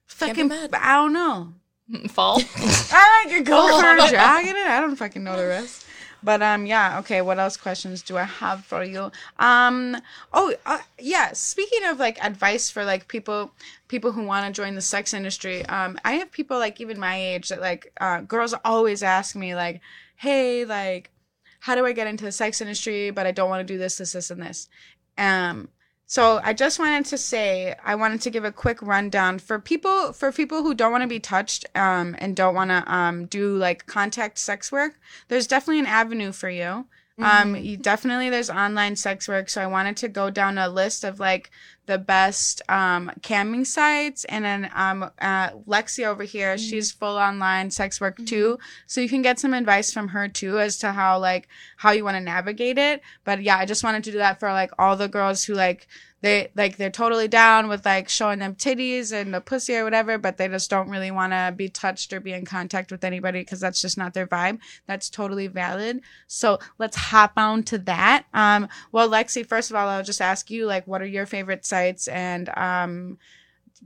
[0.06, 0.72] fucking, mad.
[0.74, 1.54] I don't know.
[2.10, 2.42] Fall.
[2.92, 3.80] I could go Oh.
[3.80, 4.68] for a jog in it.
[4.68, 5.85] I don't fucking know the rest.
[6.26, 6.98] But um, yeah.
[7.00, 7.22] Okay.
[7.22, 9.12] What else questions do I have for you?
[9.38, 9.98] Um.
[10.34, 11.34] Oh, uh, yeah.
[11.34, 13.52] Speaking of like advice for like people,
[13.88, 15.64] people who want to join the sex industry.
[15.68, 19.54] Um, I have people like even my age that like uh, girls always ask me
[19.54, 19.82] like,
[20.16, 21.12] hey, like,
[21.60, 23.12] how do I get into the sex industry?
[23.12, 24.68] But I don't want to do this, this, this, and this.
[25.18, 25.70] Um.
[26.08, 30.14] So I just wanted to say I wanted to give a quick rundown for people
[30.14, 33.58] for people who don't want to be touched um, and don't want to um, do
[33.58, 35.00] like contact sex work.
[35.30, 36.86] There's definitely an avenue for you.
[37.18, 39.50] Um, you definitely there's online sex work.
[39.50, 41.50] So I wanted to go down a list of like
[41.86, 47.72] the best um, camming sites, and then um, uh, Lexi over here, she's full online
[47.72, 48.58] sex work too.
[48.88, 52.04] So you can get some advice from her too as to how like how you
[52.04, 53.02] want to navigate it.
[53.24, 55.88] But yeah, I just wanted to do that for like all the girls who like
[56.22, 60.18] they like they're totally down with like showing them titties and the pussy or whatever,
[60.18, 63.42] but they just don't really want to be touched or be in contact with anybody
[63.42, 64.60] because that's just not their vibe.
[64.88, 66.02] That's totally valid.
[66.28, 68.26] So let's hop on to that.
[68.34, 71.66] Um, well, Lexi, first of all, I'll just ask you like, what are your favorite
[71.66, 73.18] sites and um,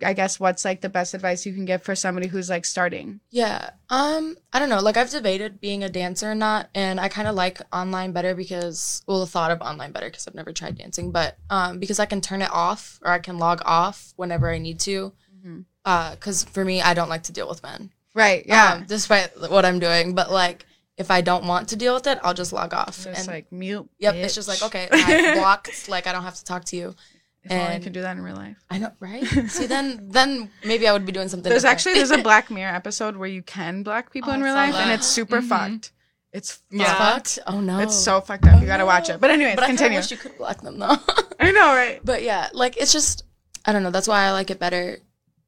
[0.04, 3.20] I guess what's like the best advice you can give for somebody who's like starting?
[3.32, 3.72] Yeah.
[3.90, 4.80] Um, I don't know.
[4.80, 8.36] Like I've debated being a dancer or not, and I kind of like online better
[8.36, 12.00] because well, the thought of online better because I've never tried dancing, but um, because
[12.00, 15.12] I can turn it off or I can log off whenever I need to.
[15.46, 15.66] Mhm.
[15.86, 17.92] Uh, because for me, I don't like to deal with men.
[18.14, 18.46] Right.
[18.46, 18.74] Yeah.
[18.74, 20.66] Um, despite what I'm doing, but like
[20.98, 23.04] if I don't want to deal with it, I'll just log off.
[23.04, 23.90] just and like mute.
[24.00, 25.88] yep, it's just like okay, I blocked.
[25.90, 26.96] Like I don't have to talk to you.
[27.44, 28.58] If only I and- could do that in real life.
[28.70, 29.24] I know, right?
[29.48, 31.50] See, then then maybe I would be doing something.
[31.50, 31.74] There's different.
[31.80, 34.60] actually there's a Black Mirror episode where you can black people Oh, in real saw
[34.62, 35.48] life, and it's super Mhm.
[35.50, 35.92] fucked.
[36.32, 36.96] It's It's Yeah.
[36.98, 37.40] fucked.
[37.48, 38.56] Oh no, It's so fucked up.
[38.58, 38.88] Oh, you gotta no.
[38.88, 39.20] watch it.
[39.22, 39.98] But anyways, But I continue.
[39.98, 40.98] wish you could black them though.
[41.40, 42.00] I know, right?
[42.04, 43.24] but yeah, like it's just
[43.66, 43.92] I don't know.
[43.92, 45.00] That's why I like it better.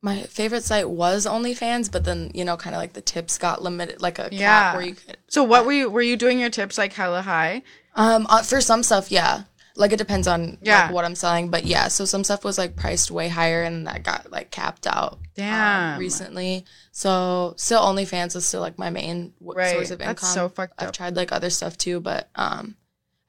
[0.03, 3.61] my favorite site was OnlyFans, but then you know, kind of like the tips got
[3.61, 5.17] limited, like a cap where you could.
[5.27, 7.61] So what were you were you doing your tips like hella high?
[7.95, 9.43] Um, uh, for some stuff, yeah.
[9.75, 10.85] Like it depends on Yeah.
[10.85, 11.87] like, what I'm selling, but yeah.
[11.87, 15.13] So some stuff was like priced way higher, and that got like capped out.
[15.13, 15.99] um, Damn.
[15.99, 16.65] recently.
[16.91, 19.71] So still OnlyFans is still like my main w- Right.
[19.71, 20.15] source of income.
[20.15, 20.87] That's so fucked up.
[20.89, 22.75] I've tried like other stuff too, but um,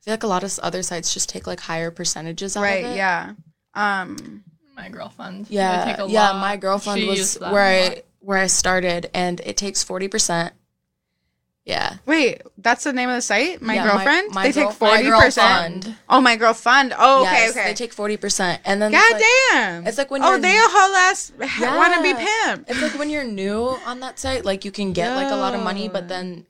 [0.00, 2.84] I feel like a lot of other sites just take like higher percentages out Right,
[2.84, 2.96] of it.
[2.96, 3.32] yeah.
[3.74, 4.44] Um
[4.76, 5.46] My girlfriend.
[5.46, 6.30] They Yeah, take a yeah.
[6.30, 6.40] lot.
[6.40, 7.62] My girlfriend She was where.
[7.92, 10.54] I where I started, and it takes forty percent.
[11.64, 13.62] Yeah, wait, that's the name of the site?
[13.62, 14.34] My Yeah, my- girlfriend?
[14.34, 15.84] my they girl- take my forty girl percent.
[15.84, 15.96] fund.
[16.08, 16.92] Oh MyGirlFund.
[16.98, 17.64] Oh okay, Yes, okay.
[17.68, 19.86] They take forty percent, and then God it's like, damn.
[19.86, 21.76] it's like when Oh, you're they a whole ass Yeah.
[21.76, 22.64] wanna be pimp.
[22.68, 25.54] It's like when you're new on that site, like you can get like a lot
[25.54, 26.46] of money, but then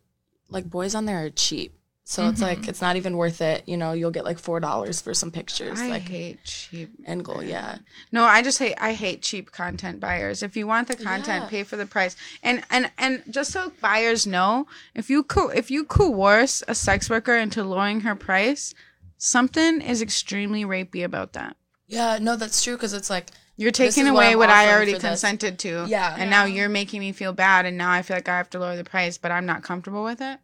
[0.48, 1.74] like boys on there are cheap.
[2.12, 2.68] So it's like mm-hmm.
[2.68, 3.62] it's not even worth it.
[3.66, 5.80] You know, you'll get like four dollars for some pictures.
[5.80, 6.90] I like hate cheap.
[7.06, 7.78] end goal, yeah.
[8.12, 10.42] No, I just hate I hate cheap content buyers.
[10.42, 11.48] If you want the content, Yeah.
[11.48, 12.14] pay for the price.
[12.42, 17.08] And and and just so buyers know, if you co- if you coerce a sex
[17.08, 18.74] worker into lowering her price,
[19.16, 21.56] something is extremely rapey about that.
[21.86, 24.92] Yeah, no, that's true because it's like You're taking is what away what I already
[24.92, 25.08] for this.
[25.08, 25.86] consented to.
[25.88, 26.14] Yeah.
[26.18, 28.58] And now you're making me feel bad and now I feel like I have to
[28.58, 30.38] lower the price, but I'm not comfortable with it.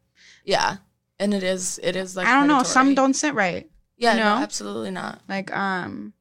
[0.45, 0.79] yeah,
[1.19, 3.69] and it is it is like I don't know, some don't sit right.
[3.97, 5.21] Yeah, no, absolutely not.
[5.29, 6.13] Like um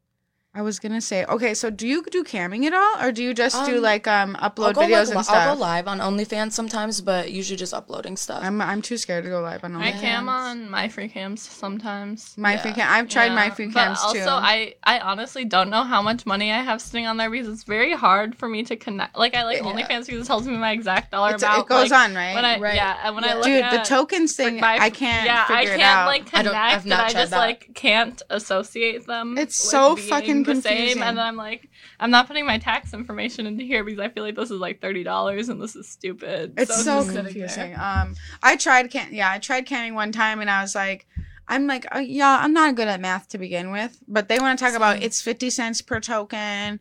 [0.58, 3.34] I was gonna say, okay, so do you do camming at all, or do you
[3.36, 5.36] just do Um, like um upload I'll go, videos like, and stuff?
[5.48, 8.42] I'll go live on OnlyFans sometimes, but usually just uploading stuff.
[8.44, 9.98] I'm I'm too scared to go live on OnlyFans.
[9.98, 12.34] I cam on MyFreeCams sometimes.
[12.38, 12.62] my Yeah.
[12.64, 12.88] free cam.
[12.90, 14.26] I've tried my Yeah, free but cams also, too.
[14.54, 17.64] I I honestly don't know how much money I have sitting on there because it's
[17.64, 19.16] very hard for me to connect.
[19.16, 19.64] Like I like Yeah.
[19.70, 21.66] OnlyFans because it tells me my exact dollar It's- amount.
[21.66, 22.34] it goes like, on, right?
[22.34, 22.76] When I Right.
[22.76, 23.34] yeah, and when I Yeah.
[23.36, 26.08] look Dude, at the tokens like, thing, my- I can't yeah, I can't it out.
[26.08, 27.38] like I connect, don't- I've not I just that.
[27.38, 29.38] like can't associate them.
[29.38, 31.02] It's so fucking the same.
[31.02, 31.70] And then I'm like,
[32.00, 34.82] I'm not putting my tax information into here because I feel like this is like
[34.82, 36.54] thirty dollars and this is stupid.
[36.58, 37.76] It's it's so confusing.
[37.76, 41.08] Um, I tried can yeah, I tried camming one time, and I was like,
[41.48, 44.58] I'm like, oh, yeah, I'm not good at math to begin with, but they want
[44.58, 46.80] to talk about it's fifty cents per token,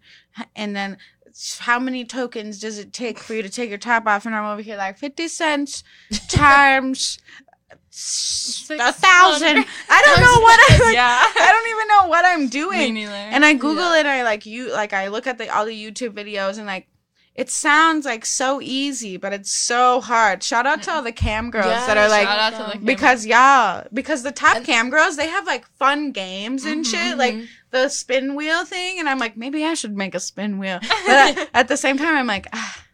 [0.54, 0.98] and then
[1.60, 4.24] how many tokens does it take for you to take your top off?
[4.24, 5.84] And I'm over here like fifty cents
[6.28, 7.18] times
[8.70, 9.64] a thousand.
[9.88, 11.18] I don't know what I like, yeah.
[11.22, 12.94] I don't even know what I'm Me doing.
[12.94, 13.12] neither.
[13.12, 14.06] And I Google it.
[14.06, 16.88] I like you like I look at the all the YouTube videos and like
[17.34, 20.42] it sounds like so easy, but it's so hard.
[20.42, 22.84] Shout out to all the cam girls Yeah, that are like Shout out to the
[22.84, 26.90] because y'all because the top And- cam girls they have like fun games and Mhm,
[26.90, 27.46] shit like mhm.
[27.70, 31.08] the spin wheel thing and I'm like maybe I should make a spin wheel but
[31.38, 32.84] at, at the same time I'm like ah,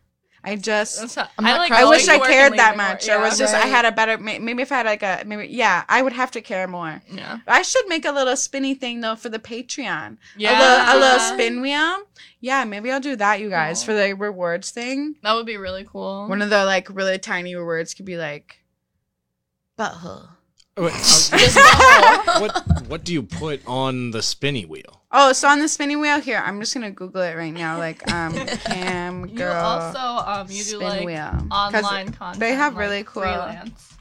[0.45, 1.71] I just That's I'm I like.
[1.71, 3.47] I wish I cared that leaving work, much or was yeah.
[3.47, 6.13] just I had a better maybe if I had like a maybe yeah I would
[6.13, 7.39] have to care more Yeah.
[7.47, 10.59] I should make a little spinny thing though for the Patreon Yeah.
[10.59, 12.03] a little, a little spin wheel.
[12.41, 13.95] Yeah, maybe I'll do that, you guys, Cool.
[13.95, 15.15] for the rewards thing.
[15.23, 16.27] That would be really cool.
[16.29, 18.59] One of the like really tiny rewards could be like
[19.79, 20.29] butthole.
[20.77, 25.03] Wait, Just uh, what what do you put on the spinny wheel?
[25.13, 27.77] Oh, so on the spinning wheel here, I'm just gonna Google it right now.
[27.79, 28.33] Like um
[28.65, 32.41] cam you girl also um you do spin like wheel 'Cause online content.
[32.41, 33.95] they have like really cool- freelance.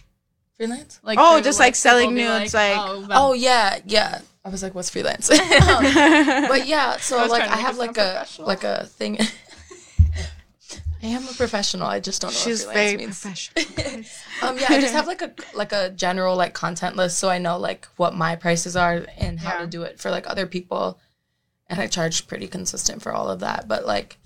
[0.55, 0.99] freelance.
[1.03, 4.22] Like Oh, just, like, selling nudes, like- oh, Oh yeah, yeah.
[4.45, 5.28] I was like, what's freelance?
[5.30, 9.19] but yeah, so I like I have like a like a thing.
[11.04, 11.88] I am a professional.
[11.88, 13.20] I just don't know She's what very means.
[13.22, 13.66] professional.
[14.43, 17.38] Um, yeah, I just have like a like a general like content list, so I
[17.38, 19.62] know like what my prices are and how Yeah.
[19.62, 20.99] to do it for like other people,
[21.68, 23.68] and I charge pretty consistent for all of that.
[23.68, 24.18] But like,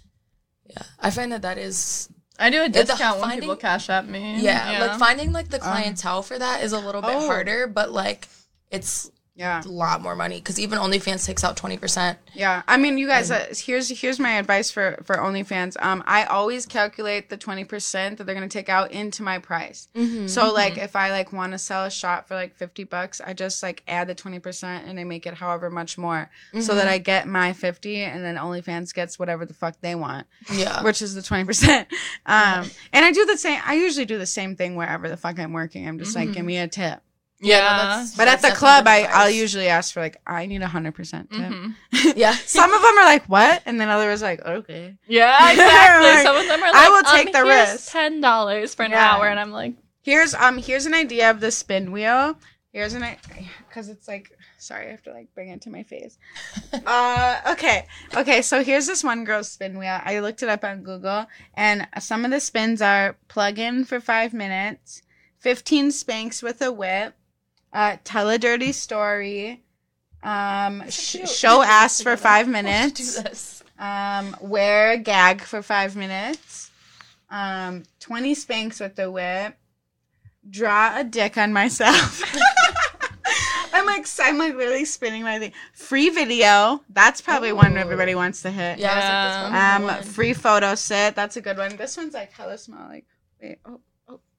[0.69, 2.07] yeah, I find that that is
[2.39, 4.39] I do a the discount when finding- people cash at me.
[4.41, 7.25] yeah, like finding like the Um, clientele for that is a little bit oh.
[7.27, 8.27] harder, but like
[8.71, 9.61] it's yeah.
[9.63, 12.17] a lot more money because even OnlyFans takes out twenty percent.
[12.33, 13.31] Yeah, I mean, you guys.
[13.31, 15.75] Uh, here's here's my advice for for OnlyFans.
[15.81, 19.87] Um, I always calculate the twenty percent that they're gonna take out into my price.
[19.95, 20.27] Mm-hmm.
[20.27, 23.33] So like, if I like want to sell a shot for like fifty bucks, I
[23.33, 26.75] just like add the twenty percent and I make it however much more, so Mm-hmm.
[26.77, 30.81] that I get my fifty, and then OnlyFans gets whatever the fuck they want, yeah,
[30.83, 31.87] which is the twenty percent.
[32.25, 33.61] Um, and I do the same.
[33.65, 35.87] I usually do the same thing wherever the fuck I'm working.
[35.87, 37.01] I'm just like, give me a tip.
[37.41, 37.59] Yeah.
[37.59, 39.03] no, that's- But at the club, I.
[39.03, 41.39] I'll usually ask for like, I need a hundred percent tip.
[41.41, 41.73] Mhm.
[42.15, 42.33] yeah.
[42.33, 43.61] Some of them are like, what?
[43.65, 44.95] And then others are like, okay.
[45.07, 46.07] Yeah, exactly.
[46.09, 47.91] Like, Some of them are like, I will take the um, here's risk.
[47.91, 49.11] Ten dollars for an Yeah.
[49.15, 52.37] hour, and I'm like, Here's um here's an idea of the spin wheel.
[52.71, 53.03] Here's an
[53.67, 54.29] because it's like
[54.59, 56.17] sorry I have to like bring it to my face.
[56.85, 59.99] uh okay okay so here's this one girl's spin wheel.
[60.03, 61.25] I looked it up on Google
[61.55, 65.01] and some of the spins are plug in for five minutes,
[65.39, 67.15] fifteen spanks with a whip,
[67.75, 69.61] uh tell a dirty story,
[70.23, 73.61] um sh- show ass for five minutes.
[73.77, 76.71] Um, wear a gag for five minutes.
[77.29, 79.57] Um, 20 spanks with the whip.
[80.49, 82.23] Draw a dick on myself.
[83.73, 85.51] I'm like, I'm like literally spinning my thing.
[85.73, 86.81] Free video.
[86.89, 88.79] That's probably one everybody wants to hit.
[88.79, 91.15] Yeah, I like, that's probably the Um, free photo sit.
[91.15, 91.75] That's a good one.
[91.75, 92.87] This one's like hella small.
[92.87, 93.05] Like,
[93.41, 93.81] wait, oh,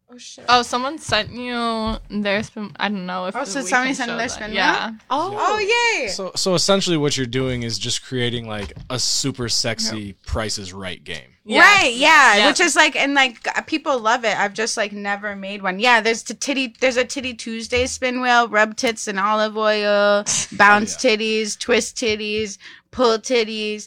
[0.09, 0.45] oh, oh shit.
[0.49, 2.73] Oh, someone sent you their spin.
[2.77, 4.31] I don't know if Oh, so somebody sent show their that.
[4.33, 4.93] spin Yeah.
[5.11, 5.59] Oh, Oh
[6.01, 6.09] yay!
[6.09, 10.73] So so essentially what you're doing is just creating like a super sexy Price is
[10.73, 11.31] Right game.
[11.49, 11.83] Yes.
[11.83, 12.47] Right, yeah, Yeah.
[12.49, 14.37] which is like, and like people love it.
[14.37, 15.79] I've just like never made one.
[15.79, 20.25] Yeah, there's the titty, there's a titty Tuesday spin wheel, rub tits in olive oil,
[20.27, 22.59] oh, bounce titties, twist titties,
[22.91, 23.87] pull titties,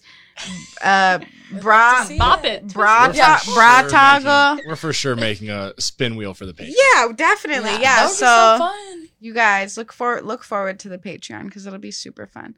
[0.82, 1.20] uh,
[1.62, 2.64] bra, See Bop it.
[2.64, 2.74] it.
[2.74, 4.56] bra, We're for bra sure toggle.
[4.56, 6.74] making- we're for sure making a spin wheel for the page.
[6.96, 7.72] Yeah, definitely.
[7.74, 9.08] Yeah, that would so, be so fun.
[9.20, 12.56] you guys look for look forward to the Patreon because it'll be super fun.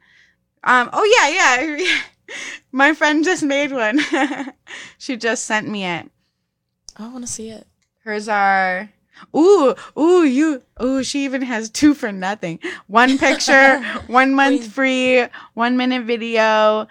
[0.64, 0.90] Um.
[0.92, 2.00] Oh yeah, yeah.
[2.72, 4.00] My friend just made one.
[4.98, 6.08] she just sent me it.
[6.96, 7.66] I want to see it.
[8.04, 8.90] Hers are
[9.36, 12.58] ooh ooh you ooh she even has two for nothing.
[12.86, 15.24] One picture, one month free,
[15.54, 16.86] one minute video,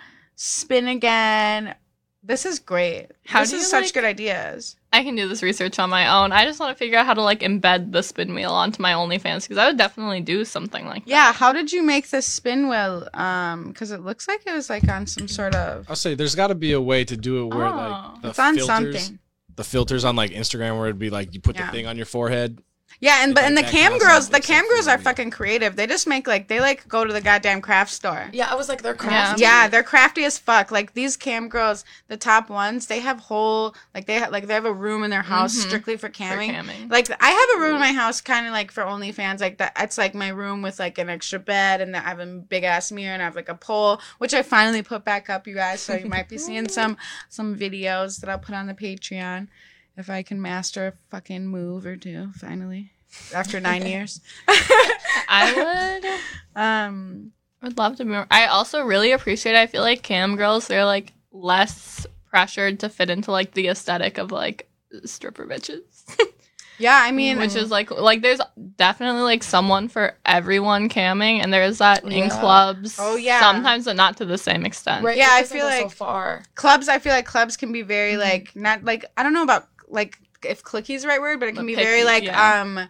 [0.46, 1.76] spin again.
[2.24, 3.08] This is great.
[3.26, 4.76] How this do is you, such like- good ideas.
[4.94, 6.32] I can do this research on my own.
[6.34, 8.92] I just want to figure out how to like embed the spin wheel onto my
[8.94, 11.10] OnlyFans because I would definitely do something like that.
[11.10, 13.08] Yeah, how did you make this spin wheel?
[13.14, 15.86] Um, because it looks like it was like on some sort of.
[15.90, 17.72] I'll say there's got to be a way to do it where Oh.
[18.14, 18.66] like the It's on filters,
[19.02, 19.20] something.
[19.56, 21.68] the filters on like Instagram where it'd be like you put Yeah.
[21.68, 22.62] the thing on your forehead.
[23.02, 25.76] Yeah, and Like but and the cam girls, the cam girls are fucking creative.
[25.76, 28.30] They just make like they like go to the goddamn craft store.
[28.32, 29.42] Yeah, I was like, they're crafty.
[29.42, 30.70] Yeah, they're crafty as fuck.
[30.70, 34.54] Like these cam girls, the top ones, they have whole like they have like they
[34.54, 35.62] have a room in their house Mhm.
[35.68, 36.48] strictly for camming.
[36.50, 36.76] for camming.
[36.86, 36.92] camming.
[36.92, 39.40] Like I have a room in my house, kind of like for OnlyFans.
[39.42, 42.28] Like that, it's like my room with like an extra bed, and I have a
[42.28, 45.48] big ass mirror, and I have like a pole, which I finally put back up,
[45.48, 45.82] you guys.
[45.82, 46.98] So you might be seeing some
[47.30, 49.48] some videos that I'll put on the Patreon
[50.02, 52.32] if I can master a fucking move or two.
[52.36, 52.92] Finally,
[53.34, 54.20] after nine years.
[55.30, 56.02] I
[56.56, 57.32] would Um.
[57.62, 58.28] would love to be more.
[58.30, 59.56] I also really appreciate.
[59.56, 64.18] I feel like cam girls they're like less pressured to fit into like the aesthetic
[64.18, 64.70] of like
[65.06, 65.82] stripper bitches.
[66.80, 68.42] Yeah, I mean, which is like like there's
[68.76, 73.40] definitely like someone for everyone camming and there's that in clubs Oh, yeah.
[73.40, 75.16] sometimes but not to the same extent Right.
[75.16, 76.44] Yeah, I feel go so like- far.
[76.56, 78.20] clubs i feel like clubs can be very Mm-hmm.
[78.22, 81.50] like not like i don't know about like if clicky is the right word but
[81.50, 82.62] it can be very like yeah.
[82.62, 82.90] um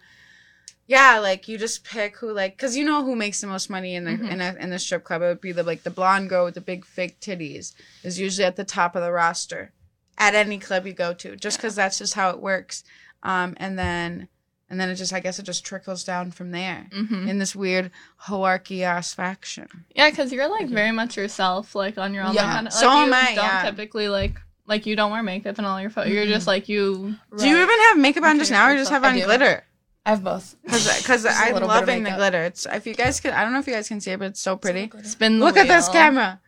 [0.88, 3.95] yeah like you just pick who like because you know who makes the most money
[3.95, 4.30] in the Mhm.
[4.32, 6.56] in, a, in the strip club it would be the like the blonde girl with
[6.56, 7.74] the big fake titties
[8.04, 9.72] is usually at the top of the roster
[10.18, 12.84] at any club you go to just because that's just how it works
[13.24, 14.28] um and then
[14.70, 17.56] and then it just i guess it just trickles down from there hmm in this
[17.56, 22.34] weird hierarchy ass faction yeah because you're like very much yourself like on your own
[22.34, 22.54] Yeah.
[22.54, 23.64] kind of, So like, am I, don't yeah.
[23.70, 24.39] typically like
[24.72, 27.55] like you don't wear makeup and all your photos you're just like you do you
[27.57, 29.26] even have makeup on just now or just have I on do.
[29.26, 29.63] glitter
[30.03, 30.55] I have both.
[30.63, 32.17] Because Just a I'm little bit of loving the makeup.
[32.17, 32.43] glitter.
[32.49, 34.30] It's if you guys can, I don't know if you guys can see it, but
[34.34, 34.89] it's so pretty.
[35.03, 35.93] spin the Look at this wheel.
[35.93, 36.41] camera.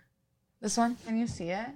[0.60, 0.96] This one?
[1.06, 1.68] Can you see it?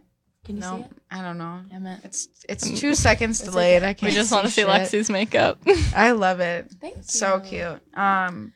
[0.43, 0.91] Can you see No, it?
[1.12, 1.60] I don't know.
[1.70, 2.00] Damn it.
[2.04, 3.84] It's it's two seconds It's delayed.
[3.84, 4.10] I can't.
[4.12, 4.70] we just want to see shit.
[4.72, 5.60] lexi's makeup
[5.95, 6.66] I love it.
[6.82, 7.04] Thank you.
[7.04, 7.80] So cute.
[7.95, 8.54] Um,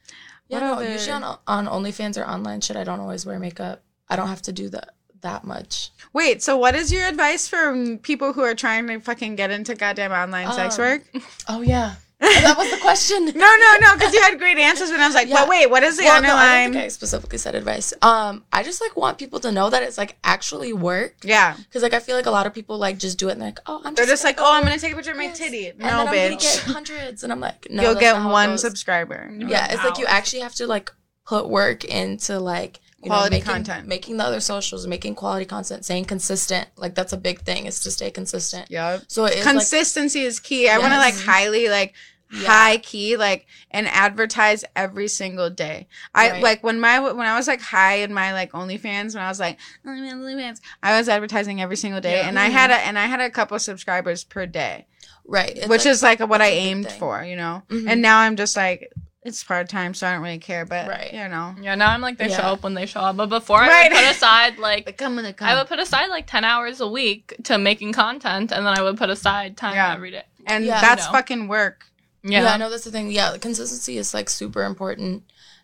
[0.48, 3.38] Yeah, What no, other- usually on, on OnlyFans or online shit, I don't always wear
[3.38, 3.84] makeup.
[4.10, 5.92] I don't have to do that that much.
[6.14, 6.42] wait.
[6.44, 10.12] So, what is your advice for people who are trying to fucking get into goddamn
[10.12, 11.04] online sex Um, work?
[11.50, 13.26] Oh yeah, that was the question.
[13.34, 13.94] No, no, no.
[13.96, 15.36] Because you had great answers, and I was like, Yeah.
[15.42, 17.94] but wait, what is the Well, no, I I specifically said advice.
[18.02, 21.16] Um, I just like want people to know that it's like actually work.
[21.24, 23.42] yeah, Because like I feel like a lot of people like just do it and
[23.42, 25.24] they're like, oh, I'm they're just like, oh, I'm gonna take a picture of my
[25.26, 25.38] Yes.
[25.38, 25.68] titty.
[25.70, 26.42] and No, then I'm gonna bitch.
[26.42, 29.32] get hundreds, and I'm like, no, You'll that's get not how it one subscriber.
[29.38, 30.92] Yeah, it's like you actually have to like
[31.26, 33.88] put work into like you Quality know, making, content.
[33.88, 36.70] making the other socials, making quality content, staying consistent.
[36.78, 38.70] Like that's a big thing is to stay consistent.
[38.70, 40.70] yeah So it is like, consistency is key.
[40.70, 41.94] I want to like highly like
[42.34, 42.48] Yeah.
[42.48, 45.88] high key like and advertise every single day.
[46.14, 46.44] I Right.
[46.44, 49.40] like when my when I was like high in my like OnlyFans when I was
[49.40, 52.28] like OnlyFans, I was advertising every single day Yeah.
[52.28, 54.86] and I had a and I had a couple subscribers per day,
[55.26, 57.64] right, it's which like- is like what I it's a big aimed for, you know.
[57.70, 57.90] Mhm.
[57.90, 58.90] And now I'm just like
[59.24, 60.66] it's part time, so I don't really care.
[60.66, 61.14] But Right.
[61.14, 63.62] you know, yeah now i'm like they show up when they show up but before
[63.62, 65.48] i would put aside like come when they come.
[65.48, 68.82] I would put aside like 10 hours a week to making content and then I
[68.82, 69.94] would put aside time Yeah.
[69.94, 70.24] every day.
[70.48, 71.18] and Yeah, that's you know.
[71.18, 71.86] fucking work.
[72.24, 72.44] Yeah.
[72.44, 72.54] Yeah.
[72.54, 73.12] I know that's the thing.
[73.12, 75.24] Yeah, consistency is like super important.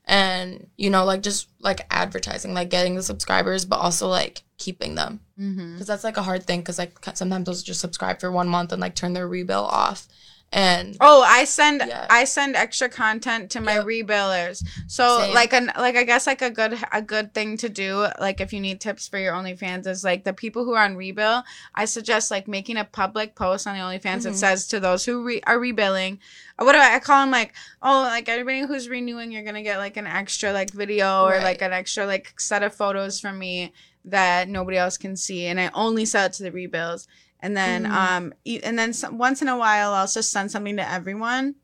[0.10, 4.95] And, you know, like just like advertising, like getting the subscribers, but also like keeping
[4.95, 5.20] them.
[5.38, 5.74] Mm-hmm.
[5.74, 6.62] Because that's like a hard thing.
[6.62, 10.08] Because like sometimes they'll just subscribe for one month and like turn their rebill off.
[10.53, 12.07] And Oh, I send Yeah.
[12.09, 13.85] I send extra content to my Yep.
[13.85, 14.63] rebillers.
[14.87, 15.33] So Same.
[15.33, 18.53] like an like I guess like a good a good thing to do like if
[18.53, 21.43] you need tips for your OnlyFans is like the people who are on rebill.
[21.75, 24.37] I suggest like making a public post on the OnlyFans that Mhm.
[24.37, 26.19] says to those who re- are rebilling.
[26.57, 29.63] uh, What do I, I call them like oh like everybody who's renewing you're gonna
[29.63, 31.43] get like an extra like video or Right.
[31.43, 33.73] like an extra like set of photos from me
[34.05, 37.05] that nobody else can see and I only sell it to the rebills.
[37.39, 37.91] And then Mhm.
[37.91, 38.33] um
[38.63, 41.55] and then some, once in a while I'll just send something to everyone.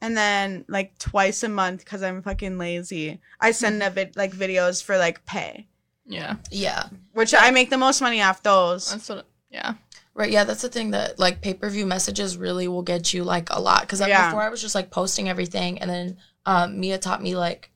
[0.00, 4.32] And then like twice a month because I'm fucking lazy, I send a vid- like
[4.32, 5.68] videos for like pay,
[6.06, 6.36] Yeah.
[6.50, 6.88] yeah.
[7.12, 8.90] which I make the most money off those.
[8.90, 9.26] That's what.
[9.50, 9.74] Yeah.
[10.14, 13.24] Right, yeah, that's the thing that like pay per view messages really will get you
[13.24, 13.82] like a lot.
[13.82, 14.26] Because Yeah.
[14.26, 17.70] before I was just like posting everything, and then um, Mia taught me like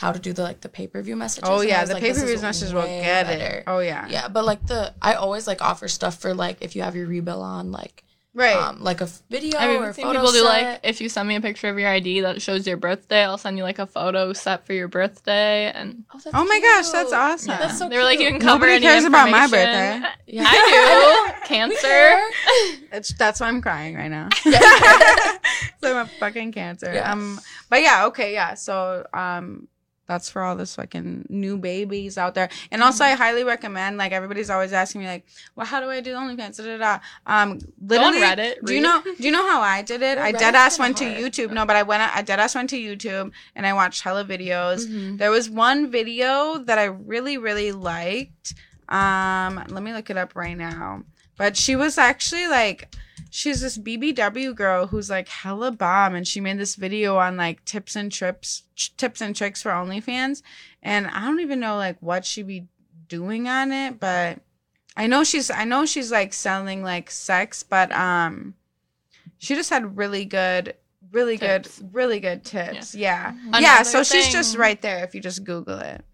[0.00, 1.48] how to do the like the pay per view messages.
[1.50, 3.58] Oh yeah, the like, pay per view is messages will get better.
[3.58, 3.64] it.
[3.66, 6.82] Oh yeah, Yeah, but like the I always like offer stuff for like if you
[6.82, 8.56] have your rebill on like right.
[8.56, 11.28] um like a video I mean, or I've photo people do like if you send
[11.28, 13.86] me a picture of your ID that shows your birthday, I'll send you like a
[13.86, 17.50] photo set for your birthday, and Oh, that's oh my gosh, that's awesome.
[17.50, 17.58] yeah.
[17.58, 20.00] That's so they were like, you can cover Nobody cares about my birthday.
[20.26, 20.44] Yeah.
[20.46, 21.46] I do.
[21.46, 22.20] Cancer.
[22.92, 24.28] It's, that's why I'm crying right now.
[25.80, 26.92] So I'm a fucking cancer.
[26.92, 27.10] Yeah.
[27.10, 28.54] Um, but yeah, okay, yeah.
[28.54, 29.68] So um,
[30.10, 32.48] that's for all this fucking new babies out there.
[32.72, 33.12] And also, Mm-hmm.
[33.12, 33.96] I highly recommend.
[33.96, 36.56] Like everybody's always asking me, like, well, how do I do OnlyFans?
[36.56, 36.98] Da, da, da.
[37.26, 39.00] Um, literally, Reddit, Do you know?
[39.02, 40.16] Do you know how I did it?
[40.18, 41.04] Well, I dead ass went to.
[41.04, 41.52] YouTube.
[41.52, 42.02] No, but I went.
[42.02, 44.86] I dead ass went to YouTube and I watched hella videos.
[44.86, 45.18] Mhm.
[45.18, 48.54] There was one video that I really, really liked.
[48.88, 51.04] Um, let me look it up right now.
[51.36, 52.94] But she was actually like,
[53.30, 57.64] she's this BBW girl who's like hella bomb, and she made this video on like
[57.64, 60.42] tips and trips, ch- tips and tricks for OnlyFans.
[60.82, 62.66] And I don't even know like what she be
[63.08, 64.40] doing on it, but
[64.96, 68.54] I know she's, I know she's like selling like sex, but um,
[69.38, 70.74] she just had really good.
[71.12, 71.80] Really Tips.
[71.80, 72.94] good, really good tips.
[72.94, 73.78] Yeah, yeah.
[73.78, 76.04] Another So she's just right there if you just Google it.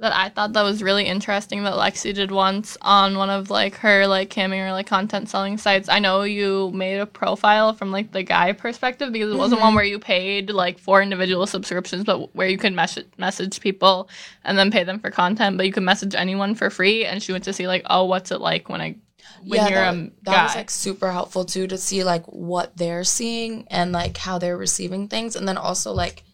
[0.00, 3.74] That I thought that was really interesting that Lexi did once on one of like
[3.76, 5.90] her like camming or like content selling sites.
[5.90, 9.68] I know you made a profile from like the guy perspective because it wasn't one
[9.68, 9.76] mm-hmm.
[9.76, 14.08] where you paid like for individual subscriptions, but where you could message message people
[14.42, 17.04] and then pay them for content, but you could message anyone for free.
[17.04, 18.96] And she went to see like, oh, what's it like when I
[19.44, 23.04] when you're that, a that was like super helpful too to see like what they're
[23.04, 26.24] seeing and like how they're receiving things and then also like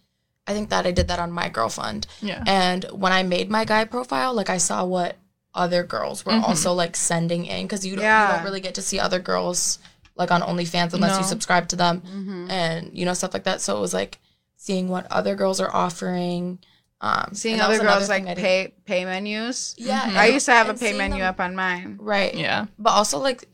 [0.46, 2.42] i think that i did that on MyGirlFund yeah.
[2.46, 5.16] and when i made my guy profile like i saw what
[5.54, 6.42] other girls were Mhm.
[6.48, 9.78] also like sending in because you, don't- you don't really get to see other girls
[10.14, 12.50] like on onlyfans unless you subscribe to them Mm-hmm.
[12.50, 14.18] and you know stuff like that so it was like
[14.56, 16.58] seeing what other girls are offering
[17.00, 18.42] um Seeing other girls like thing I did.
[18.42, 19.74] pay pay menus.
[19.78, 20.16] yeah Mhm.
[20.16, 21.98] I used to have a pay menu them- up on mine.
[22.00, 22.66] right Yeah.
[22.78, 23.44] but also like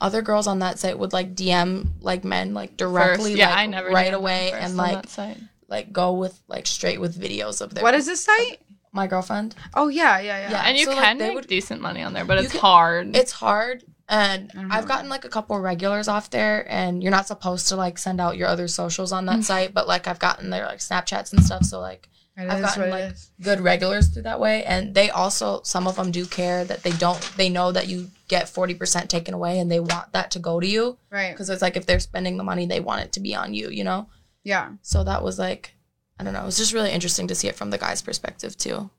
[0.00, 3.58] other girls on that site would like DM like men like directly First, yeah, like,
[3.58, 5.38] I never right away and like that site.
[5.68, 8.60] Like go with like straight with videos of their What is this site?
[8.94, 9.54] MyGirlFund.
[9.74, 10.50] Oh yeah, yeah, yeah.
[10.52, 10.62] Yeah.
[10.66, 12.60] and you so, like, can they make would- decent money on there, but it's can-
[12.60, 13.16] hard.
[13.16, 17.10] It's hard and I don't I've gotten like a couple regulars off there and you're
[17.10, 20.18] not supposed to like send out your other socials on that site, but like I've
[20.18, 23.30] gotten their like Snapchats and stuff so like It I've gotten, like, is.
[23.40, 26.92] good regulars through that way and they also some of them do care that they
[26.92, 30.60] don't they know that you get 40% taken away and they want that to go
[30.60, 31.32] to you right.
[31.32, 33.70] because it's like if they're spending the money they want it to be on you,
[33.70, 34.08] you know?
[34.44, 34.72] Yeah.
[34.82, 35.74] So that was like,
[36.20, 36.42] I don't know.
[36.42, 38.90] It was just really interesting to see it from the guy's perspective too.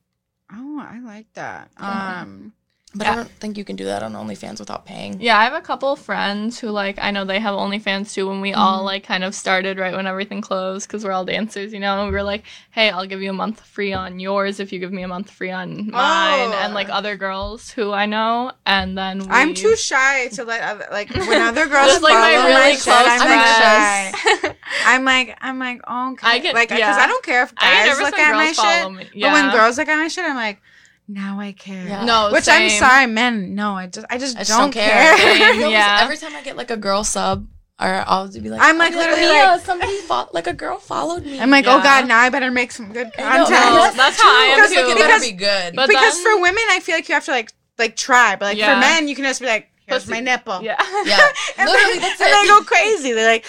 [0.52, 1.72] Oh, I like that.
[1.80, 2.22] Yeah.
[2.22, 2.54] Um.
[2.98, 3.12] But Yeah.
[3.12, 5.20] I don't think you can do that on OnlyFans without paying.
[5.20, 8.28] Yeah, I have a couple friends who like I know they have OnlyFans too.
[8.28, 8.86] When we all Mhm.
[8.86, 12.00] like kind of started right when everything closed because we're all dancers, you know.
[12.00, 14.80] And we were like, "Hey, I'll give you a month free on yours if you
[14.80, 16.60] give me a month free on mine." Oh.
[16.64, 20.62] And like other girls who I know, and then we, I'm too shy to let
[20.62, 22.84] other like when other girls Just, like, follow my my, really shit.
[22.84, 24.56] close I'm like shy.
[24.86, 26.28] I'm like I'm like oh, okay.
[26.28, 26.98] I get- like because yeah.
[27.04, 29.22] I don't care if I get guys nervous look at my girls follow shit, me.
[29.22, 30.62] but when girls look at my shit, I'm like,
[31.08, 31.86] now I care.
[31.88, 32.06] Yeah.
[32.06, 33.56] no, Which I'm sorry, men.
[33.56, 35.16] No, I just I just, I just don't, don't care.
[35.16, 35.18] care.
[35.18, 35.36] Same.
[35.38, 36.00] You know, 'cause Yeah.
[36.02, 37.48] Every time I get like a girl sub,
[37.80, 40.48] or I'll be like, I'm, I'll like, oh, be literally Mia, like- somebody fo- like
[40.48, 41.40] a girl followed me.
[41.40, 43.50] I'm like, oh god, now I better make some good content.
[43.50, 44.76] No, that's how I am Because, too.
[44.78, 45.76] like, it because- better be good.
[45.76, 48.46] But because then- for women, I feel like you have to like like try, but
[48.46, 48.74] like Yeah.
[48.76, 50.14] for men, you can just be like, here's Pussy.
[50.14, 50.62] my nipple.
[50.64, 51.28] yeah, yeah,
[51.58, 53.12] and literally, then, that's and they go crazy.
[53.14, 53.46] They're like,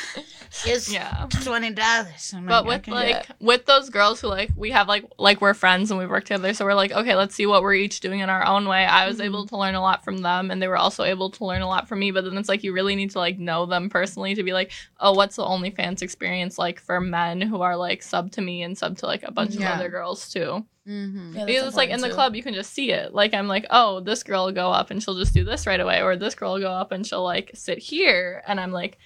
[0.65, 1.27] here's yeah.
[1.43, 2.35] twenty dollars.
[2.47, 5.99] But with like with those girls who like we have like like we're friends and
[6.01, 8.45] we work together, so we're like okay, let's see what we're each doing in our
[8.47, 8.85] own way.
[8.85, 9.25] I was Mhm.
[9.25, 11.69] able to learn a lot from them, and they were also able to learn a
[11.69, 12.11] lot from me.
[12.11, 14.71] But then it's like you really need to like know them personally to be like,
[15.01, 18.77] oh, what's the OnlyFans experience like for men who are like sub to me and
[18.77, 19.73] sub to like a bunch Yeah.
[19.75, 20.65] of other girls too.
[20.87, 21.37] mm-hmm.
[21.37, 22.15] Yeah, because it's like in the too.
[22.15, 23.13] club you can just see it.
[23.13, 25.81] Like I'm like, oh, this girl will go up and she'll just do this right
[25.81, 28.99] away, or this girl will go up and she'll like sit here, and I'm like,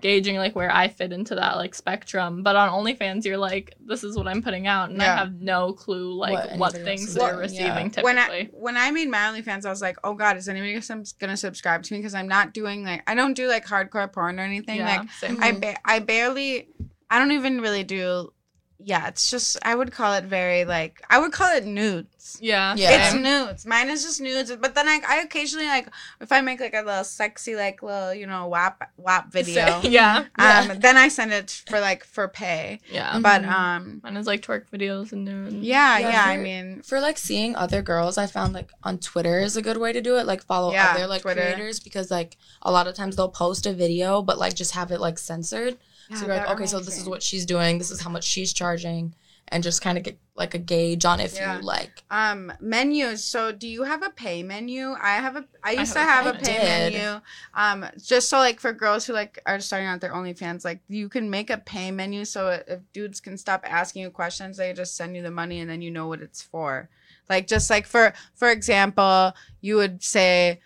[0.00, 2.42] gauging like where I fit into that like spectrum.
[2.42, 5.14] But on OnlyFans, you're like, this is what I'm putting out, and Yeah.
[5.14, 7.74] I have no clue like What what, things is they're doing, receiving yeah.
[7.88, 8.02] typically.
[8.04, 11.04] when I when I made my OnlyFans, I was like, oh god, is anybody gonna,
[11.18, 11.98] gonna subscribe to me?
[12.00, 14.76] Because I'm not doing like I don't do like hardcore porn or anything.
[14.78, 15.42] yeah, Like same.
[15.42, 16.68] I ba- I barely
[17.10, 18.32] I don't even really do.
[18.80, 22.38] Yeah, it's just I would call it very like I would call it nudes.
[22.40, 23.06] yeah, Yeah.
[23.08, 23.66] It's nudes.
[23.66, 24.54] Mine is just nudes.
[24.54, 25.88] But then I, I occasionally like
[26.20, 29.80] if I make like a little sexy like little you know WAP WAP video.
[29.82, 32.78] yeah, Um, then I send it for like for pay.
[32.88, 33.18] yeah.
[33.18, 33.50] But Mhm.
[33.50, 35.54] um, Mine is like twerk videos and nude.
[35.64, 36.24] yeah, Yeah, yeah.
[36.26, 39.78] I mean, For like seeing other girls, I found like on Twitter is a good
[39.78, 40.24] way to do it.
[40.26, 41.40] Like follow Yeah, other like Twitter.
[41.40, 44.92] creators because like a lot of times they'll post a video but like just have
[44.92, 45.78] it like censored.
[46.10, 47.78] Yeah, so you're like, okay, so this is what she's doing.
[47.78, 49.14] This is how much she's charging,
[49.48, 51.56] and just kind of get like a gauge on if Yeah.
[51.58, 52.02] you like.
[52.10, 53.24] Um, menus.
[53.24, 54.94] So, do you have a pay menu?
[55.00, 55.44] I have a.
[55.62, 57.20] I used to have have a a pay pay menu.
[57.54, 61.08] Um, just so like for girls who like are starting out their OnlyFans, like you
[61.08, 64.96] can make a pay menu so if dudes can stop asking you questions, they just
[64.96, 66.88] send you the money and then you know what it's for.
[67.28, 70.60] Like just like for for example, you would say,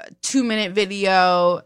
[0.00, 1.62] a two minute video,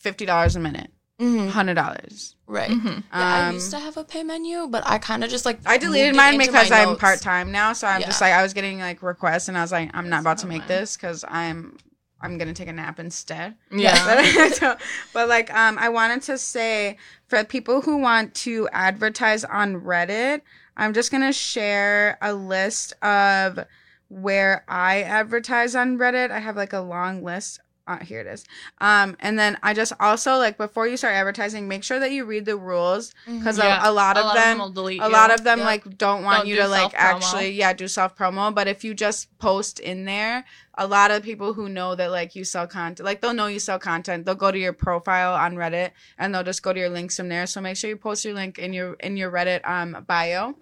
[0.00, 0.90] fifty dollars a minute.
[1.20, 2.36] Hundred dollars.
[2.46, 2.70] Right.
[2.70, 2.96] Mhm.
[2.96, 5.58] Yeah, I Um, used to have a pay menu, but I kind of just like
[5.66, 7.00] I deleted moved it mine into because I'm notes.
[7.00, 8.28] part time now, so I'm just Yeah.
[8.28, 10.60] like I was getting like requests, and I was like, I'm not about to make
[10.60, 11.78] mine- this because I'm
[12.20, 13.54] I'm gonna take a nap instead.
[13.70, 13.94] Yeah.
[14.36, 14.76] but, so-
[15.12, 16.96] but like um, I wanted to say
[17.28, 20.42] for people who want to advertise on Reddit,
[20.76, 23.60] I'm just gonna share a list of
[24.08, 26.30] where I advertise on Reddit.
[26.30, 27.60] I have like a long list.
[27.86, 28.44] Uh, here it is.
[28.80, 32.24] Um, and then I just also like before you start advertising, make sure that you
[32.24, 33.86] read the rules because Yeah.
[33.86, 35.66] a, a lot of them will delete a lot of them Yep.
[35.66, 38.92] like don't want Don't you to like actually yeah do self promo but if you
[38.92, 40.44] just post in there
[40.78, 43.60] a lot of people who know that like you sell content like they'll know you
[43.60, 44.26] sell content.
[44.26, 47.28] They'll go to your profile on reddit and they'll just go to your links from
[47.28, 47.46] there.
[47.46, 50.54] So make sure you post your link in your in your reddit um bio.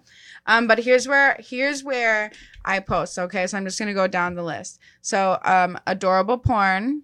[0.45, 2.31] Um but here's where here's where
[2.63, 3.47] i post okay?
[3.47, 4.79] So i'm just gonna go down the list.
[5.01, 7.01] So um adorable porn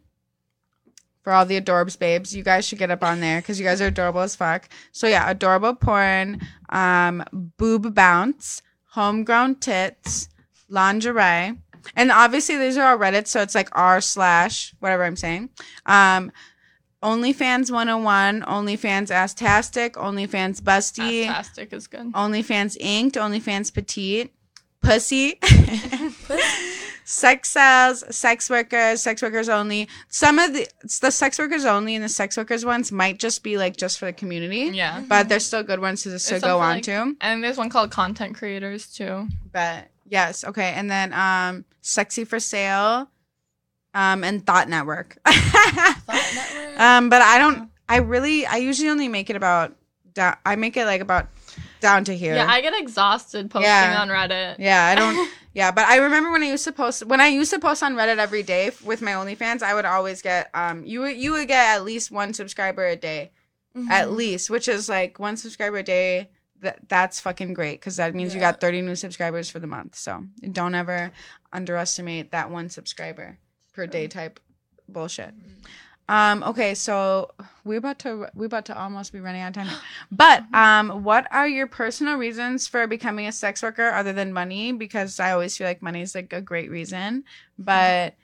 [1.24, 2.36] for all the adorbs babes.
[2.36, 4.70] You guys should get up on there because you guys are adorable as fuck.
[4.92, 8.62] So yeah adorable porn um, boob bounce,
[8.92, 10.30] homegrown tits,
[10.70, 11.58] lingerie,
[11.96, 15.50] and obviously these are all Reddit, so it's like r slash whatever I'm saying.
[15.86, 16.32] Um,
[17.04, 22.12] OnlyFans 101, OnlyFans Astastic, OnlyFans Busty, Fantastic is good.
[22.14, 24.32] OnlyFans Inked, OnlyFans Petite,
[24.84, 25.40] Pussy,
[27.12, 29.89] sex sales, sex workers, sex workers only.
[30.07, 33.43] Some of the it's the sex workers only and the sex workers ones might just
[33.43, 34.72] be like just for the community.
[34.76, 35.03] Yeah.
[35.07, 37.14] But they're still good ones to just to go on like- to.
[37.20, 39.28] And there's one called content creators too.
[39.51, 40.74] But yes, okay.
[40.76, 43.09] And then um Sexy for Sale
[43.93, 45.18] um and Thought Network.
[45.28, 46.05] Thought
[46.36, 46.80] Network.
[46.80, 49.76] um but I don't I really I usually only make it about
[50.14, 51.28] down I make it like about
[51.82, 52.36] down to here.
[52.36, 53.97] Yeah, I get exhausted posting Yeah.
[53.99, 54.55] on Reddit.
[54.59, 55.30] Yeah, I don't.
[55.54, 57.95] yeah, but I remember when I used to post when I used to post on
[57.95, 59.62] Reddit every day with my OnlyFans.
[59.64, 62.95] I would always get um you would you would get at least one subscriber a
[62.95, 63.32] day,
[63.89, 64.16] at Mhm.
[64.16, 66.30] least, which is like one subscriber a day.
[66.62, 69.95] That that's fucking great because that means you got thirty new subscribers for the month.
[69.95, 71.12] So don't ever
[71.52, 73.38] underestimate that one subscriber
[73.74, 74.39] per day type
[74.88, 75.34] bullshit.
[76.10, 77.32] Um, okay, so
[77.64, 79.78] we're about to we're about to almost be running out of time.
[80.12, 84.74] But um, what are your personal reasons for becoming a sex worker other than money?
[84.74, 87.24] Because I always feel like money is like a great reason.
[87.58, 88.16] But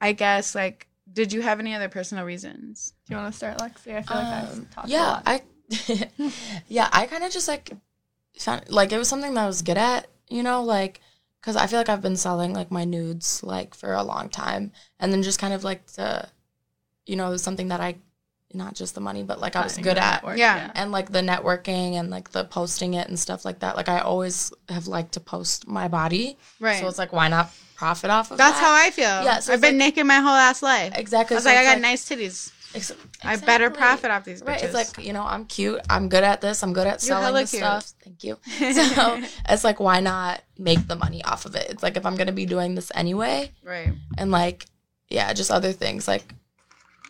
[0.00, 2.94] I guess like, did you have any other personal reasons?
[3.06, 3.94] Do you want to start, Lexi?
[3.96, 5.20] I feel like Um, I've talked a yeah.
[5.26, 5.42] I
[6.68, 7.72] yeah, I kind of just like
[8.38, 11.00] found like it was something that I was good at, you know, like
[11.40, 14.72] because I feel like I've been selling like my nudes like for a long time,
[15.00, 16.28] and then just kind of like the,
[17.06, 17.96] you know, it was something that I,
[18.54, 20.70] not just the money, but like I was good at, network, Yeah.
[20.74, 23.76] and like the networking and like the posting it and stuff like that.
[23.76, 26.78] Like I always have liked to post my body, Right.
[26.80, 28.44] so it's like why not profit off of that?
[28.50, 28.66] That's that?
[28.66, 29.04] how I feel.
[29.24, 30.92] Yeah, so I've it's been naked my whole ass life.
[30.96, 31.34] exactly.
[31.34, 32.52] I was so like, I it's got nice titties.
[32.74, 32.92] ex-
[33.24, 34.46] I better profit off these bitches.
[34.46, 34.62] Right.
[34.64, 35.80] It's like, you know, I'm cute.
[35.90, 36.62] I'm good at this.
[36.62, 37.60] I'm good at You're selling this cute.
[37.62, 37.92] stuff.
[38.04, 38.36] Thank you.
[38.94, 41.70] So it's like, why not make the money off of it?
[41.70, 43.92] It's like, if I'm going to be doing this anyway, right.
[44.18, 44.66] and like,
[45.08, 46.34] yeah, just other things like,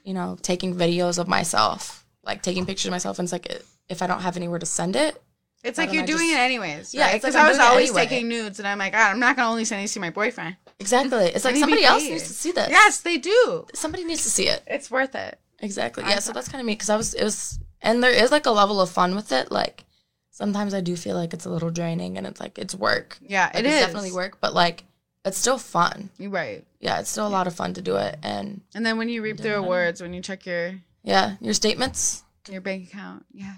[0.04, 3.18] you know, taking videos of myself, like taking pictures of myself.
[3.18, 5.22] And it's like, if I don't have anywhere to send it,
[5.64, 6.94] It's like you're I doing just- it anyways.
[6.94, 8.06] Yeah, it's like because I'm was always anyway.
[8.06, 10.56] taking nudes, and I'm like, "Ah, I'm not gonna only send these to my boyfriend.
[10.80, 11.26] exactly.
[11.26, 12.68] It's like need to be somebody else needs to see this.
[12.68, 13.66] Yes, they do.
[13.74, 14.62] Somebody needs to see it.
[14.66, 15.38] It's worth it.
[15.60, 16.02] Exactly.
[16.02, 16.18] I Yeah.
[16.18, 18.50] So that's kind of me because I was, it was, and there is like a
[18.50, 19.52] level of fun with it.
[19.52, 19.84] Like
[20.30, 23.18] sometimes I do feel like it's a little draining and it's like, it's work.
[23.20, 24.82] Yeah, Like, it it's is definitely work, but like
[25.24, 26.10] it's still fun.
[26.18, 26.64] You're right.
[26.82, 28.18] Yeah, it's still a lot of fun to do it.
[28.24, 32.24] And And then when you reap the rewards, when you check your yeah, your statements.
[32.50, 33.24] Your bank account.
[33.32, 33.56] Yes.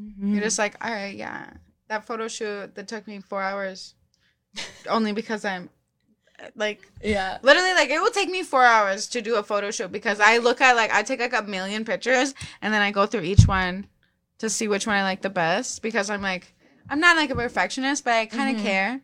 [0.00, 0.32] Mhm.
[0.34, 1.50] You're just like, all right, yeah.
[1.88, 3.94] That photo shoot that took me four hours,
[4.88, 5.68] only because I'm
[6.56, 7.38] like yeah.
[7.42, 10.38] literally like it will take me four hours to do a photo shoot because I
[10.38, 13.46] look at like I take like a million pictures and then I go through each
[13.46, 13.86] one
[14.38, 16.54] to see which one I like the best because I'm like
[16.88, 18.64] I'm not like a perfectionist, but I kind of Mhm.
[18.64, 19.00] care.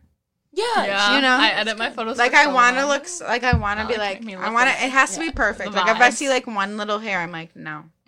[0.53, 0.85] Yeah.
[0.85, 2.17] Yeah, you know, I edit my photos.
[2.17, 4.25] Like for I so want to look like I want to I be like to
[4.25, 4.85] like me I want to.
[4.85, 5.71] It has to be perfect.
[5.71, 7.85] the Like if I see like one little hair, I'm like no,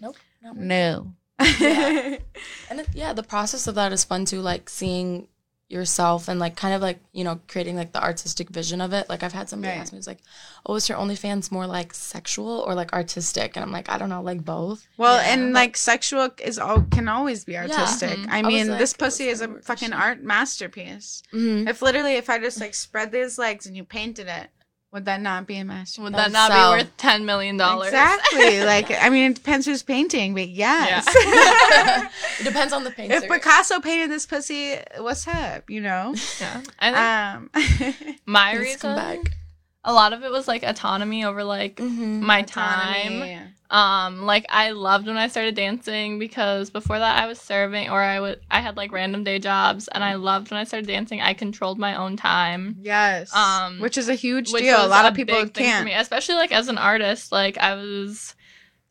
[0.00, 0.16] Nope.
[0.42, 0.52] No.
[0.54, 1.12] no.
[1.58, 2.16] Yeah.
[2.70, 5.28] And it, yeah, the process of that is fun too, like seeing
[5.72, 9.08] yourself and like kind of like, you know, creating like the artistic vision of it.
[9.08, 9.80] Like I've had somebody Right.
[9.80, 10.20] ask me, it's like,
[10.66, 13.56] oh, is your OnlyFans more like sexual or like artistic?
[13.56, 14.86] And I'm like, I don't know, like both.
[14.98, 15.32] Well, Yeah.
[15.32, 18.18] and But- like sexual is all can always be artistic.
[18.18, 18.28] Mhm.
[18.30, 21.22] I I mean, like, this pussy is a fucking art masterpiece.
[21.32, 21.68] Mhm.
[21.68, 24.50] If literally, if I just like spread these legs and you painted it,
[24.92, 26.02] would that not be a masterpiece?
[26.04, 26.72] Would That'd not sell.
[26.74, 27.88] be worth ten million dollars?
[27.88, 28.60] Exactly.
[28.64, 31.06] like, I mean, it depends who's painting, but yes.
[32.40, 33.16] it depends on the painter.
[33.16, 35.68] if Picasso painted this pussy, what's up?
[35.70, 36.14] You know.
[36.40, 36.60] yeah.
[36.78, 38.16] I think Um.
[38.26, 39.36] my Please reason, come back.
[39.84, 42.20] A lot of it was like autonomy over like Mhm.
[42.20, 43.48] my time.
[43.70, 48.02] Um, like I loved when I started dancing because before that I was serving or
[48.02, 51.22] I would I had like random day jobs and I loved when I started dancing.
[51.22, 52.76] I controlled my own time.
[52.82, 53.34] Yes.
[53.34, 54.84] Um, which is a huge deal.
[54.84, 55.84] A lot of people big thing for can't.
[55.86, 57.32] me, especially like as an artist.
[57.32, 58.34] Like I was,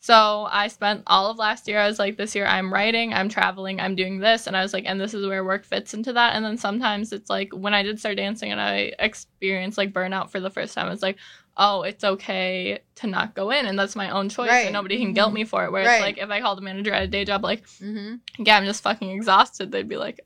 [0.04, 1.80] so I spent all of last year.
[1.80, 4.74] I was like, this year I'm writing, I'm traveling, I'm doing this, and I was
[4.74, 6.36] like, and this is where work fits into that.
[6.36, 10.32] And then sometimes it's like when I did start dancing and I experienced like burnout
[10.32, 11.18] for the first time, it's like,
[11.56, 14.66] oh, it's okay to not go in, and that's my own choice, Right.
[14.66, 15.72] and nobody can guilt me for it.
[15.72, 15.94] Where Right.
[15.96, 18.66] it's like if I called a manager at a day job, like, hmm yeah, I'm
[18.66, 20.22] just fucking exhausted, they'd be like.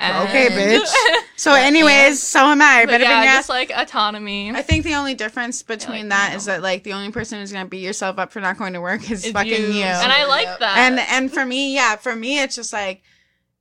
[0.00, 0.92] Okay, bitch.
[1.38, 2.86] So, Yeah, anyways, so am I.
[2.86, 4.50] But Better yeah, bring your ass just like autonomy.
[4.50, 7.40] I think the only difference between like, that you is that like the only person
[7.40, 9.84] who's gonna beat yourself up for not going to work is It's fucking you.
[9.84, 10.58] And I like Yep.
[10.60, 10.78] that.
[10.78, 13.02] and and for me, yeah, for me it's just like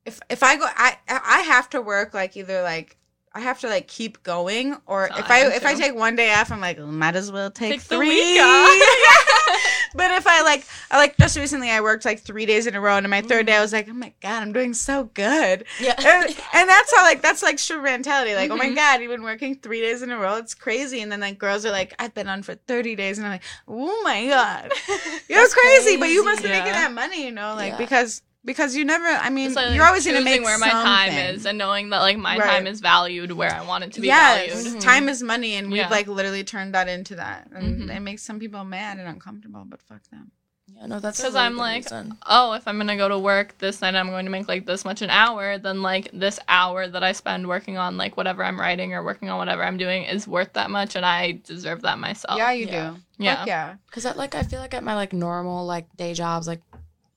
[0.05, 2.97] if if I go I I have to work like either like
[3.35, 6.33] I have to like keep going or if I I if I take one day
[6.33, 8.37] off, I'm like might as well take, Take three.
[9.93, 12.81] but if I like I like just recently I worked like three days in a
[12.81, 15.05] row and on my third day I was like, Oh my god, I'm doing so
[15.13, 15.65] good.
[15.81, 15.95] Yeah.
[15.97, 18.35] and, and that's how like that's like true mentality.
[18.35, 18.75] Like, oh my Mhm.
[18.75, 20.35] god, you've been working three days in a row.
[20.37, 21.01] It's crazy.
[21.01, 23.43] And then like girls are like, I've been on for thirty days, and I'm like,
[23.67, 24.71] oh my god,
[25.29, 27.77] you're That's crazy, But you must be making that money, you know, like Yeah.
[27.77, 29.05] because because you never.
[29.05, 31.89] I mean, It's like you're always gonna choosing make where my time is and knowing
[31.89, 32.45] that like my Right.
[32.49, 34.75] time is valued where I want it to be yes, valued.
[34.77, 34.79] Mhm.
[34.81, 35.89] time is money, and we've Yeah.
[35.89, 37.95] like literally turned that into that, and Mhm.
[37.95, 39.63] it makes some people mad and uncomfortable.
[39.65, 40.31] But fuck them.
[40.67, 42.17] Yeah, no, that's Because really I'm like, reason.
[42.25, 44.83] oh, if I'm gonna go to work this night, I'm going to make like this
[44.83, 45.57] much an hour.
[45.57, 49.29] Then like this hour that I spend working on like whatever I'm writing or working
[49.29, 52.37] on whatever I'm doing is worth that much, and I deserve that myself.
[52.37, 52.89] yeah, you yeah.
[52.91, 52.97] do.
[53.19, 53.35] Yeah.
[53.37, 53.73] Fuck yeah.
[53.85, 56.61] Because like I feel like at my like normal like day jobs, like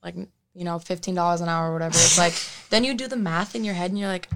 [0.03, 0.15] like
[0.59, 2.33] you know fifteen dollars an hour or whatever, it's like
[2.69, 4.27] then you do the math in your head and you're like,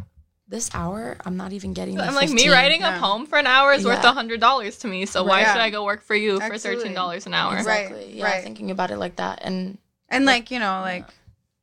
[0.47, 1.95] this hour I'm not even getting.
[1.95, 2.51] The I'm like me 15.
[2.51, 2.95] writing Yeah.
[2.97, 4.11] a poem for an hour is worth Yeah.
[4.11, 5.05] a hundred dollars to me.
[5.05, 5.51] So why Right.
[5.51, 7.51] should I go work for you for thirteen dollars an hour?
[7.51, 7.59] Right.
[7.59, 8.13] Exactly.
[8.17, 8.43] Yeah, right.
[8.43, 9.77] thinking about it like that, and
[10.09, 11.05] And like, you know, like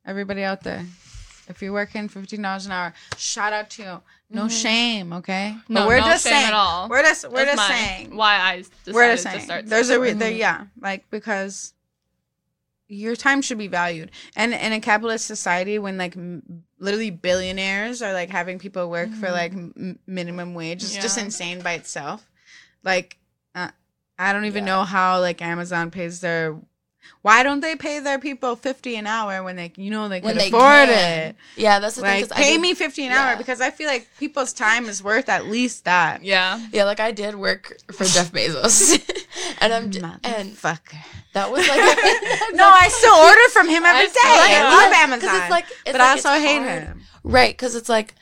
[0.05, 0.85] everybody out there,
[1.47, 4.01] if you're working fifteen dollars an hour, shout out to you.
[4.29, 4.61] No Mhm.
[4.61, 5.55] shame, okay?
[5.67, 6.87] But No, we're no just shame saying, at all.
[6.87, 8.15] We're just we're That's just saying.
[8.15, 9.43] why I decided we're just to saying.
[9.43, 9.67] start.
[9.67, 11.73] There's a re- social there, yeah, like because
[12.91, 14.11] your time should be valued.
[14.35, 19.09] And in a capitalist society, when like m- literally billionaires are like having people work
[19.13, 19.31] for Mhm.
[19.31, 22.27] like m- minimum wage, it's just insane by itself.
[22.83, 23.17] Like,
[23.55, 23.69] uh,
[24.19, 24.73] I don't even Yeah.
[24.79, 26.57] know how like Amazon pays their.
[27.21, 30.37] Why don't they pay their people fifty an hour when they, you know, they when
[30.37, 31.29] they afford can.
[31.29, 31.35] it?
[31.55, 32.21] Yeah, that's the Like, thing.
[32.23, 35.03] 'cause I pay did- me fifty an hour because I feel like people's time is
[35.03, 36.23] worth at least that.
[36.23, 36.59] Yeah.
[36.71, 38.99] Yeah, like I did work for Jeff Bezos,
[39.61, 40.95] and I'm j- and Motherfucker.
[41.33, 44.09] that was like No, I still order from him every I day.
[44.09, 45.29] still- I love Yeah, Amazon.
[45.29, 46.83] 'cause it's like, it's but like I also it's hate hard.
[46.83, 47.01] him.
[47.23, 47.53] right?
[47.53, 48.15] Because it's like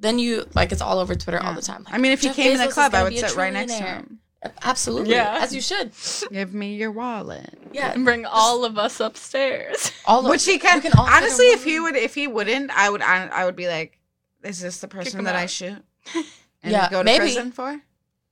[0.00, 1.84] then you like it's all over Twitter all the time.
[1.84, 3.74] Like, I mean, if he Jeff came in the club, I would sit right next
[3.74, 3.86] to trillionaire.
[3.86, 4.20] him.
[4.62, 5.38] Absolutely, Yeah.
[5.40, 5.92] as you should.
[6.32, 7.58] Give me your wallet.
[7.72, 9.90] Yeah, And bring all of us upstairs.
[10.06, 10.82] all of Which he can.
[10.82, 13.02] you all honestly, if he would, if he wouldn't, I would.
[13.02, 13.98] I, I would be like,
[14.42, 15.82] "Is this the person him that I shoot?"
[16.62, 17.18] And Yeah, go to maybe.
[17.20, 17.78] prison for?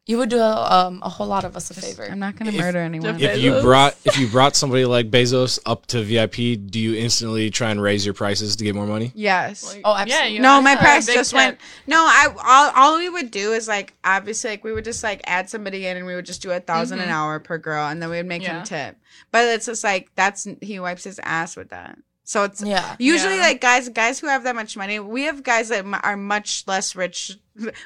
[0.05, 2.05] You would do a, um, a whole lot of us a favor.
[2.11, 3.21] I'm not gonna murder anyone.
[3.21, 3.63] If you Bezos.
[3.63, 7.81] brought if you brought somebody like Bezos up to VIP, do you instantly try and
[7.81, 9.13] raise your prices to get more money?
[9.15, 9.65] yes.
[9.65, 10.35] Like, Oh, Yeah, absolutely.
[10.35, 11.37] you no, my price just tip.
[11.37, 11.59] went.
[11.87, 15.21] No, I all, all we would do is like obviously like we would just like
[15.25, 17.13] add somebody in and we would just do a 1000 an Mhm.
[17.13, 18.63] hour per girl and then we would make him Yeah.
[18.65, 18.97] tip.
[19.31, 21.97] But it's just like that's he wipes his ass with that.
[22.25, 22.95] So it's Yeah.
[22.99, 23.43] usually Yeah.
[23.43, 25.01] like guys guys who have that much money.
[25.01, 27.33] We have guys that m- are much less rich,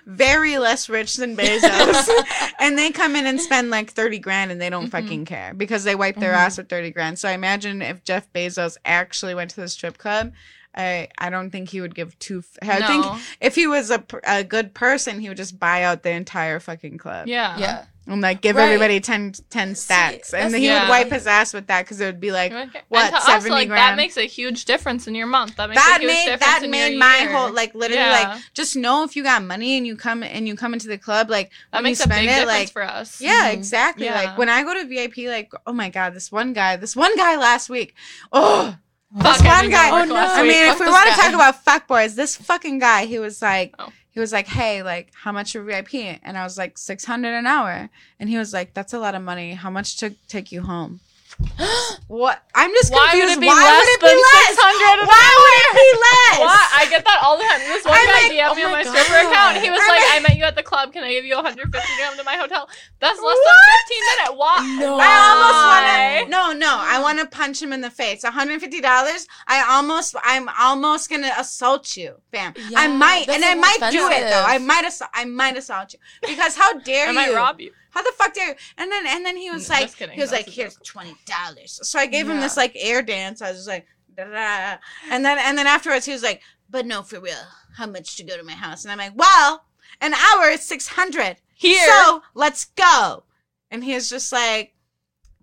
[0.05, 2.09] very less rich than Bezos,
[2.61, 5.85] and they come in and spend like thirty grand and they don't fucking care because
[5.85, 6.39] they wipe their Mhm.
[6.39, 7.19] ass with thirty grand.
[7.19, 10.33] So I imagine if Jeff Bezos actually went to the strip club.
[10.79, 12.41] I, I don't think he would give two.
[12.41, 12.87] f- I No.
[12.87, 16.11] think if he was a, per- a good person, he would just buy out the
[16.11, 17.57] entire fucking club Yeah.
[17.59, 17.85] Yeah.
[18.07, 18.65] And like give Right.
[18.67, 20.83] everybody 10, 10 stacks, and then he Yeah.
[20.83, 22.59] would wipe his ass with that because it would be like You
[22.89, 25.57] what, and to us, 70 like that makes a huge difference in your month.
[25.57, 27.33] That makes that a huge made difference that in made your my year.
[27.33, 28.29] whole like literally Yeah.
[28.35, 30.99] like just know if you got money and you come and you come into the
[30.99, 33.21] club like that when makes you a spend big it difference like for us.
[33.21, 33.55] yeah Mhm.
[33.55, 34.15] exactly Yeah.
[34.15, 37.17] like when I go to VIP like oh my god this one guy this one
[37.17, 37.95] guy last week
[38.33, 38.77] oh
[39.23, 40.17] Fuck, This one guy- Oh, no.
[40.17, 40.51] I week.
[40.53, 43.73] mean if we this want to talk about fuckboys this fucking guy he was like
[43.79, 43.89] Oh.
[44.17, 47.47] He was like hey like how much for VIP and I was like 600 an
[47.47, 47.91] hour.
[48.19, 49.53] And he was like that's a lot of money.
[49.53, 51.01] How much to take you home
[52.09, 54.57] what I'm just Why would confused it be why less would it be than less
[54.57, 56.69] 600 an why would it be less What?
[56.77, 57.61] I get that all the time.
[57.69, 59.57] This one I'm guy like, DM'd oh me on my my stripper account.
[59.61, 60.93] He was I'm like, like- I met you at the club.
[60.93, 62.69] Can I give you 150 to come to my hotel?
[63.01, 64.33] That's less than 15 minutes.
[64.37, 64.77] Why?
[64.81, 64.99] No.
[65.01, 65.69] I almost Why?
[65.73, 65.87] want
[66.25, 66.31] to.
[66.31, 66.73] No, no.
[66.79, 68.23] I want to punch him in the face.
[68.25, 69.27] One hundred fifty dollars.
[69.47, 70.15] I almost.
[70.25, 72.55] I'm almost gonna assault you, fam.
[72.77, 74.45] I might, and I so might do it though.
[74.47, 74.85] I might.
[74.85, 77.15] Ass- I might assault you because how dare I you?
[77.15, 77.73] might rob you.
[77.97, 78.55] How the fuck dare you?
[78.77, 81.81] And then, and then he was Mm, like, he was like, here's twenty dollars.
[81.83, 83.41] So I gave him this like air dance.
[83.41, 84.77] I was just like, da-da.
[85.11, 87.35] and then, and then afterwards he was like, but no, for real,
[87.79, 88.85] how much to go to my house?
[88.85, 89.65] And I'm like, well,
[90.03, 91.39] an hour is six hundred.
[91.55, 91.89] Here.
[91.89, 93.25] So let's go.
[93.71, 94.75] And he was just like,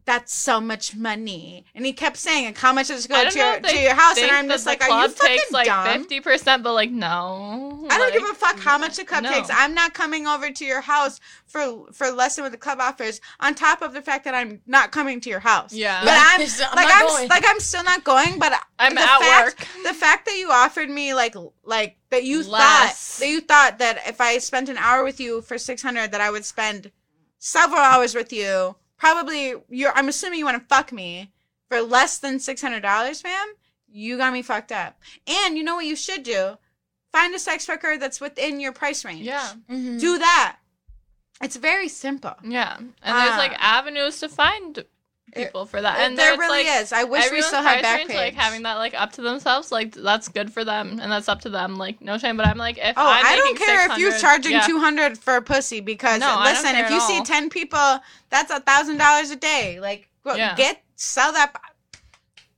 [0.05, 1.65] that's so much money.
[1.73, 3.93] And he kept saying, like, how much is it I going to your, to your
[3.95, 4.17] house?
[4.17, 6.05] And think I'm just the like, are you club fucking takes like dumb?
[6.05, 7.87] 50%, but like, no.
[7.89, 9.31] I don't Like, give a fuck how much the club no.
[9.31, 9.49] takes.
[9.51, 13.21] I'm not coming over to your house for for less than what the club offers.
[13.39, 15.73] On top of the fact that I'm not coming to your house.
[15.73, 16.01] Yeah.
[16.03, 17.29] But I'm, I'm like I'm going.
[17.29, 18.39] like I'm still not going.
[18.39, 19.67] But I'm the at fact, work.
[19.85, 22.49] The fact that you offered me like like that you Less.
[23.17, 26.11] thought that you thought that if I spent an hour with you for six hundred,
[26.11, 26.91] that I would spend
[27.39, 28.75] several hours with you.
[29.03, 29.91] Probably you're.
[29.93, 31.31] I'm assuming you want to fuck me
[31.69, 33.47] for less than six hundred dollars, fam.
[33.91, 34.97] You got me fucked up.
[35.27, 36.57] And you know what you should do?
[37.11, 39.21] Find a sex worker that's within your price range.
[39.25, 39.53] Yeah.
[39.69, 39.99] Mhm.
[39.99, 40.57] Do that.
[41.41, 42.35] It's very simple.
[42.43, 42.77] Yeah.
[42.77, 43.79] And there's like Ah.
[43.79, 44.85] avenues to find
[45.35, 45.99] people for that.
[45.99, 46.93] And there really like, is.
[46.93, 50.27] I wish we still had Backpage, like having that like up to themselves like that's
[50.27, 52.93] good for them and that's up to them like no shame but i'm like if
[52.97, 54.61] Oh, I'm I don't care if you're charging yeah.
[54.67, 57.99] two hundred for a pussy because No, listen, if you see ten people,
[58.29, 59.79] that's a thousand dollars a day.
[59.79, 60.55] Like, go- Yeah.
[60.55, 61.53] get sell that.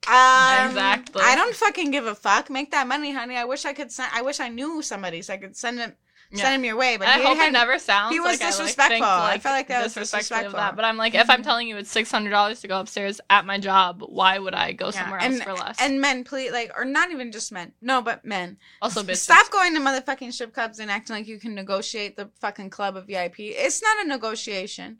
[0.07, 1.21] Um, Exactly.
[1.25, 2.49] I don't fucking give a fuck.
[2.49, 3.37] Make that money, honey.
[3.37, 4.11] I wish I could send.
[4.13, 5.93] I wish I knew somebody so I could send him
[6.37, 6.43] Yeah.
[6.43, 6.97] send him your way.
[6.97, 8.13] But I he hope had, it never sounds.
[8.13, 8.89] he was like I, like, disrespectful.
[8.89, 10.57] think, I felt like that was disrespectfully of disrespectful.
[10.57, 10.75] That.
[10.75, 11.43] But I'm like, if I'm mm-hmm.
[11.43, 14.71] telling you it's six hundred dollars to go upstairs at my job, why would I
[14.71, 15.77] go Yeah, somewhere and, else for less?
[15.81, 17.71] And men, please, like, or not even just men.
[17.81, 18.57] No, but men.
[18.81, 19.17] also, bitches.
[19.17, 22.95] Stop going to motherfucking strip clubs and acting like you can negotiate the fucking club
[22.95, 23.35] of VIP.
[23.39, 24.99] It's not a negotiation.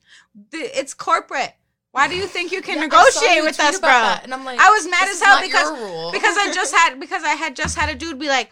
[0.51, 1.55] It's corporate.
[1.95, 3.89] Why do you think you can Yeah, negotiate with us, about bro?
[3.89, 6.99] that, and I'm like, I was mad this as hell because because I just had
[6.99, 8.51] because I had just had a dude be like,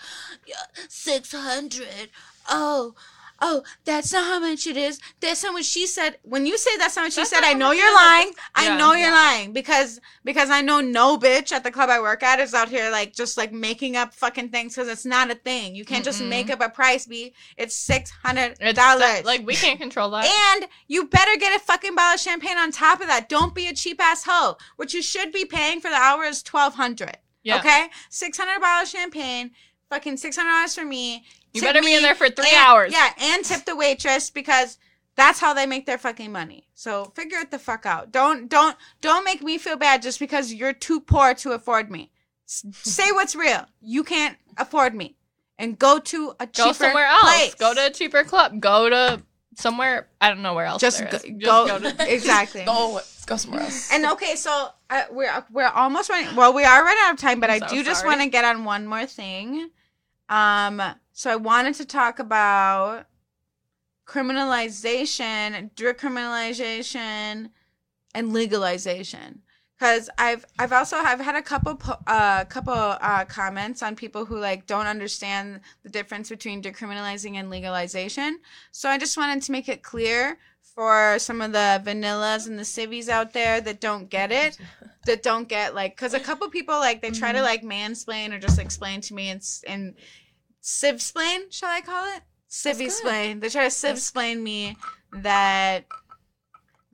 [0.87, 2.09] six hundred.
[2.49, 2.93] Oh,
[3.41, 4.99] oh, that's not how much it is.
[5.19, 6.17] That's not what she said.
[6.23, 7.93] When you say that's not what she That's said, I know you're is.
[7.93, 8.31] lying.
[8.55, 11.99] I Yeah, know you're lying because because I know no bitch at the club I
[11.99, 15.29] work at is out here like just like making up fucking things because it's not
[15.31, 15.75] a thing.
[15.75, 16.29] You can't just Mm-mm.
[16.29, 17.05] make up a price.
[17.05, 17.33] B.
[17.57, 19.25] It's six hundred dollars.
[19.25, 20.25] like we can't control that.
[20.25, 23.27] And you better get a fucking bottle of champagne on top of that.
[23.29, 24.55] Don't be a cheap ass hoe.
[24.77, 27.17] What you should be paying for the hour is twelve hundred.
[27.43, 27.57] yeah.
[27.59, 29.51] Okay, six hundred bottle of champagne.
[29.89, 31.25] Fucking six hundred dollars for me.
[31.53, 32.91] You better be in there for three and- hours.
[32.93, 34.77] Yeah, and tip the waitress because
[35.15, 36.67] that's how they make their fucking money.
[36.73, 38.11] So figure it the fuck out.
[38.11, 42.11] Don't don't don't make me feel bad just because you're too poor to afford me.
[42.45, 43.65] Say what's real.
[43.81, 45.15] You can't afford me,
[45.57, 47.21] and go to a cheaper Go somewhere else.
[47.21, 47.55] place.
[47.55, 48.59] Go to a cheaper club.
[48.59, 49.21] Go to
[49.55, 50.07] somewhere.
[50.19, 50.81] I don't know where else.
[50.81, 51.23] just go, is.
[51.43, 51.95] go, go to.
[52.13, 52.65] exactly.
[52.65, 53.91] go go somewhere else.
[53.93, 56.35] And okay, so uh, we're we're almost running.
[56.35, 58.27] Well, we are running out of time, but I'm I so do just want to
[58.27, 59.69] get on one more thing.
[60.29, 60.81] Um,
[61.13, 63.05] so I wanted to talk about
[64.05, 67.49] criminalization, decriminalization,
[68.15, 69.41] and legalization.
[69.77, 74.37] Because I've I've also I've had a couple uh couple uh comments on people who
[74.37, 78.39] like don't understand the difference between decriminalizing and legalization.
[78.71, 82.65] So I just wanted to make it clear for some of the vanillas and the
[82.65, 84.57] civvies out there that don't get it,
[85.05, 87.45] that don't get like, because a couple people like they try to Mm-hmm.
[87.45, 89.29] like mansplain or just explain to me
[89.67, 89.95] and
[90.63, 92.23] civ splain, shall I call it?
[92.49, 93.39] Civvy splain.
[93.41, 94.77] They try to civ splain me
[95.11, 95.85] that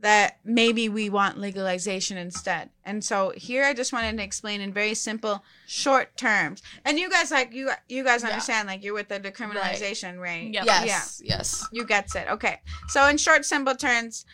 [0.01, 2.69] that maybe we want legalization instead.
[2.85, 6.63] And so here I just wanted to explain in very simple short terms.
[6.85, 8.29] And you guys like you you guys Yeah.
[8.29, 10.53] understand like you're with the decriminalization, right?
[10.53, 10.65] Yep.
[10.65, 11.21] Yes.
[11.23, 11.67] Yes.
[11.73, 12.27] You gets it.
[12.29, 12.61] Okay.
[12.87, 14.25] So in short, simple terms,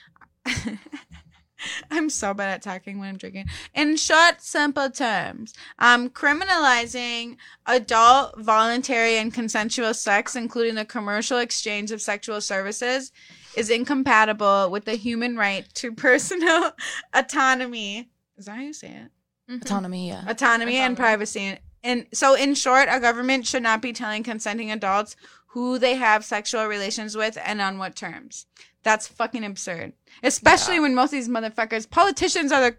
[1.91, 3.45] I'm so bad at talking when I'm drinking.
[3.73, 11.91] In short, simple terms, um, criminalizing adult, voluntary, and consensual sex, including the commercial exchange
[11.91, 13.11] of sexual services,
[13.55, 16.71] is incompatible with the human right to personal
[17.13, 18.09] autonomy.
[18.37, 19.11] Is that how you say it?
[19.51, 19.61] Mhm.
[19.61, 20.07] Autonomy.
[20.09, 20.23] Yeah.
[20.27, 21.57] autonomy and privacy.
[21.83, 25.15] And so, in short, a government should not be telling consenting adults
[25.47, 28.47] who they have sexual relations with and on what terms.
[28.85, 29.91] That's fucking absurd.
[30.23, 30.81] Especially Yeah.
[30.81, 32.77] when most of these motherfuckers, politicians are the,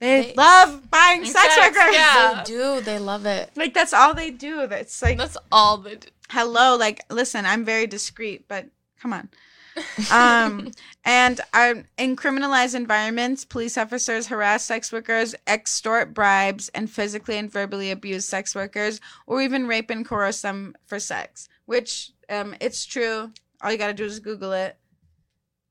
[0.00, 1.94] they, They- love buying sex Sex, workers.
[1.94, 2.42] yeah.
[2.44, 2.80] They do.
[2.80, 3.50] They love it.
[3.54, 4.66] Like, that's all they do.
[4.66, 6.08] That's like, That's all they do.
[6.30, 6.76] hello.
[6.76, 8.66] Like, listen, I'm very discreet, but
[8.98, 9.28] come on.
[10.10, 10.70] um,
[11.04, 17.50] and um, in criminalized environments, police officers harass sex workers, extort bribes, and physically and
[17.52, 21.48] verbally abuse sex workers, or even rape and coerce them for sex.
[21.66, 23.32] Which um, it's true.
[23.62, 24.76] All you gotta do is Google it.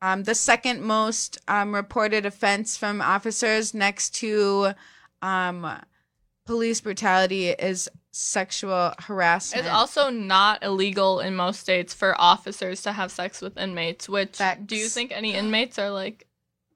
[0.01, 4.73] Um, the second most um, reported offense from officers next to
[5.21, 5.79] um,
[6.45, 9.65] police brutality is sexual harassment.
[9.65, 14.09] It's also not illegal in most states for officers to have sex with inmates.
[14.09, 14.63] Which Facts.
[14.65, 16.27] do you think any inmates are like?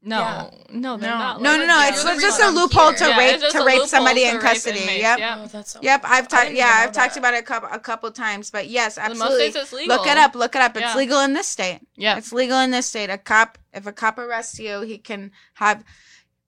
[0.07, 0.49] No, Yeah.
[0.69, 1.41] no, they're no, not.
[1.41, 1.87] no, no, no.
[1.89, 2.97] It's the the just a loophole here.
[2.99, 4.79] to Yeah, rape to rape somebody to in rape custody.
[4.81, 5.19] inmates, Yep.
[5.19, 5.41] yeah.
[5.43, 6.51] Oh, that's so Yep, I've talked.
[6.51, 9.49] Yeah, I've talked about it a couple a couple times, but yes, In most absolutely.
[9.51, 9.97] states, it's legal.
[9.97, 10.35] Look it up.
[10.35, 10.77] Look it up.
[10.77, 10.95] It's Yeah.
[10.95, 11.79] legal in this state.
[11.95, 13.09] Yeah, It's legal in this state.
[13.09, 15.83] A cop, if a cop arrests you, he can have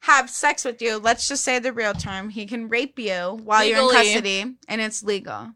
[0.01, 0.97] have sex with you.
[0.97, 2.29] Let's just say the real term.
[2.29, 5.53] He can rape you while you're in custody, and it's legal.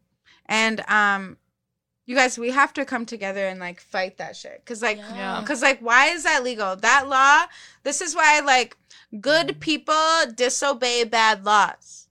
[0.48, 1.38] And um,
[2.06, 4.62] you guys, we have to come together and like fight that shit.
[4.66, 5.44] Cause like, Yeah.
[5.46, 6.76] cause like, why is that legal?
[6.76, 7.46] That law.
[7.84, 8.76] This is why like
[9.20, 9.96] good people
[10.36, 12.08] disobey bad laws.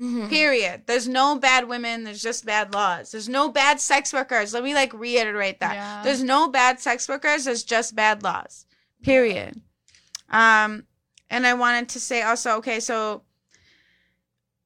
[0.00, 0.28] Mhm.
[0.28, 0.82] Period.
[0.86, 2.04] There's no bad women.
[2.04, 3.10] There's just bad laws.
[3.10, 4.54] There's no bad sex workers.
[4.54, 5.74] Let me like reiterate that.
[5.74, 6.02] Yeah.
[6.04, 7.44] There's no bad sex workers.
[7.44, 8.64] There's just bad laws.
[9.02, 9.60] Period.
[10.30, 10.84] Um,
[11.30, 13.22] and I wanted to say also, okay, so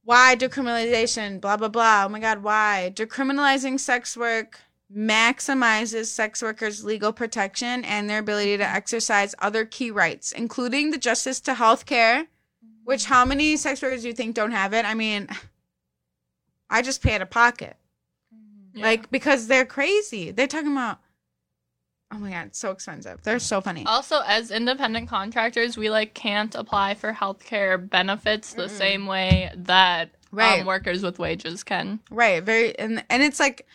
[0.05, 1.41] why decriminalization?
[1.41, 2.05] Blah blah blah.
[2.07, 4.61] Oh my God, why decriminalizing sex work
[4.95, 10.99] maximizes sex workers' legal protection and their ability to exercise other key rights, including the
[10.99, 12.27] justice to health care.
[12.85, 14.85] Which how many sex workers do you think don't have it?
[14.85, 15.29] I mean,
[16.71, 17.77] I just pay out of pocket.
[18.75, 18.85] Yeah.
[18.85, 20.31] Like because they're crazy.
[20.31, 20.99] They're talking about
[22.13, 23.21] Oh my god, it's so expensive.
[23.23, 23.85] They're so funny.
[23.87, 28.71] Also, as independent contractors, we like can't apply for healthcare benefits the Mm-mm.
[28.71, 30.61] same way that Right.
[30.61, 32.01] um, workers with wages can.
[32.11, 33.67] Right, very and and it's like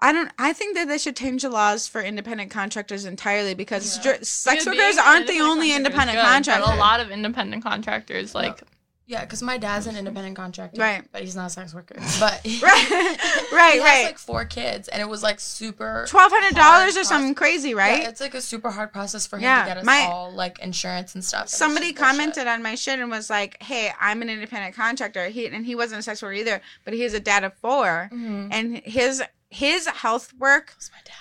[0.00, 3.96] I don't I think that they should change the laws for independent contractors entirely because
[3.98, 4.02] Yeah.
[4.02, 6.68] dr- sex Because workers aren't the only independent good, contractors.
[6.70, 8.62] A lot of independent contractors, like,
[9.06, 10.80] Yeah, because my dad's an independent contractor.
[10.80, 11.02] Right.
[11.12, 11.96] But he's not a sex worker.
[12.20, 13.18] But Right.
[13.52, 13.88] Right, he right.
[13.88, 17.74] has like four kids, and it was like super Twelve hundred dollars or something crazy,
[17.74, 18.02] right?
[18.02, 20.32] Yeah, it's like a super hard process for him Yeah, to get us my- all
[20.32, 21.42] like insurance and stuff.
[21.42, 21.96] and Somebody bullshit.
[21.98, 25.74] commented on my shit and was like, "Hey, I'm an independent contractor." He and he
[25.74, 28.48] wasn't a sex worker either, but he's a dad of 4 Mhm.
[28.52, 31.12] and his his health work was my dad.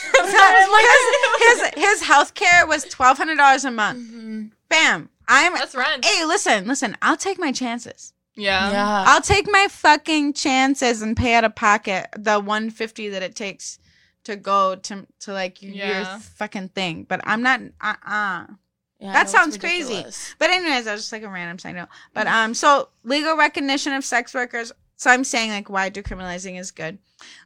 [0.14, 4.10] his, his his health care was twelve hundred dollars a month.
[4.12, 4.50] Mhm.
[4.68, 5.10] Bam.
[5.28, 6.04] I'm that's rent.
[6.04, 6.96] hey, listen, listen.
[7.02, 8.12] I'll take my chances.
[8.36, 8.70] Yeah.
[8.72, 9.04] Yeah.
[9.06, 13.34] I'll take my fucking chances and pay out of pocket the one fifty that it
[13.36, 13.78] takes
[14.24, 16.18] to go to to like your Yeah.
[16.18, 17.04] fucking thing.
[17.08, 17.60] But I'm not.
[17.80, 18.46] Uh uh
[18.98, 20.04] Yeah, That no, it's sounds crazy.
[20.38, 21.88] But anyways, that was just like a random side note.
[22.12, 24.72] But um, so legal recognition of sex workers.
[25.00, 26.98] So I'm saying like why decriminalizing is good.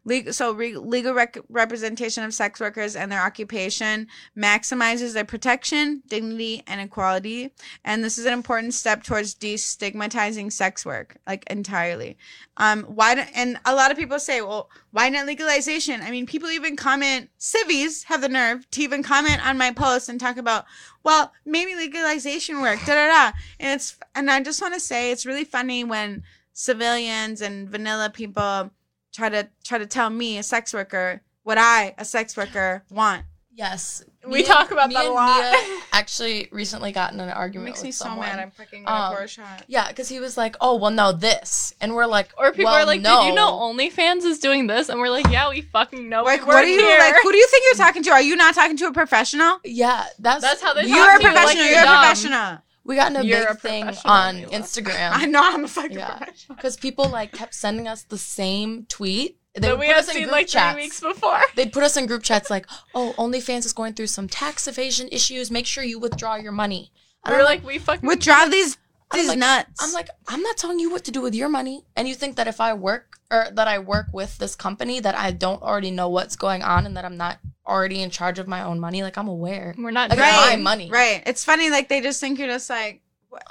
[0.05, 6.03] Legal, so re- legal rec- representation of sex workers and their occupation maximizes their protection,
[6.09, 7.53] dignity, and equality.
[7.85, 12.19] And this is an important step towards destigmatizing sex work, like entirely.
[12.57, 13.15] Um, why?
[13.15, 16.01] Do, and a lot of people say, well, why not legalization?
[16.03, 17.31] I mean, people even comment.
[17.39, 20.65] Civies have the nerve to even comment on my post and talk about
[21.05, 23.33] well, maybe legalization work, da da da.
[23.61, 26.25] And it's and I just want to say it's really funny when
[26.55, 28.71] civilians and vanilla people
[29.13, 33.25] try to try to tell me a sex worker what I, a sex worker, want.
[33.57, 34.03] Yes.
[34.27, 35.53] We Me talk about me that a lot.
[35.53, 38.39] Mia actually recently got in an It argument makes with me so mad.
[38.41, 39.63] I'm fucking gonna Um, pour a shot.
[39.69, 42.75] Yeah, because he was like, "Oh, well, no, this," and we're like, Or people well,
[42.83, 43.21] are like, no.
[43.23, 46.23] "Did you know OnlyFans is doing this?" And we're like, "Yeah, we fucking know.
[46.25, 46.99] Like, what work are you here.
[46.99, 47.15] like?
[47.23, 48.11] Who do you think you're talking to?
[48.11, 49.61] Are you not talking to a professional?
[49.63, 51.65] Yeah, that's That's how they talk You're a to you, like professional.
[51.67, 52.59] you're You're a professional.
[52.85, 55.11] We got in a You're big a thing on and you love Instagram.
[55.13, 56.17] I know I'm a fucking Yeah.
[56.17, 56.57] professional.
[56.57, 60.29] because people like kept sending us the same tweet they that we put had seen
[60.31, 60.75] like chats.
[60.75, 61.41] three weeks before.
[61.55, 65.09] They'd put us in group chats like, "Oh, OnlyFans is going through some tax evasion
[65.13, 65.51] issues.
[65.51, 66.91] Make sure you withdraw your money."
[67.25, 68.77] And We I'm were like, we fucking Withdraw these
[69.13, 69.81] I'm these like- nuts.
[69.81, 71.85] I'm like, I'm not telling you what to do with your money.
[71.95, 75.15] And you think that if I work or that I work with this company that
[75.17, 78.47] I don't already know what's going on and that I'm not already in charge of
[78.47, 79.75] my own money, like I'm aware.
[79.79, 80.91] We're not Like, doing my money.
[80.91, 81.23] Right.
[81.27, 81.71] It's funny.
[81.71, 83.01] Like they just think you're just like.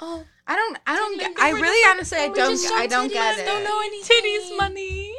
[0.00, 0.78] Oh, I don't.
[0.86, 1.18] I don't.
[1.18, 2.18] Titty, Get, I really just- honestly.
[2.18, 2.72] I we don't.
[2.72, 3.44] I don't get it.
[3.44, 5.12] Don't know any titties money.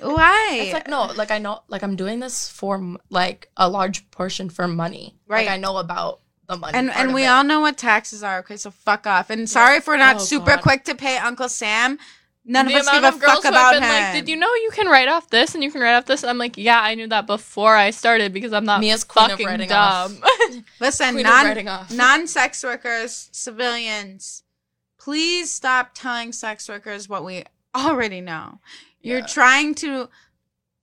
[0.00, 0.48] Why?
[0.60, 4.50] It's like no, like I know, like I'm doing this for like a large portion
[4.50, 5.16] for money.
[5.26, 5.46] Right.
[5.46, 6.76] Like I know about the money.
[6.78, 7.28] and and we it.
[7.28, 8.38] all know what taxes are.
[8.40, 9.30] Okay, so fuck off.
[9.30, 10.62] And sorry if we're not Oh, super God.
[10.62, 11.98] quick to pay Uncle Sam.
[12.48, 13.82] None the of us give a fuck about him.
[13.82, 16.22] like, "Did you know you can write off this and you can write off this?"
[16.22, 19.30] I'm like, "Yeah, I knew that before I started because I'm not Mia's queen of
[19.32, 20.12] fucking writing off.
[20.20, 24.44] dumb." Listen, Queen non non sex workers, civilians,
[24.98, 27.44] please stop telling sex workers what we
[27.74, 28.60] already know.
[29.00, 29.26] You're Yeah.
[29.26, 30.08] trying to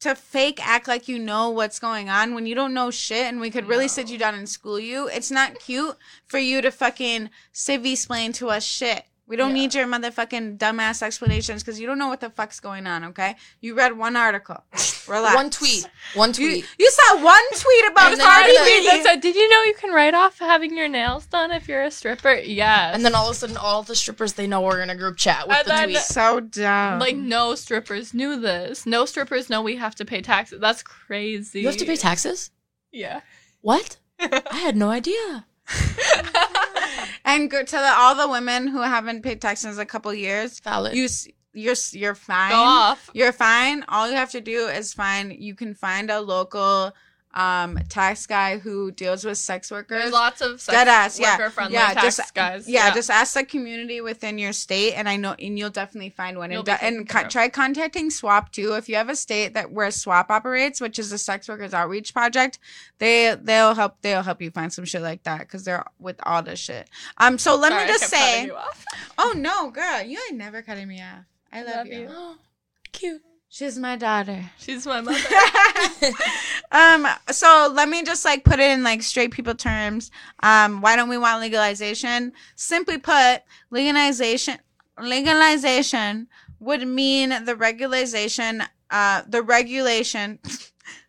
[0.01, 3.39] to fake act like you know what's going on when you don't know shit and
[3.39, 5.07] we could really sit you down and school you.
[5.07, 5.95] It's not cute
[6.27, 9.05] for you to fucking civvy explain to us shit.
[9.25, 9.61] We don't Yeah.
[9.61, 13.37] need your motherfucking dumbass explanations because you don't know what the fuck's going on, okay?
[13.61, 14.63] You read one article.
[15.07, 15.35] Relax.
[15.35, 16.65] one tweet, one tweet.
[16.77, 18.85] you saw one tweet about And Cardi I B.
[18.87, 21.83] that said, "Did you know you can write off having your nails done if you're
[21.83, 22.95] a stripper?" Yes.
[22.95, 25.17] And then all of a sudden, all the strippers they know are in a group
[25.17, 25.97] chat with And the tweet.
[26.03, 26.99] So dumb.
[26.99, 28.85] like no strippers knew this.
[28.85, 30.59] No strippers know we have to pay taxes.
[30.61, 31.61] That's crazy.
[31.61, 32.51] You have to pay taxes.
[32.91, 33.21] Yeah.
[33.61, 33.97] What?
[34.19, 35.45] I had no idea.
[37.25, 40.59] and go to the, all the women who haven't paid taxes in a couple years,
[40.59, 40.95] Valid.
[40.95, 41.07] You
[41.53, 42.51] you're you're fine.
[42.51, 43.09] Go off.
[43.13, 43.85] You're fine.
[43.87, 45.33] All you have to do is find.
[45.33, 46.93] You can find a local
[47.33, 50.01] um tax guy who deals with sex workers.
[50.01, 51.93] There's lots of sex Dead ass, yeah, friendly yeah.
[51.93, 52.67] tax Just guys.
[52.69, 56.37] yeah, just ask the community within your state, and I know, and you'll definitely find
[56.37, 56.51] one.
[56.51, 57.31] You'll And, and care co- of.
[57.31, 58.73] try contacting SWAP too.
[58.73, 62.13] If you have a state that where SWAP operates, which is the Sex Workers Outreach
[62.13, 62.59] Project,
[62.99, 66.43] they they'll help they'll help you find some shit like that because they're with all
[66.43, 66.89] this shit.
[67.17, 68.51] Um, so let Sorry, me just say,
[69.17, 71.25] oh no, girl, you ain't never cutting me off.
[71.51, 71.99] I love, Love you.
[72.01, 72.35] you.
[72.91, 73.21] Cute.
[73.53, 74.49] She's my daughter.
[74.57, 75.19] She's my mother.
[76.71, 80.09] um so let me just like put it in like straight people terms
[80.41, 84.57] um why don't we want legalization simply put legalization
[84.99, 86.27] legalization
[86.59, 90.39] would mean the regulation uh the regulation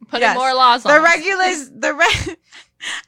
[0.09, 0.37] Putting Yes.
[0.37, 0.93] more laws on.
[0.93, 1.17] the us.
[1.17, 2.37] regulation the re-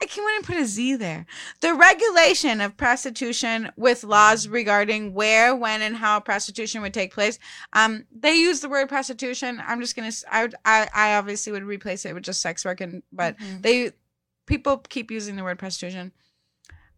[0.00, 1.26] I can't want to put a Z there.
[1.60, 7.38] The regulation of prostitution with laws regarding where, when, and how prostitution would take place.
[7.72, 9.62] Um, they use the word prostitution.
[9.66, 10.12] I'm just gonna.
[10.30, 10.54] I would.
[10.64, 13.62] I, I obviously would replace it with just sex work, and but Mhm.
[13.62, 13.92] they
[14.46, 16.12] people keep using the word prostitution.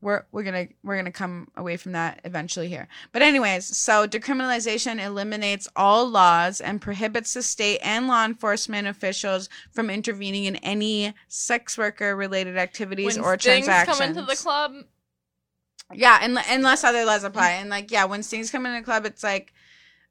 [0.00, 2.86] We're we're gonna we're gonna come away from that eventually here.
[3.12, 9.48] But anyways, so decriminalization eliminates all laws and prohibits the state and law enforcement officials
[9.72, 13.98] from intervening in any sex worker related activities when or stings transactions.
[13.98, 14.72] come into the club,
[15.92, 19.04] Yeah, and unless other laws apply, and like yeah, when stings come in a club,
[19.04, 19.52] it's like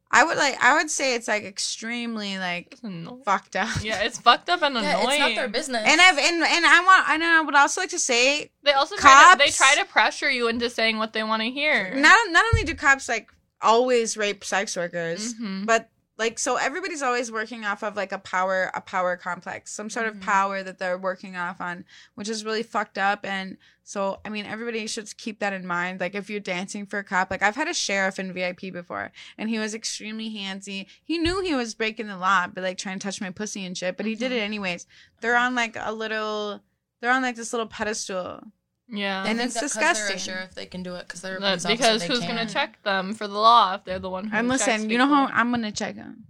[0.10, 2.78] I would like I would say it's like extremely like
[3.26, 3.70] fucked up.
[3.84, 5.08] yeah, it's fucked up and Yeah, annoying.
[5.10, 5.84] it's not their business.
[5.86, 8.96] And I've and, and I want and I would also like to say They also
[8.96, 11.94] try to, they try to pressure you into saying what they want to hear.
[11.96, 13.30] not not only do cops like
[13.62, 15.66] always rape sex workers, Mhm.
[15.66, 19.90] but like so everybody's always working off of like a power a power complex, some
[19.90, 20.10] sort Mhm.
[20.16, 21.86] of power that they're working off on,
[22.16, 23.24] which is really fucked up.
[23.24, 26.00] And so I mean everybody should keep that in mind.
[26.00, 29.12] Like if you're dancing for a cop, like I've had a sheriff in VIP before,
[29.38, 30.88] and he was extremely handsy.
[31.04, 33.78] He knew he was breaking the law, but like trying to touch my pussy and
[33.78, 34.88] shit, but he did it anyways.
[35.22, 36.64] They're on like a little.
[37.00, 38.42] They're on like this little pedestal.
[38.90, 39.26] Yeah.
[39.26, 40.08] And I it's that 'cause disgusting.
[40.08, 42.08] They're a sheriff, they can do it because they're a That's police officer, because they
[42.08, 42.28] who's can.
[42.38, 44.98] gonna check them for the law if they're the one who And checks listen, you
[44.98, 45.16] know people?
[45.28, 46.24] how I'm gonna check them.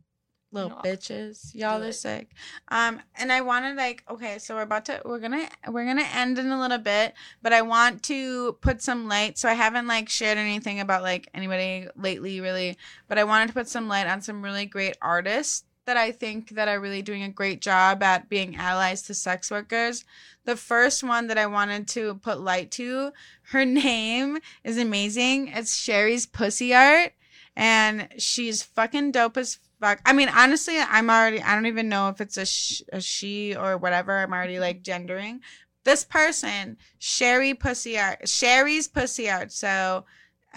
[0.53, 0.75] Little No.
[0.77, 1.93] bitches, y'all Do are it.
[1.93, 2.31] sick.
[2.69, 6.39] Um, and I wanted like, okay, so we're about to, we're gonna, we're gonna end
[6.39, 9.37] in a little bit, but I want to put some light.
[9.37, 12.77] So I haven't like shared anything about like anybody lately, really,
[13.09, 16.49] but I wanted to put some light on some really great artists that I think
[16.49, 20.05] that are really doing a great job at being allies to sex workers.
[20.45, 23.11] The first one that I wanted to put light to,
[23.51, 25.47] her name is amazing.
[25.47, 27.13] It's Sherry's Pussy Art
[27.55, 29.99] and she's fucking dope as fuck.
[30.05, 31.41] I mean, honestly, I'm already.
[31.41, 34.19] I don't even know if it's a, sh- a she or whatever.
[34.19, 34.61] I'm already mm-hmm.
[34.61, 35.41] like gendering
[35.87, 39.53] this person, Sherry Pussy Art, Sherry's Pussy Art.
[39.53, 40.03] So,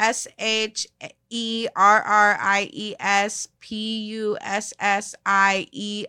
[0.01, 0.89] S H
[1.29, 6.07] E R R I E S P U S S I E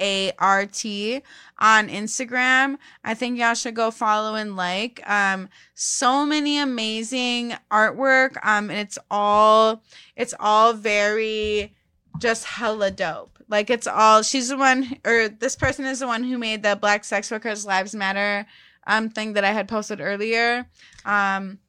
[0.00, 1.22] A R T
[1.58, 2.78] on Instagram.
[3.04, 5.00] I think y'all should go follow and like.
[5.08, 8.36] Um, so many amazing artwork.
[8.44, 9.82] Um, and it's all
[10.16, 11.74] it's all very
[12.18, 13.38] just hella dope.
[13.48, 16.76] Like it's all she's the one or this person is the one who made the
[16.76, 18.46] Black Sex Workers Lives Matter
[18.86, 20.66] um thing that I had posted earlier.
[21.04, 21.60] Um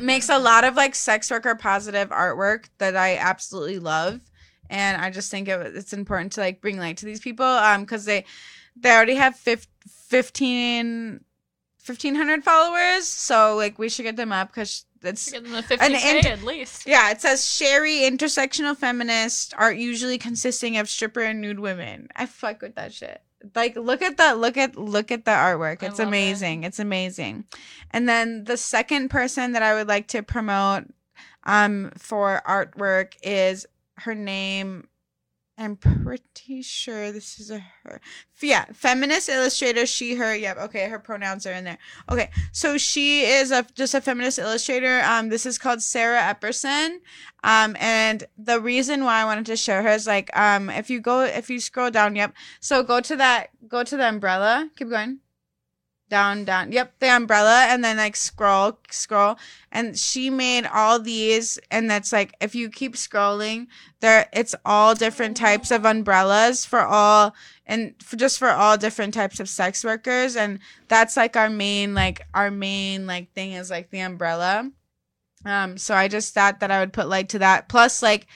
[0.00, 4.20] makes a lot of like sex worker positive artwork that I absolutely love.
[4.68, 7.82] And I just think it, it's important to like bring light to these people um
[7.82, 8.24] because they
[8.74, 11.20] they already have fif- 15
[11.86, 16.14] 1500 followers so like we should get them up because it's Get them the 50k
[16.16, 16.84] int- at least.
[16.86, 22.08] yeah, it says Sherry, intersectional feminist, art usually consisting of stripper and nude women.
[22.16, 23.22] I fuck with that shit.
[23.54, 25.82] Like look at that look at look at the artwork.
[25.82, 26.08] It's love it.
[26.08, 26.64] amazing.
[26.64, 27.44] It's amazing.
[27.90, 30.84] And then the second person that I would like to promote
[31.44, 33.66] um for artwork is
[33.98, 34.88] her name
[35.58, 38.00] I'm pretty sure this is a her.
[38.42, 40.36] Yeah, feminist illustrator, she, her.
[40.36, 40.58] Yep.
[40.58, 41.78] Okay, her pronouns are in there.
[42.10, 45.00] Okay, so she is a just a feminist illustrator.
[45.00, 46.98] Um, this is called Sarah Epperson.
[47.42, 51.00] Um, and the reason why I wanted to show her is like, um, if you
[51.00, 52.34] go, if you scroll down, yep.
[52.60, 54.68] So go to that, go to the umbrella.
[54.76, 55.20] Keep going.
[56.08, 56.70] Down, down.
[56.70, 59.38] Yep, the umbrella, and then like scroll, scroll.
[59.72, 63.66] And she made all these, and that's like if you keep scrolling,
[64.00, 67.34] there it's all different types of umbrellas for all
[67.66, 71.94] and for just for all different types of sex workers and that's like our main
[71.94, 74.70] like our main like thing is like the umbrella
[75.44, 78.26] um so i just thought that i would put like to that plus like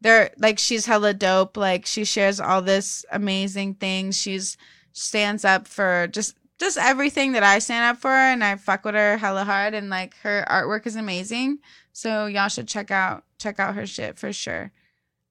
[0.00, 4.56] they're like she's hella dope like she shares all this amazing things she's
[4.92, 8.94] stands up for just just everything that i stand up for and i fuck with
[8.94, 11.58] her hella hard and like her artwork is amazing.
[11.92, 14.72] So y'all should check out check out her shit for sure.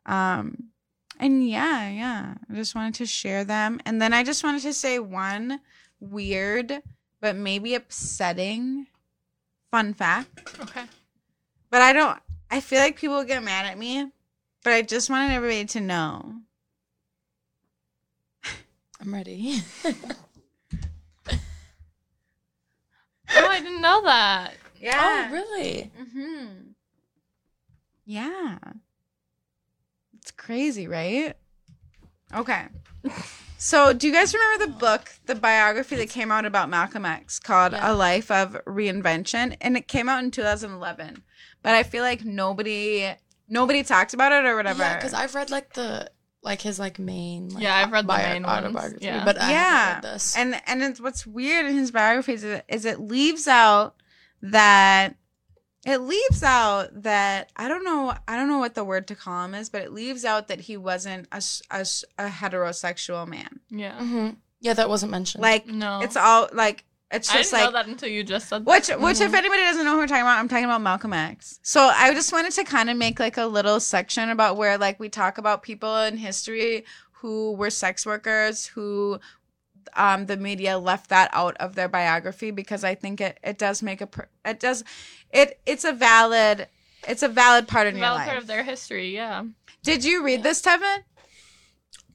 [0.05, 0.69] Um
[1.19, 3.80] and yeah yeah i just wanted to share them.
[3.84, 5.60] And then i just wanted to say one
[5.99, 6.84] weird
[7.19, 8.85] but maybe upsetting
[9.72, 10.55] fun fact.
[10.60, 10.84] Okay.
[11.72, 12.19] but i don't
[12.51, 14.07] i feel like people get mad at me
[14.64, 16.35] but i just wanted everybody to know.
[19.01, 19.64] I'm ready.
[23.35, 24.53] Oh, I didn't know that.
[24.80, 25.27] yeah.
[25.30, 25.91] Oh, really?
[25.99, 26.45] mm-hmm.
[28.05, 28.57] Yeah.
[30.18, 31.35] It's crazy right?
[32.35, 32.65] Okay.
[33.57, 37.39] So do you guys remember the book the biography that came out about malcolm x
[37.39, 37.93] called Yeah.
[37.93, 39.55] a life of reinvention?
[39.61, 41.23] And it came out in 2011
[41.61, 43.10] but i feel like nobody
[43.47, 44.84] nobody talked about it or whatever.
[44.84, 46.11] Yeah, because I've read like the
[46.43, 47.49] like his like main.
[47.49, 48.65] Like, Yeah, I've read the bio- main ones.
[48.65, 49.23] autobiography, Yeah.
[49.25, 50.35] but I yeah read this.
[50.37, 53.95] and and it's what's weird in his biography is it, is it leaves out
[54.41, 55.15] that
[55.85, 59.45] it leaves out that I don't know I don't know what the word to call
[59.45, 61.37] him is, but it leaves out that he wasn't a
[61.71, 63.59] a heterosexual man.
[63.69, 63.97] Yeah.
[63.99, 64.29] hmm
[64.61, 65.41] Yeah, that wasn't mentioned.
[65.41, 66.01] Like No.
[66.01, 68.99] it's all like it's I didn't like know that until you just said which that.
[68.99, 71.60] which if anybody doesn't know who we're talking about, I'm talking about Malcolm X.
[71.64, 74.99] So I just wanted to kind of make like a little section about where like
[74.99, 76.84] we talk about people in history
[77.22, 79.19] who were sex workers who
[79.95, 83.81] um the media left that out of their biography because I think it it does
[83.84, 84.10] make a
[84.45, 84.84] it does
[85.31, 86.68] it it's a valid
[87.07, 88.27] it's a valid part in It's your valid life.
[88.27, 89.44] part of their history, yeah.
[89.84, 90.99] Did you read this, Tevin?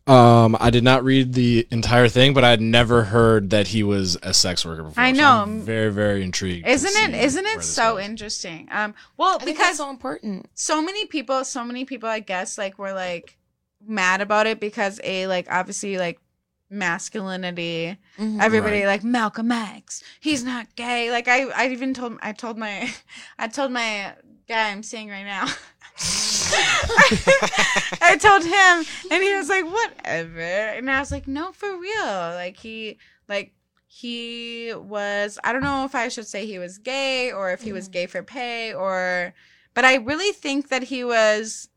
[0.09, 3.83] Um, I did not read the entire thing, but I had never heard that he
[3.83, 5.03] was a sex worker before.
[5.05, 5.43] I so know.
[5.43, 6.67] I'm very, very intrigued.
[6.67, 8.05] Isn't it see isn't it so goes.
[8.05, 8.69] interesting?
[8.71, 10.49] Um well I think because that's so important.
[10.55, 13.37] so many people so many people i guess like were like
[13.87, 16.19] mad about it because a like obviously like
[16.71, 18.41] masculinity Mhm.
[18.43, 18.87] everybody Right.
[18.87, 22.91] like malcolm x he's not gay like i i even told i told my
[23.39, 24.15] i told my
[24.49, 25.47] guy i'm seeing right now
[28.01, 30.41] i told him and he was like whatever.
[30.41, 32.05] And i was like no for real.
[32.05, 32.99] Like he
[33.29, 33.53] like
[33.87, 37.73] he was i don't know if i should say he was gay or if he
[37.73, 39.35] was gay for pay or
[39.75, 41.69] but i really think that he was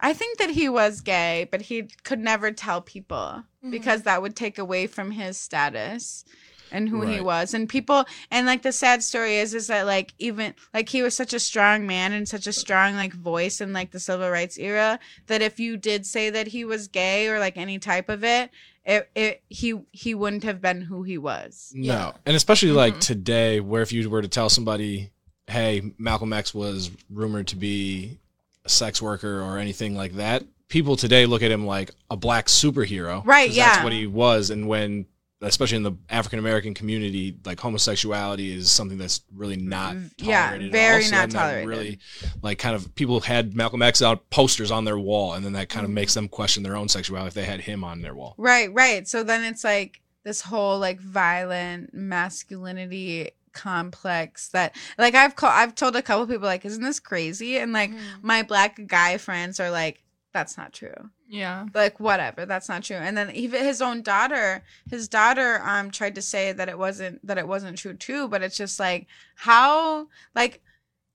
[0.00, 3.72] i think that he was gay but he could never tell people Mhm.
[3.72, 6.24] because that would take away from his status
[6.72, 10.12] and who he was and people and like the sad story is is that like
[10.18, 13.72] even like he was such a strong man and such a strong like voice in
[13.72, 17.38] like the civil rights era that if you did say that he was gay or
[17.38, 18.50] like any type of it
[18.84, 22.12] it, it he he wouldn't have been who he was No, Yeah.
[22.24, 23.00] and especially like Mhm.
[23.00, 25.10] today, where if you were to tell somebody,
[25.46, 28.18] "Hey, Malcolm X was rumored to be
[28.64, 32.46] a sex worker" or anything like that, people today look at him like a black
[32.46, 33.66] superhero, right yeah.
[33.72, 34.48] that's what he was.
[34.48, 35.04] And when,
[35.42, 40.58] especially in the African American community, like homosexuality is something that's really not Mm, yeah,
[40.70, 41.04] very.
[41.04, 41.68] So not tolerated.
[41.68, 41.98] Really,
[42.42, 45.68] like, kind of people had Malcolm X out posters on their wall, and then that
[45.68, 45.94] kind of Mhm.
[45.94, 48.34] makes them question their own sexuality if they had him on their wall.
[48.36, 55.34] right right so then it's like this whole like violent masculinity complex that like i've
[55.34, 57.98] called i've told a couple people like isn't this crazy and like Mhm.
[58.22, 60.02] my black guy friends are like
[60.32, 61.10] that's not true.
[61.30, 61.66] Yeah.
[61.72, 62.96] Like whatever, that's not true.
[62.96, 67.24] And then even his own daughter, his daughter um tried to say that it wasn't
[67.24, 70.60] that it wasn't true too, but it's just like how like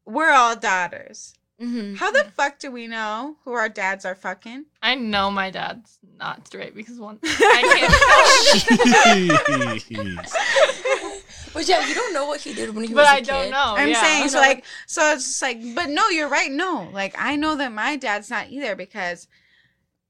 [0.06, 1.36] we're all daughters.
[1.62, 1.96] Mm-hmm.
[1.96, 4.66] How the fuck do we know who our dads are fucking?
[4.82, 7.90] I know my dad's not straight because one I
[8.56, 9.32] can't
[9.82, 10.34] Jeez.
[11.54, 13.44] But yeah, you don't know what he did when he but was a I don't
[13.46, 13.52] kid.
[13.52, 13.76] know.
[13.78, 14.02] I'm yeah.
[14.02, 16.52] saying so like so it's just like but no, you're right.
[16.52, 16.90] No.
[16.94, 19.28] Like I know that my dad's not either because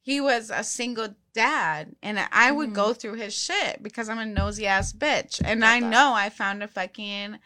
[0.06, 2.74] he was a single dad and I would Mhm.
[2.74, 5.42] go through his shit because I'm a nosy ass bitch.
[5.44, 7.40] And Got I know I found a fucking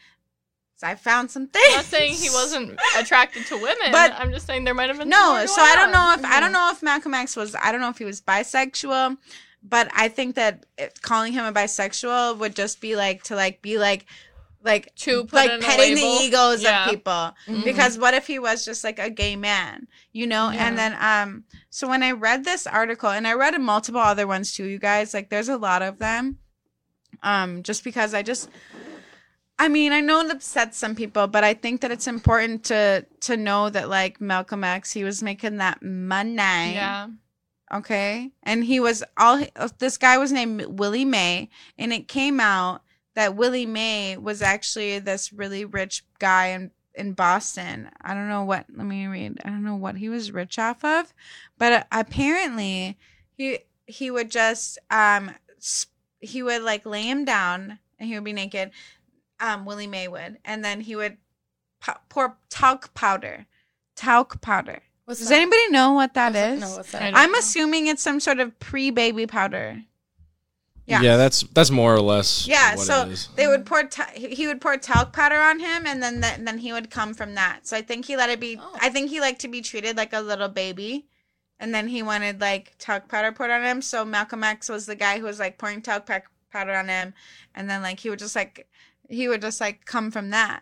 [0.84, 1.76] I found some I'm things.
[1.76, 5.10] not saying he wasn't attracted to women, But- I'm just saying there might have been
[5.10, 6.40] No, so I don't know if I Mhm.
[6.42, 9.18] don't know if Malcolm X was I don't know if he was bisexual,
[9.64, 13.62] but I think that it, calling him a bisexual would just be like to like
[13.62, 14.06] be like
[14.64, 16.84] like To put like petting the egos Yeah.
[16.86, 17.34] of people.
[17.48, 17.64] Mhm.
[17.64, 20.50] Because what if he was just like a gay man, you know?
[20.52, 20.68] Yeah.
[20.68, 24.54] And then um so when I read this article and I read multiple other ones
[24.54, 26.40] too, you guys, like there's a lot of them.
[27.24, 28.50] Um just because I just
[29.62, 33.06] I mean, I know it upsets some people, but I think that it's important to
[33.22, 36.74] to know that like Malcolm X, he was making that money.
[36.76, 37.08] Yeah.
[37.74, 38.32] Okay.
[38.44, 39.42] And he was all
[39.78, 42.82] this guy was named Willie May, and it came out
[43.20, 47.90] that Willie May was actually this really rich guy in in Boston.
[48.02, 48.66] I don't know what.
[48.74, 49.40] Let me read.
[49.44, 51.14] I don't know what he was rich off of,
[51.58, 52.98] but apparently
[53.36, 55.32] he he would just um
[56.22, 58.72] he would like lay him down and he would be naked.
[59.42, 61.18] Um, Willie May would, and then he would
[61.82, 63.48] po- pour talc powder,
[63.98, 64.80] talc powder.
[65.04, 65.36] What's Does that?
[65.42, 66.62] anybody know what that I was is?
[66.62, 67.12] like, No, what's I that?
[67.12, 67.40] don't I'm know.
[67.40, 69.84] assuming it's some sort of pre-baby powder.
[70.90, 71.02] Yeah.
[71.02, 71.18] Yeah.
[71.18, 72.48] that's that's more or less.
[72.48, 73.30] Yeah, what so it is.
[73.36, 76.58] they would pour ta- he would pour talc powder on him, and then the, then
[76.58, 77.68] he would come from that.
[77.68, 78.58] So I think he let it be.
[78.60, 78.78] Oh.
[78.82, 81.06] I think he liked to be treated like a little baby,
[81.60, 83.82] and then he wanted like talc powder poured on him.
[83.82, 87.14] So Malcolm X was the guy who was like pouring talc pac- powder on him,
[87.54, 88.68] and then like he would just like
[89.08, 90.62] he would just like come from that.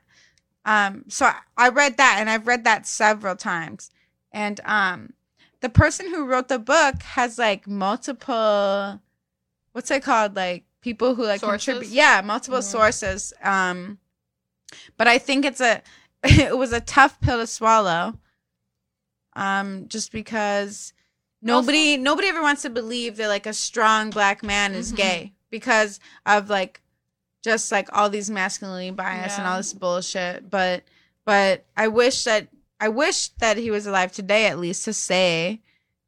[0.65, 3.91] Um, so I, I read that, and I've read that several times,
[4.33, 5.13] and um,
[5.61, 8.99] the person who wrote the book has like multiple
[9.77, 11.65] what's it called like people who like Sources?
[11.65, 12.63] contribute yeah multiple Mhm.
[12.63, 13.99] sources um
[14.97, 15.83] but i think it's a
[16.23, 18.17] it was a tough pill to swallow
[19.33, 20.93] um just because
[21.43, 24.95] nobody nobody ever wants to believe that like a strong black man is Mhm.
[24.97, 26.81] gay because of like
[27.43, 30.83] just like all these masculinity bias and all this bullshit but
[31.23, 32.47] but i wish that
[32.79, 35.61] i wish that he was alive today at least to say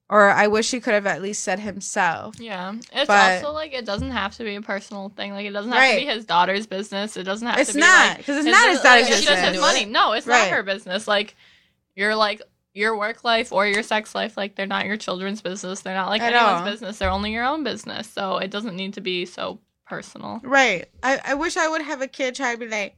[0.10, 2.73] or i wish he could have at least said himself Yeah.
[2.94, 5.31] It's But- also like it doesn't have to be a personal thing.
[5.34, 7.15] Like it doesn't have to be his daughter's business.
[7.18, 9.19] It doesn't have it's to be not like because it's not his daughter's if business.
[9.22, 9.86] She doesn't have money.
[9.86, 10.49] No, it's Right.
[10.49, 11.07] not her business.
[11.07, 11.36] Like
[11.95, 12.41] you're like
[12.73, 15.81] your work life or your sex life, like they're not your children's business.
[15.81, 16.65] They're not like At anyone's all.
[16.72, 16.98] business.
[16.98, 18.07] They're only your own business.
[18.10, 20.40] So it doesn't need to be so personal.
[20.44, 20.86] Right.
[21.03, 22.98] I, I wish I would have a kid try to be like, "Who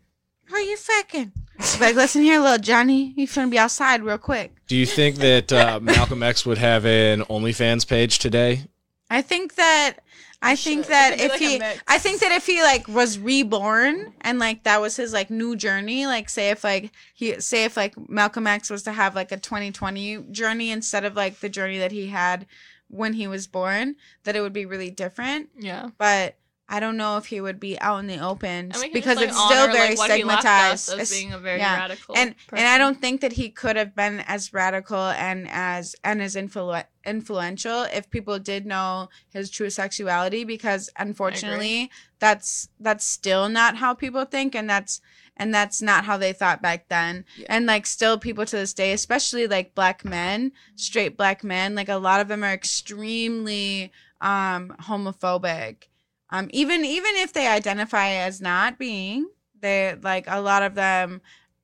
[0.54, 1.32] are you fucking?"
[1.80, 4.56] like, listen here, little Johnny, you finna be outside real quick.
[4.68, 8.64] Do you think that uh, Malcolm X would have an OnlyFans page today?
[9.10, 9.98] I think that
[10.42, 10.92] I think should.
[10.92, 11.82] that It could be if like he.
[11.88, 15.56] I think that if he like was reborn and like that was his like new
[15.56, 19.32] journey, like say if like he say if like Malcolm X was to have like
[19.32, 22.48] a 2020 journey instead of like the journey that he had
[22.88, 25.50] when he was born, that it would be really different.
[25.58, 25.90] Yeah.
[25.98, 26.38] But
[26.74, 29.38] I don't know if he would be out in the open because just, like, it's
[29.38, 31.02] still honor, very like, what he left us stigmatized.
[31.14, 31.76] as being a very yeah.
[31.80, 32.16] radical.
[32.18, 32.60] and person.
[32.60, 36.36] and I don't think that he could have been as radical and as and as
[36.36, 43.76] influ- influential if people did know his true sexuality because unfortunately that's that's still not
[43.78, 45.02] how people think and that's
[45.36, 47.48] and that's not how they thought back then Yeah.
[47.50, 51.90] and like still people to this day especially like black men straight black men like
[51.90, 53.92] a lot of them are extremely
[54.22, 55.88] um homophobic
[56.32, 59.28] um even even if they identify as not being
[59.60, 61.22] they like a lot of them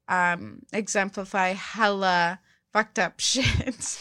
[0.07, 2.39] um exemplify hella
[2.73, 3.99] fucked up shit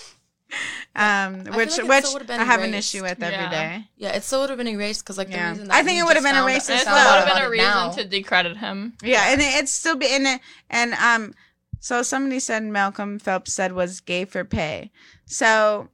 [0.94, 3.50] um feel which like which still would've been i have an issue with every Yeah.
[3.50, 3.88] day.
[3.96, 5.52] Yeah, it still would have been erased because like Yeah.
[5.52, 7.18] the reason I think it would've been found- erased it as still well.
[7.20, 7.90] would have been a reason now.
[7.90, 8.94] to decredit him.
[9.02, 10.40] yeah and it, it's still be in it
[10.70, 11.34] and um
[11.80, 14.90] so somebody said malcolm phelps said was gay for pay
[15.26, 15.88] so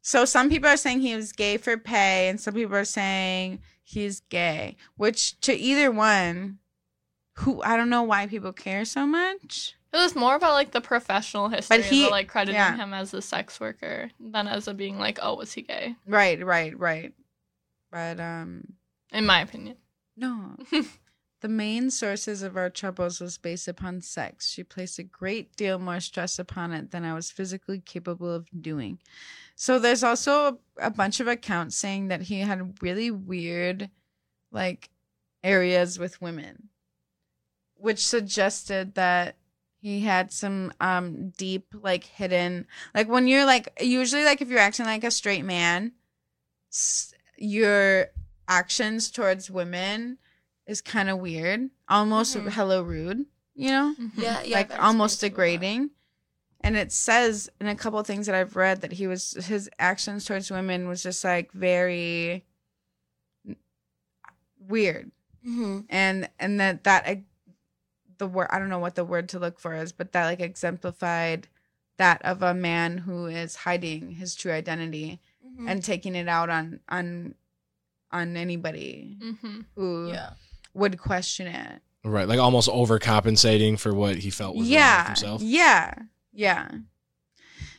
[0.00, 3.60] so some people are saying he was gay for pay and some people are saying
[3.88, 6.58] he's gay which to either one
[7.36, 10.80] who i don't know why people care so much It was more about like the
[10.82, 12.76] professional history he- of like crediting yeah.
[12.76, 15.96] him as a sex worker than as a being like, oh, was he gay?
[16.06, 17.14] right right right
[17.90, 18.74] but um
[19.12, 19.76] In my opinion.
[20.16, 20.56] no
[21.40, 24.50] The main sources of our troubles was based upon sex.
[24.50, 28.48] She placed a great deal more stress upon it than I was physically capable of
[28.60, 28.98] doing.
[29.60, 33.90] So there's also a, bunch of accounts saying that he had really weird,
[34.52, 34.88] like,
[35.42, 36.68] areas with women,
[37.74, 39.34] which suggested that
[39.80, 44.58] he had some um deep like hidden like when you're like usually like if you're
[44.58, 45.92] acting like a straight man
[47.36, 48.06] your
[48.48, 50.18] actions towards women
[50.66, 52.50] is kind of weird almost Mhm.
[52.52, 54.56] hello rude you know Yeah, yeah.
[54.56, 55.90] like almost degrading
[56.60, 59.68] and it says in a couple of things that i've read that he was his
[59.78, 62.44] actions towards women was just like very
[64.68, 65.10] weird
[65.46, 65.86] Mhm.
[65.88, 67.22] and and that that ex-
[68.18, 70.40] the word i don't know what the word to look for is but that like
[70.40, 71.46] exemplified
[71.96, 75.70] that of a man who is hiding his true identity Mhm.
[75.70, 77.34] and taking it out on on
[78.10, 79.60] on anybody Mm-hmm.
[79.76, 80.30] who yeah.
[80.74, 85.06] would question it Right, like almost overcompensating for what he felt was wrong with yeah
[85.06, 85.42] himself.
[85.42, 85.94] yeah
[86.38, 86.68] yeah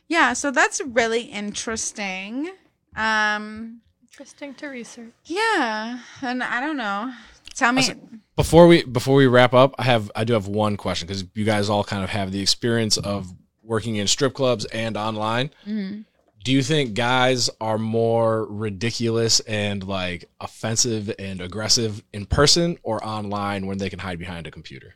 [0.08, 2.50] yeah so that's really interesting
[2.96, 3.82] um
[4.12, 5.14] Interesting to research.
[5.26, 7.12] yeah and i don't know
[7.56, 8.22] tell me Awesome.
[8.36, 11.44] Before we before we wrap up, I have I do have one question because you
[11.44, 13.34] guys all kind of have the experience of
[13.64, 15.50] working in strip clubs and online.
[15.68, 16.06] Mhm.
[16.46, 23.06] Do you think guys are more ridiculous and like offensive and aggressive in person or
[23.06, 24.96] online when they can hide behind a computer?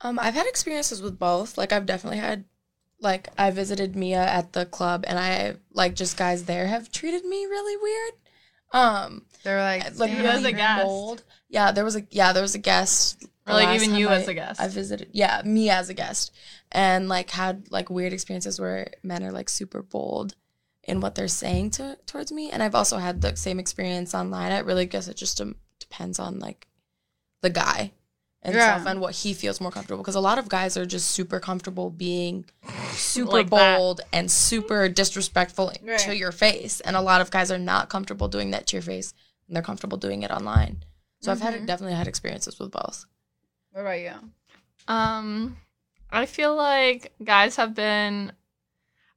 [0.00, 1.56] Um, I've had experiences with both.
[1.56, 2.44] Like I've definitely had
[3.00, 7.24] like I visited Mia at the club and I like just guys there have treated
[7.24, 8.12] me really weird.
[8.72, 10.84] Um they're like like "Damn, You as a guest.
[10.84, 11.22] bold.
[11.48, 13.24] Yeah, there was a yeah, there was a guest.
[13.48, 14.60] Or, like, even you I- as a guest.
[14.60, 16.32] I visited yeah, me as a guest.
[16.72, 20.34] And like had like weird experiences where men are like super bold
[20.82, 22.50] in what they're saying to towards me.
[22.50, 24.52] And I've also had the same experience online.
[24.52, 25.40] I really guess it just
[25.78, 26.66] depends on like
[27.42, 27.92] the guy
[28.46, 28.76] and Yeah.
[28.76, 30.02] stuff and what he feels more comfortable.
[30.02, 32.44] Because a lot of guys are just super comfortable being
[32.92, 33.76] super Like that.
[33.76, 35.98] bold and super disrespectful Right.
[36.00, 36.80] to your face.
[36.80, 39.12] And a lot of guys are not comfortable doing that to your face
[39.48, 40.84] and they're comfortable doing it online.
[41.20, 41.42] So I've Mhm.
[41.42, 43.04] had definitely had experiences with both.
[43.72, 44.12] what about you
[44.88, 45.56] Um,
[46.10, 48.32] I feel like guys have been.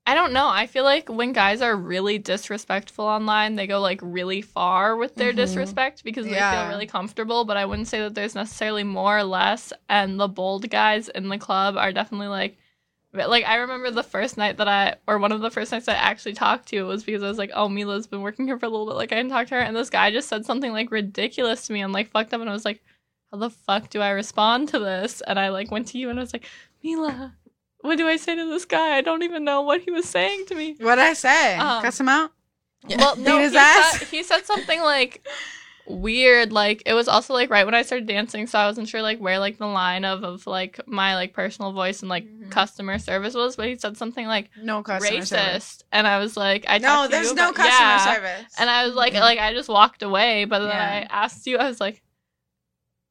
[0.09, 0.49] I don't know.
[0.49, 5.13] I feel like when guys are really disrespectful online, they go like really far with
[5.13, 5.35] their Mhm.
[5.35, 7.45] disrespect because they feel really comfortable.
[7.45, 9.71] But I wouldn't say that there's necessarily more or less.
[9.87, 12.57] And the bold guys in the club are definitely like,
[13.13, 15.93] like I remember the first night that I, or one of the first nights I
[15.93, 18.69] actually talked to was because I was like, oh, Mila's been working here for a
[18.69, 18.95] little bit.
[18.95, 21.73] Like I didn't talk to her, and this guy just said something like ridiculous to
[21.73, 22.81] me and like fucked up, and I was like
[23.31, 25.21] how the fuck do I respond to this?
[25.21, 26.47] And I like went to you and I was like,
[26.83, 27.35] Mila,
[27.81, 28.97] what do I say to this guy?
[28.97, 30.75] I don't even know what he was saying to me.
[30.79, 31.55] What'd I say?
[31.57, 32.31] Um, Cuss him out?
[32.87, 33.99] Well, no, Beat his he ass?
[33.99, 35.25] said, he said something like
[35.87, 36.51] weird.
[36.53, 39.19] Like it was also like right when I started dancing, so I wasn't sure like
[39.19, 42.51] where like the line of of like my like personal voice and like Mhm.
[42.51, 43.55] customer service was.
[43.55, 45.83] But he said something like No customer racist, service.
[45.91, 48.13] and I was like, I No, there's you no about- customer yeah.
[48.15, 48.53] service.
[48.59, 50.45] And I was like, like I just walked away.
[50.45, 51.07] But then Yeah.
[51.11, 52.01] I asked you, I was like,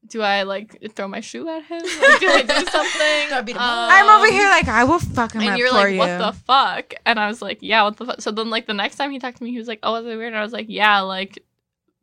[0.08, 1.80] do I like throw my shoe at him?
[1.82, 3.28] Like, do I do something?
[3.28, 3.90] Do I beat him up?
[3.92, 5.46] I'm over Um, here like I will fuck him up.
[5.46, 5.98] and up you're for like, you.
[5.98, 6.94] what the fuck?
[7.06, 8.20] And I was like, yeah, what the fuck?
[8.20, 10.04] So then, like, the next time he talked to me, he was like, oh, was
[10.06, 10.28] it weird?
[10.32, 11.42] And I was like, yeah, like,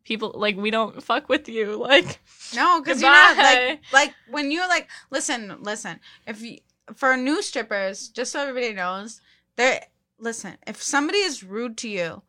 [0.04, 1.78] people, like, we don't fuck with you.
[1.82, 2.20] Like,
[2.56, 3.80] No, because you're not like Goodbye.
[3.92, 6.00] like when you're like listen, listen.
[6.28, 6.60] If you
[6.96, 9.20] for new strippers, just so everybody knows,
[9.56, 9.82] they're
[10.20, 10.58] listen.
[10.68, 12.22] If somebody is rude to you,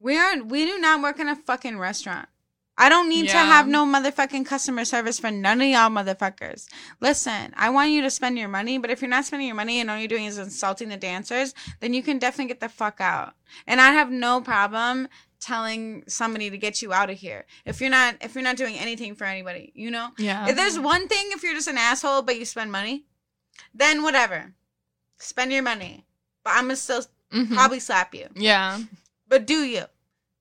[0.00, 0.46] we aren't.
[0.46, 2.28] We do not work in a fucking restaurant.
[2.80, 6.68] I don't need to have no motherfucking customer service for none of y'all motherfuckers.
[7.00, 9.80] Listen, I want you to spend your money, but if you're not spending your money
[9.80, 13.00] and all you're doing is insulting the dancers, then you can definitely get the fuck
[13.00, 13.34] out.
[13.66, 15.08] And I have no problem
[15.40, 18.76] telling somebody to get you out of here if you're not if you're not doing
[18.76, 20.08] anything for anybody, you know?
[20.18, 20.48] yeah.
[20.48, 23.04] If there's one thing if you're just an asshole but you spend money,
[23.74, 24.52] then whatever.
[25.18, 26.06] Spend your money.
[26.44, 27.54] But I'm gonna still Mhm.
[27.54, 28.28] probably slap you.
[28.36, 28.80] Yeah.
[29.28, 29.84] But do you?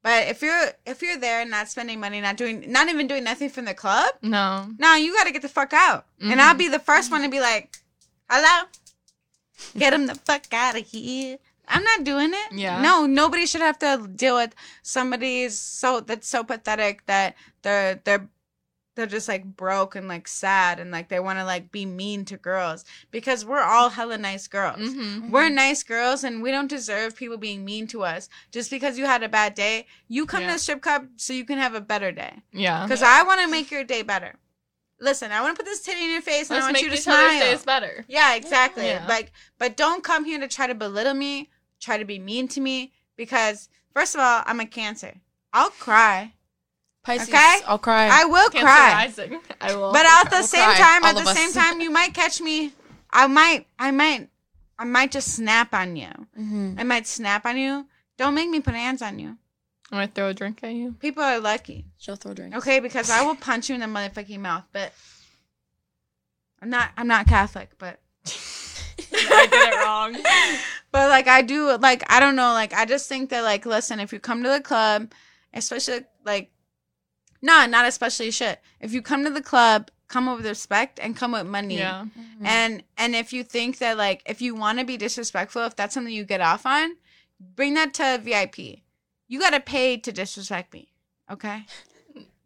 [0.08, 3.26] But if you're if you're there and not spending money, not doing not even doing
[3.26, 4.70] nothing from the club, No.
[4.80, 6.06] no, you gotta get the fuck out.
[6.22, 6.60] And I'll Mhm.
[6.64, 7.76] be the first one to be like,
[8.30, 8.68] Hello?
[9.78, 11.40] Get him the fuck out of here.
[11.68, 12.54] I'm not doing it.
[12.54, 12.82] Yeah.
[12.82, 18.30] No, nobody should have to deal with somebody's so that's so pathetic that they're they're
[18.98, 22.26] they're just like broke and like sad and like they want to like be mean
[22.26, 24.80] to girls because we're all hella nice girls.
[24.80, 25.32] Mm-hmm.
[25.32, 29.06] We're nice girls and we don't deserve people being mean to us just because you
[29.06, 29.86] had a bad day.
[30.10, 30.54] You come to Yeah.
[30.54, 32.42] the strip club so you can have a better day.
[32.52, 32.84] Yeah.
[32.84, 34.36] Because I want to make your day better.
[35.00, 36.90] Listen, I want to put this titty in your face and Let's I want you
[36.90, 37.40] to smile.
[37.40, 38.04] days better.
[38.08, 38.88] Yeah, exactly.
[38.88, 39.06] Yeah.
[39.08, 41.50] Like, but don't come here to try to belittle me,
[41.80, 45.14] try to be mean to me, because first of all, I'm a cancer.
[45.54, 46.34] I'll cry.
[47.08, 47.30] Pisces.
[47.30, 47.60] Okay.
[47.66, 48.10] I'll cry.
[48.12, 48.92] I will Cancer cry.
[48.94, 49.40] rising.
[49.62, 49.94] I will.
[49.94, 52.42] But at the We'll same cry, time, at the of same time, you might catch
[52.42, 52.74] me.
[53.12, 54.28] I might, I might,
[54.78, 56.10] I might just snap on you.
[56.36, 57.88] hmm I might snap on you.
[58.18, 59.38] Don't make me put hands on you.
[59.90, 60.96] I might throw a drink at you.
[61.00, 61.86] People are lucky.
[61.98, 62.58] She'll throw drinks.
[62.58, 64.66] Okay, because I will punch you in the motherfucking mouth.
[64.74, 64.92] But
[66.62, 66.90] I'm not.
[66.98, 70.18] I'm not Catholic, but I did it wrong.
[70.92, 71.78] but like I do.
[71.78, 72.52] Like I don't know.
[72.52, 75.14] Like I just think that like listen, if you come to the club,
[75.54, 76.52] especially like,
[77.42, 78.62] nah, not especially shit.
[78.80, 81.78] If you come to the club, come with respect and come with money.
[81.78, 82.06] Yeah.
[82.18, 82.46] Mm-hmm.
[82.46, 85.94] And and if you think that like if you want to be disrespectful, if that's
[85.94, 86.92] something you get off on,
[87.40, 88.80] bring that to VIP.
[89.28, 90.90] You gotta pay to disrespect me.
[91.32, 91.66] Okay.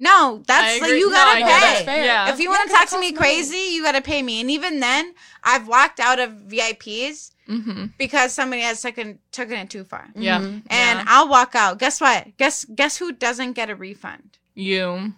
[0.03, 2.05] No, that's like you gotta I get pay.
[2.05, 2.33] Yeah.
[2.33, 3.35] If you Yeah, want to 'cause talk to me costs money.
[3.35, 4.41] crazy, you gotta pay me.
[4.41, 5.13] And even then,
[5.43, 7.85] I've walked out of VIPs Mm-hmm.
[7.99, 10.07] because somebody has taken taken it too far.
[10.15, 10.39] Yeah.
[10.39, 10.63] Mhm.
[10.71, 11.05] And Yeah.
[11.07, 11.77] I'll walk out.
[11.77, 12.35] Guess what?
[12.37, 14.39] Guess guess who doesn't get a refund?
[14.53, 15.13] You.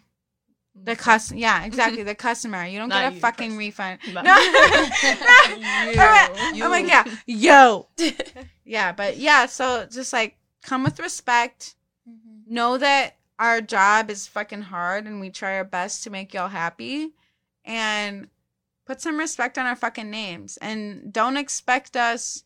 [0.76, 2.03] The cus yeah, exactly.
[2.03, 2.65] The customer.
[2.65, 3.60] You don't Not get a you, fucking Chris.
[3.60, 3.99] refund.
[4.14, 4.22] No.
[4.22, 4.38] No.
[6.53, 6.65] You.
[6.65, 7.88] I'm like, yeah, yo.
[8.65, 11.76] Yeah, but yeah, so just like come with respect.
[12.10, 12.53] Mm-hmm.
[12.53, 16.47] Know that our job is fucking hard and we try our best to make y'all
[16.47, 17.10] happy.
[17.65, 18.30] And
[18.85, 20.57] put some respect on our fucking names.
[20.57, 22.43] And don't expect us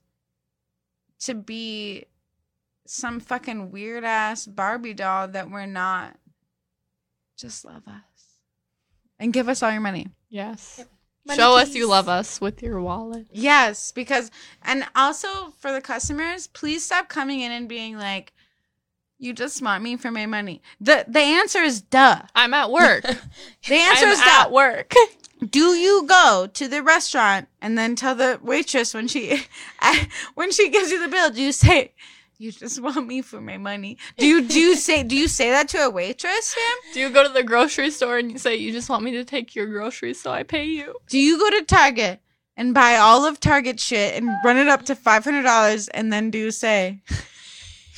[1.20, 2.06] to be
[2.86, 6.18] some fucking weird ass Barbie doll that we're not.
[7.38, 8.02] Just love us.
[9.20, 10.08] And give us all your money.
[10.30, 10.84] Yes.
[11.26, 13.28] Money, Show us you love us with your wallet.
[13.32, 14.32] Yes, because
[14.64, 18.32] and also for the customers, please stop coming in and being like,
[19.20, 22.22] "You just want me for my money." the The answer is duh.
[22.34, 23.04] I'm at work.
[23.68, 24.50] The answer I'm is at duh.
[24.52, 24.94] work.
[25.50, 29.42] Do you go to the restaurant and then tell the waitress when she
[30.36, 31.30] when she gives you the bill?
[31.30, 31.92] Do you say,
[32.38, 33.98] "You just want me for my money"?
[34.18, 36.94] Do you do you say do you say that to a waitress, Sam?
[36.94, 39.24] Do you go to the grocery store and you say you just want me to
[39.26, 40.96] take your groceries so I pay you?
[41.10, 42.22] Do you go to Target
[42.56, 46.12] and buy all of Target shit and run it up to five hundred dollars and
[46.12, 47.02] then do you say?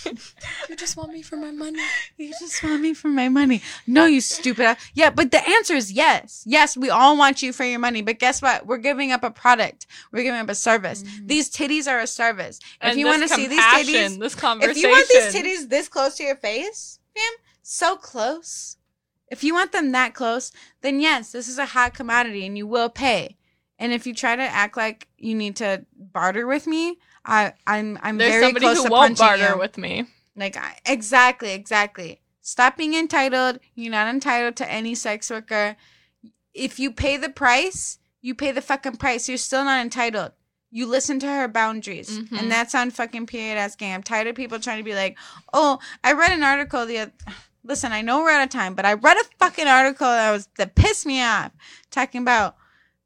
[0.05, 1.79] You just want me for my money.
[2.17, 3.61] You just want me for my money.
[3.87, 4.63] No, you stupid.
[4.65, 6.43] ass- Yeah, but the answer is yes.
[6.45, 8.01] Yes, we all want you for your money.
[8.01, 8.65] But guess what?
[8.67, 9.87] We're giving up a product.
[10.11, 11.03] We're giving up a service.
[11.03, 11.27] Mm-hmm.
[11.27, 12.59] These titties are a service.
[12.81, 14.77] If you want to see these compassion, titties, this conversation.
[14.77, 18.77] if you want these titties this close to your face, fam, so close.
[19.31, 20.51] If you want them that close,
[20.81, 23.37] then yes, this is a hot commodity and you will pay.
[23.77, 27.99] And if you try to act like you need to barter with me, I, I'm
[28.01, 29.59] I'm there's very somebody close who to won't punching barter you.
[29.59, 30.05] with me.
[30.35, 32.21] Like I, exactly, exactly.
[32.41, 33.59] Stop being entitled.
[33.75, 35.75] You're not entitled to any sex worker.
[36.53, 39.27] If you pay the price, you pay the fucking price.
[39.29, 40.31] You're still not entitled.
[40.71, 42.39] You listen to her boundaries, Mhm.
[42.39, 43.95] and that's on fucking period ass game.
[43.95, 45.17] I'm tired of people trying to be like,
[45.53, 47.11] "Oh, I read an article the."
[47.63, 50.47] Listen, I know we're out of time, but I read a fucking article that was
[50.57, 51.51] that pissed me off,
[51.91, 52.55] talking about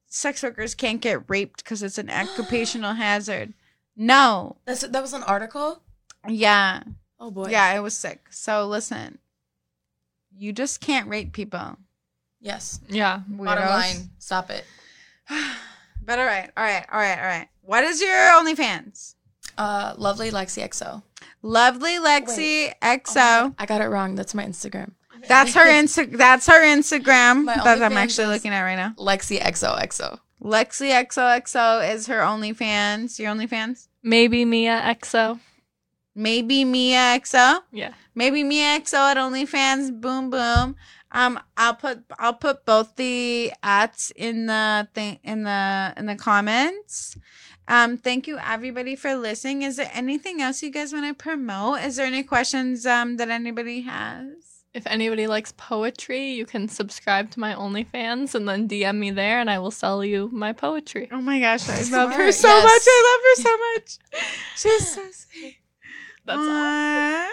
[0.08, 3.54] sex workers can't get raped because it's an occupational hazard.
[3.96, 5.82] No, That's, that was an article.
[6.28, 6.84] yeah,
[7.20, 7.50] Oh boy.
[7.50, 8.26] yeah, it was sick.
[8.32, 9.20] So listen,
[10.36, 11.78] you just can't rape people.
[12.42, 12.80] Yes.
[12.90, 13.22] Yeah.
[13.28, 14.10] Bottom line.
[14.20, 14.66] Stop it.
[16.06, 17.48] But all right, all right, all right, all right.
[17.62, 19.16] What is your OnlyFans?
[19.58, 21.02] Uh, lovely Lexi XO.
[21.42, 23.56] Lovely Lexi XO.
[23.58, 24.16] I got it wrong.
[24.16, 24.92] That's my Instagram.
[25.30, 26.18] That's her Insta.
[26.18, 28.94] That's her Instagram My that I'm actually looking at right now.
[28.98, 30.20] Lexi XO XO.
[30.44, 33.18] Lexi XOXO is her OnlyFans.
[33.18, 33.88] Your OnlyFans?
[34.04, 35.40] Maybe Mia EXO.
[36.16, 37.62] Maybe Mia XO.
[37.72, 37.94] Yeah.
[38.14, 40.00] Maybe Mia XO at OnlyFans.
[40.00, 40.76] Boom boom.
[41.14, 46.16] Um, I'll put I'll put both the ads in the thing in the in the
[46.16, 47.18] comments.
[47.68, 49.62] Um, thank you everybody for listening.
[49.62, 51.80] Is there anything else you guys want to promote?
[51.82, 54.53] Is there any questions um that anybody has?
[54.74, 59.40] If anybody likes poetry, you can subscribe to my OnlyFans and then DM me there,
[59.40, 61.08] and I will sell you my poetry.
[61.12, 62.64] Oh my gosh, I Smart, love her so yes.
[62.64, 62.82] much.
[62.88, 63.98] I love her so much.
[64.56, 65.58] She's so sweet.
[66.26, 66.46] That's all.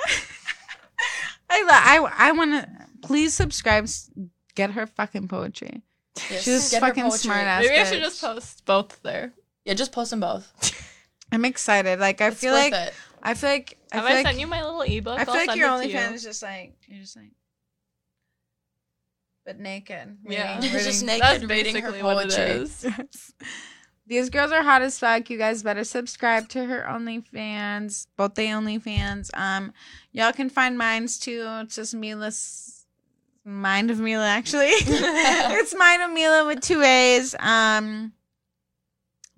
[1.53, 2.69] I lo- I I want to
[3.07, 3.89] please subscribe.
[4.55, 5.83] Get her fucking poetry.
[6.31, 6.43] Yes.
[6.43, 7.63] She's Get fucking smart ass.
[7.63, 9.33] Maybe I should just post both there.
[9.65, 10.53] Yeah, just post them both.
[11.33, 12.01] I'm excited.
[12.01, 12.93] Like I It's feel like it.
[13.23, 15.19] I feel like I Have feel I, like sent you my little ebook?
[15.19, 17.33] I feel I'll like your OnlyFans is just like you're just like,
[19.45, 20.19] but naked.
[20.25, 20.57] Yeah.
[20.57, 22.95] reading- Just naked That's reading her basically what it poetry.
[22.99, 23.33] Yes.
[24.07, 25.31] These girls are hot as fuck.
[25.31, 28.09] You guys better subscribe to her OnlyFans.
[28.17, 29.31] Both the OnlyFans.
[29.35, 29.73] Um,
[30.11, 31.45] y'all can find mines too.
[31.63, 32.87] It's just Mila's
[33.45, 34.27] mind of Mila.
[34.27, 37.37] Actually, it's mind of Mila with two A's.
[37.39, 38.13] Um,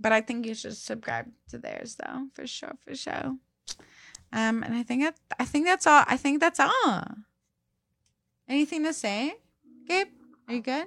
[0.01, 3.37] but I think you should subscribe to theirs though, for sure, for sure.
[4.33, 6.05] Um, and I think that I think that's all.
[6.07, 7.05] I think that's all.
[8.49, 9.35] Anything to say,
[9.89, 10.09] Gabe?
[10.49, 10.87] Are you good?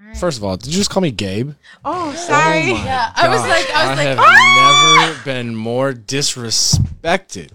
[0.00, 0.16] All right.
[0.16, 1.52] First of all, did you just call me Gabe?
[1.84, 2.70] oh, sorry.
[2.70, 7.50] Oh my Yeah, I was like- I was like, have "Ah!" never been more disrespected.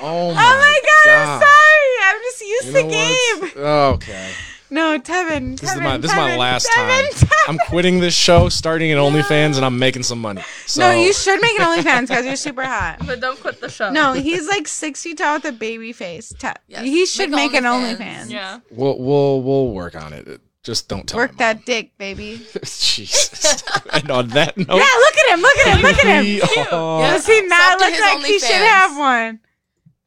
[0.00, 1.92] Oh my, oh my god, I'm sorry.
[2.04, 3.56] I'm just used You to know Gabe.
[3.56, 3.56] what?
[3.94, 4.30] Okay.
[4.74, 5.56] No, Tevin.
[5.58, 7.04] This is my this is my last Tevin, time.
[7.12, 7.48] Tevin.
[7.48, 10.42] I'm quitting this show, starting an OnlyFans, and I'm making some money.
[10.66, 12.98] So No, you should make an OnlyFans because you're super hot.
[13.06, 13.90] But don't quit the show.
[13.92, 16.34] No, he's like six feet tall with a baby face.
[16.36, 17.98] Te- Yes, he should make make, an OnlyFans.
[17.98, 18.30] OnlyFans.
[18.30, 18.60] Yeah.
[18.72, 20.40] we'll we'll we'll work on it.
[20.64, 22.38] Just don't tell Work my that dick, baby.
[22.64, 23.62] Jesus.
[23.92, 25.40] and on that note, Yeah, look at him.
[25.40, 25.82] Look at him.
[25.82, 26.24] Look at him.
[26.24, 26.40] we.
[26.40, 29.40] Does he not Sub look his like he should have one?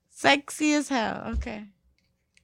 [0.10, 1.24] Sexy as hell.
[1.36, 1.68] Okay.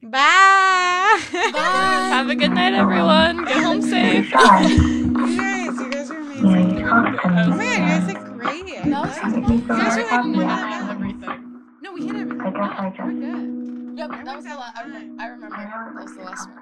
[0.03, 1.19] Bye.
[1.31, 2.09] Bye.
[2.11, 3.45] Have a good night, everyone.
[3.45, 4.27] Get home safe.
[4.27, 4.61] shy.
[4.67, 6.77] You guys, you guys are amazing.
[6.77, 7.57] you talk to Oh my me.
[7.57, 8.65] god, you guys look great.
[8.83, 10.93] That was I like If you You guys are like happy, one I of the
[10.93, 11.61] Everything.
[11.81, 12.41] No, we hit everything.
[12.41, 13.19] I guess I We're just.
[13.21, 13.97] good.
[13.97, 14.77] Yeah, that was the last.
[14.77, 15.21] I remember.
[15.21, 15.55] I remember.
[15.57, 16.59] That was the last one.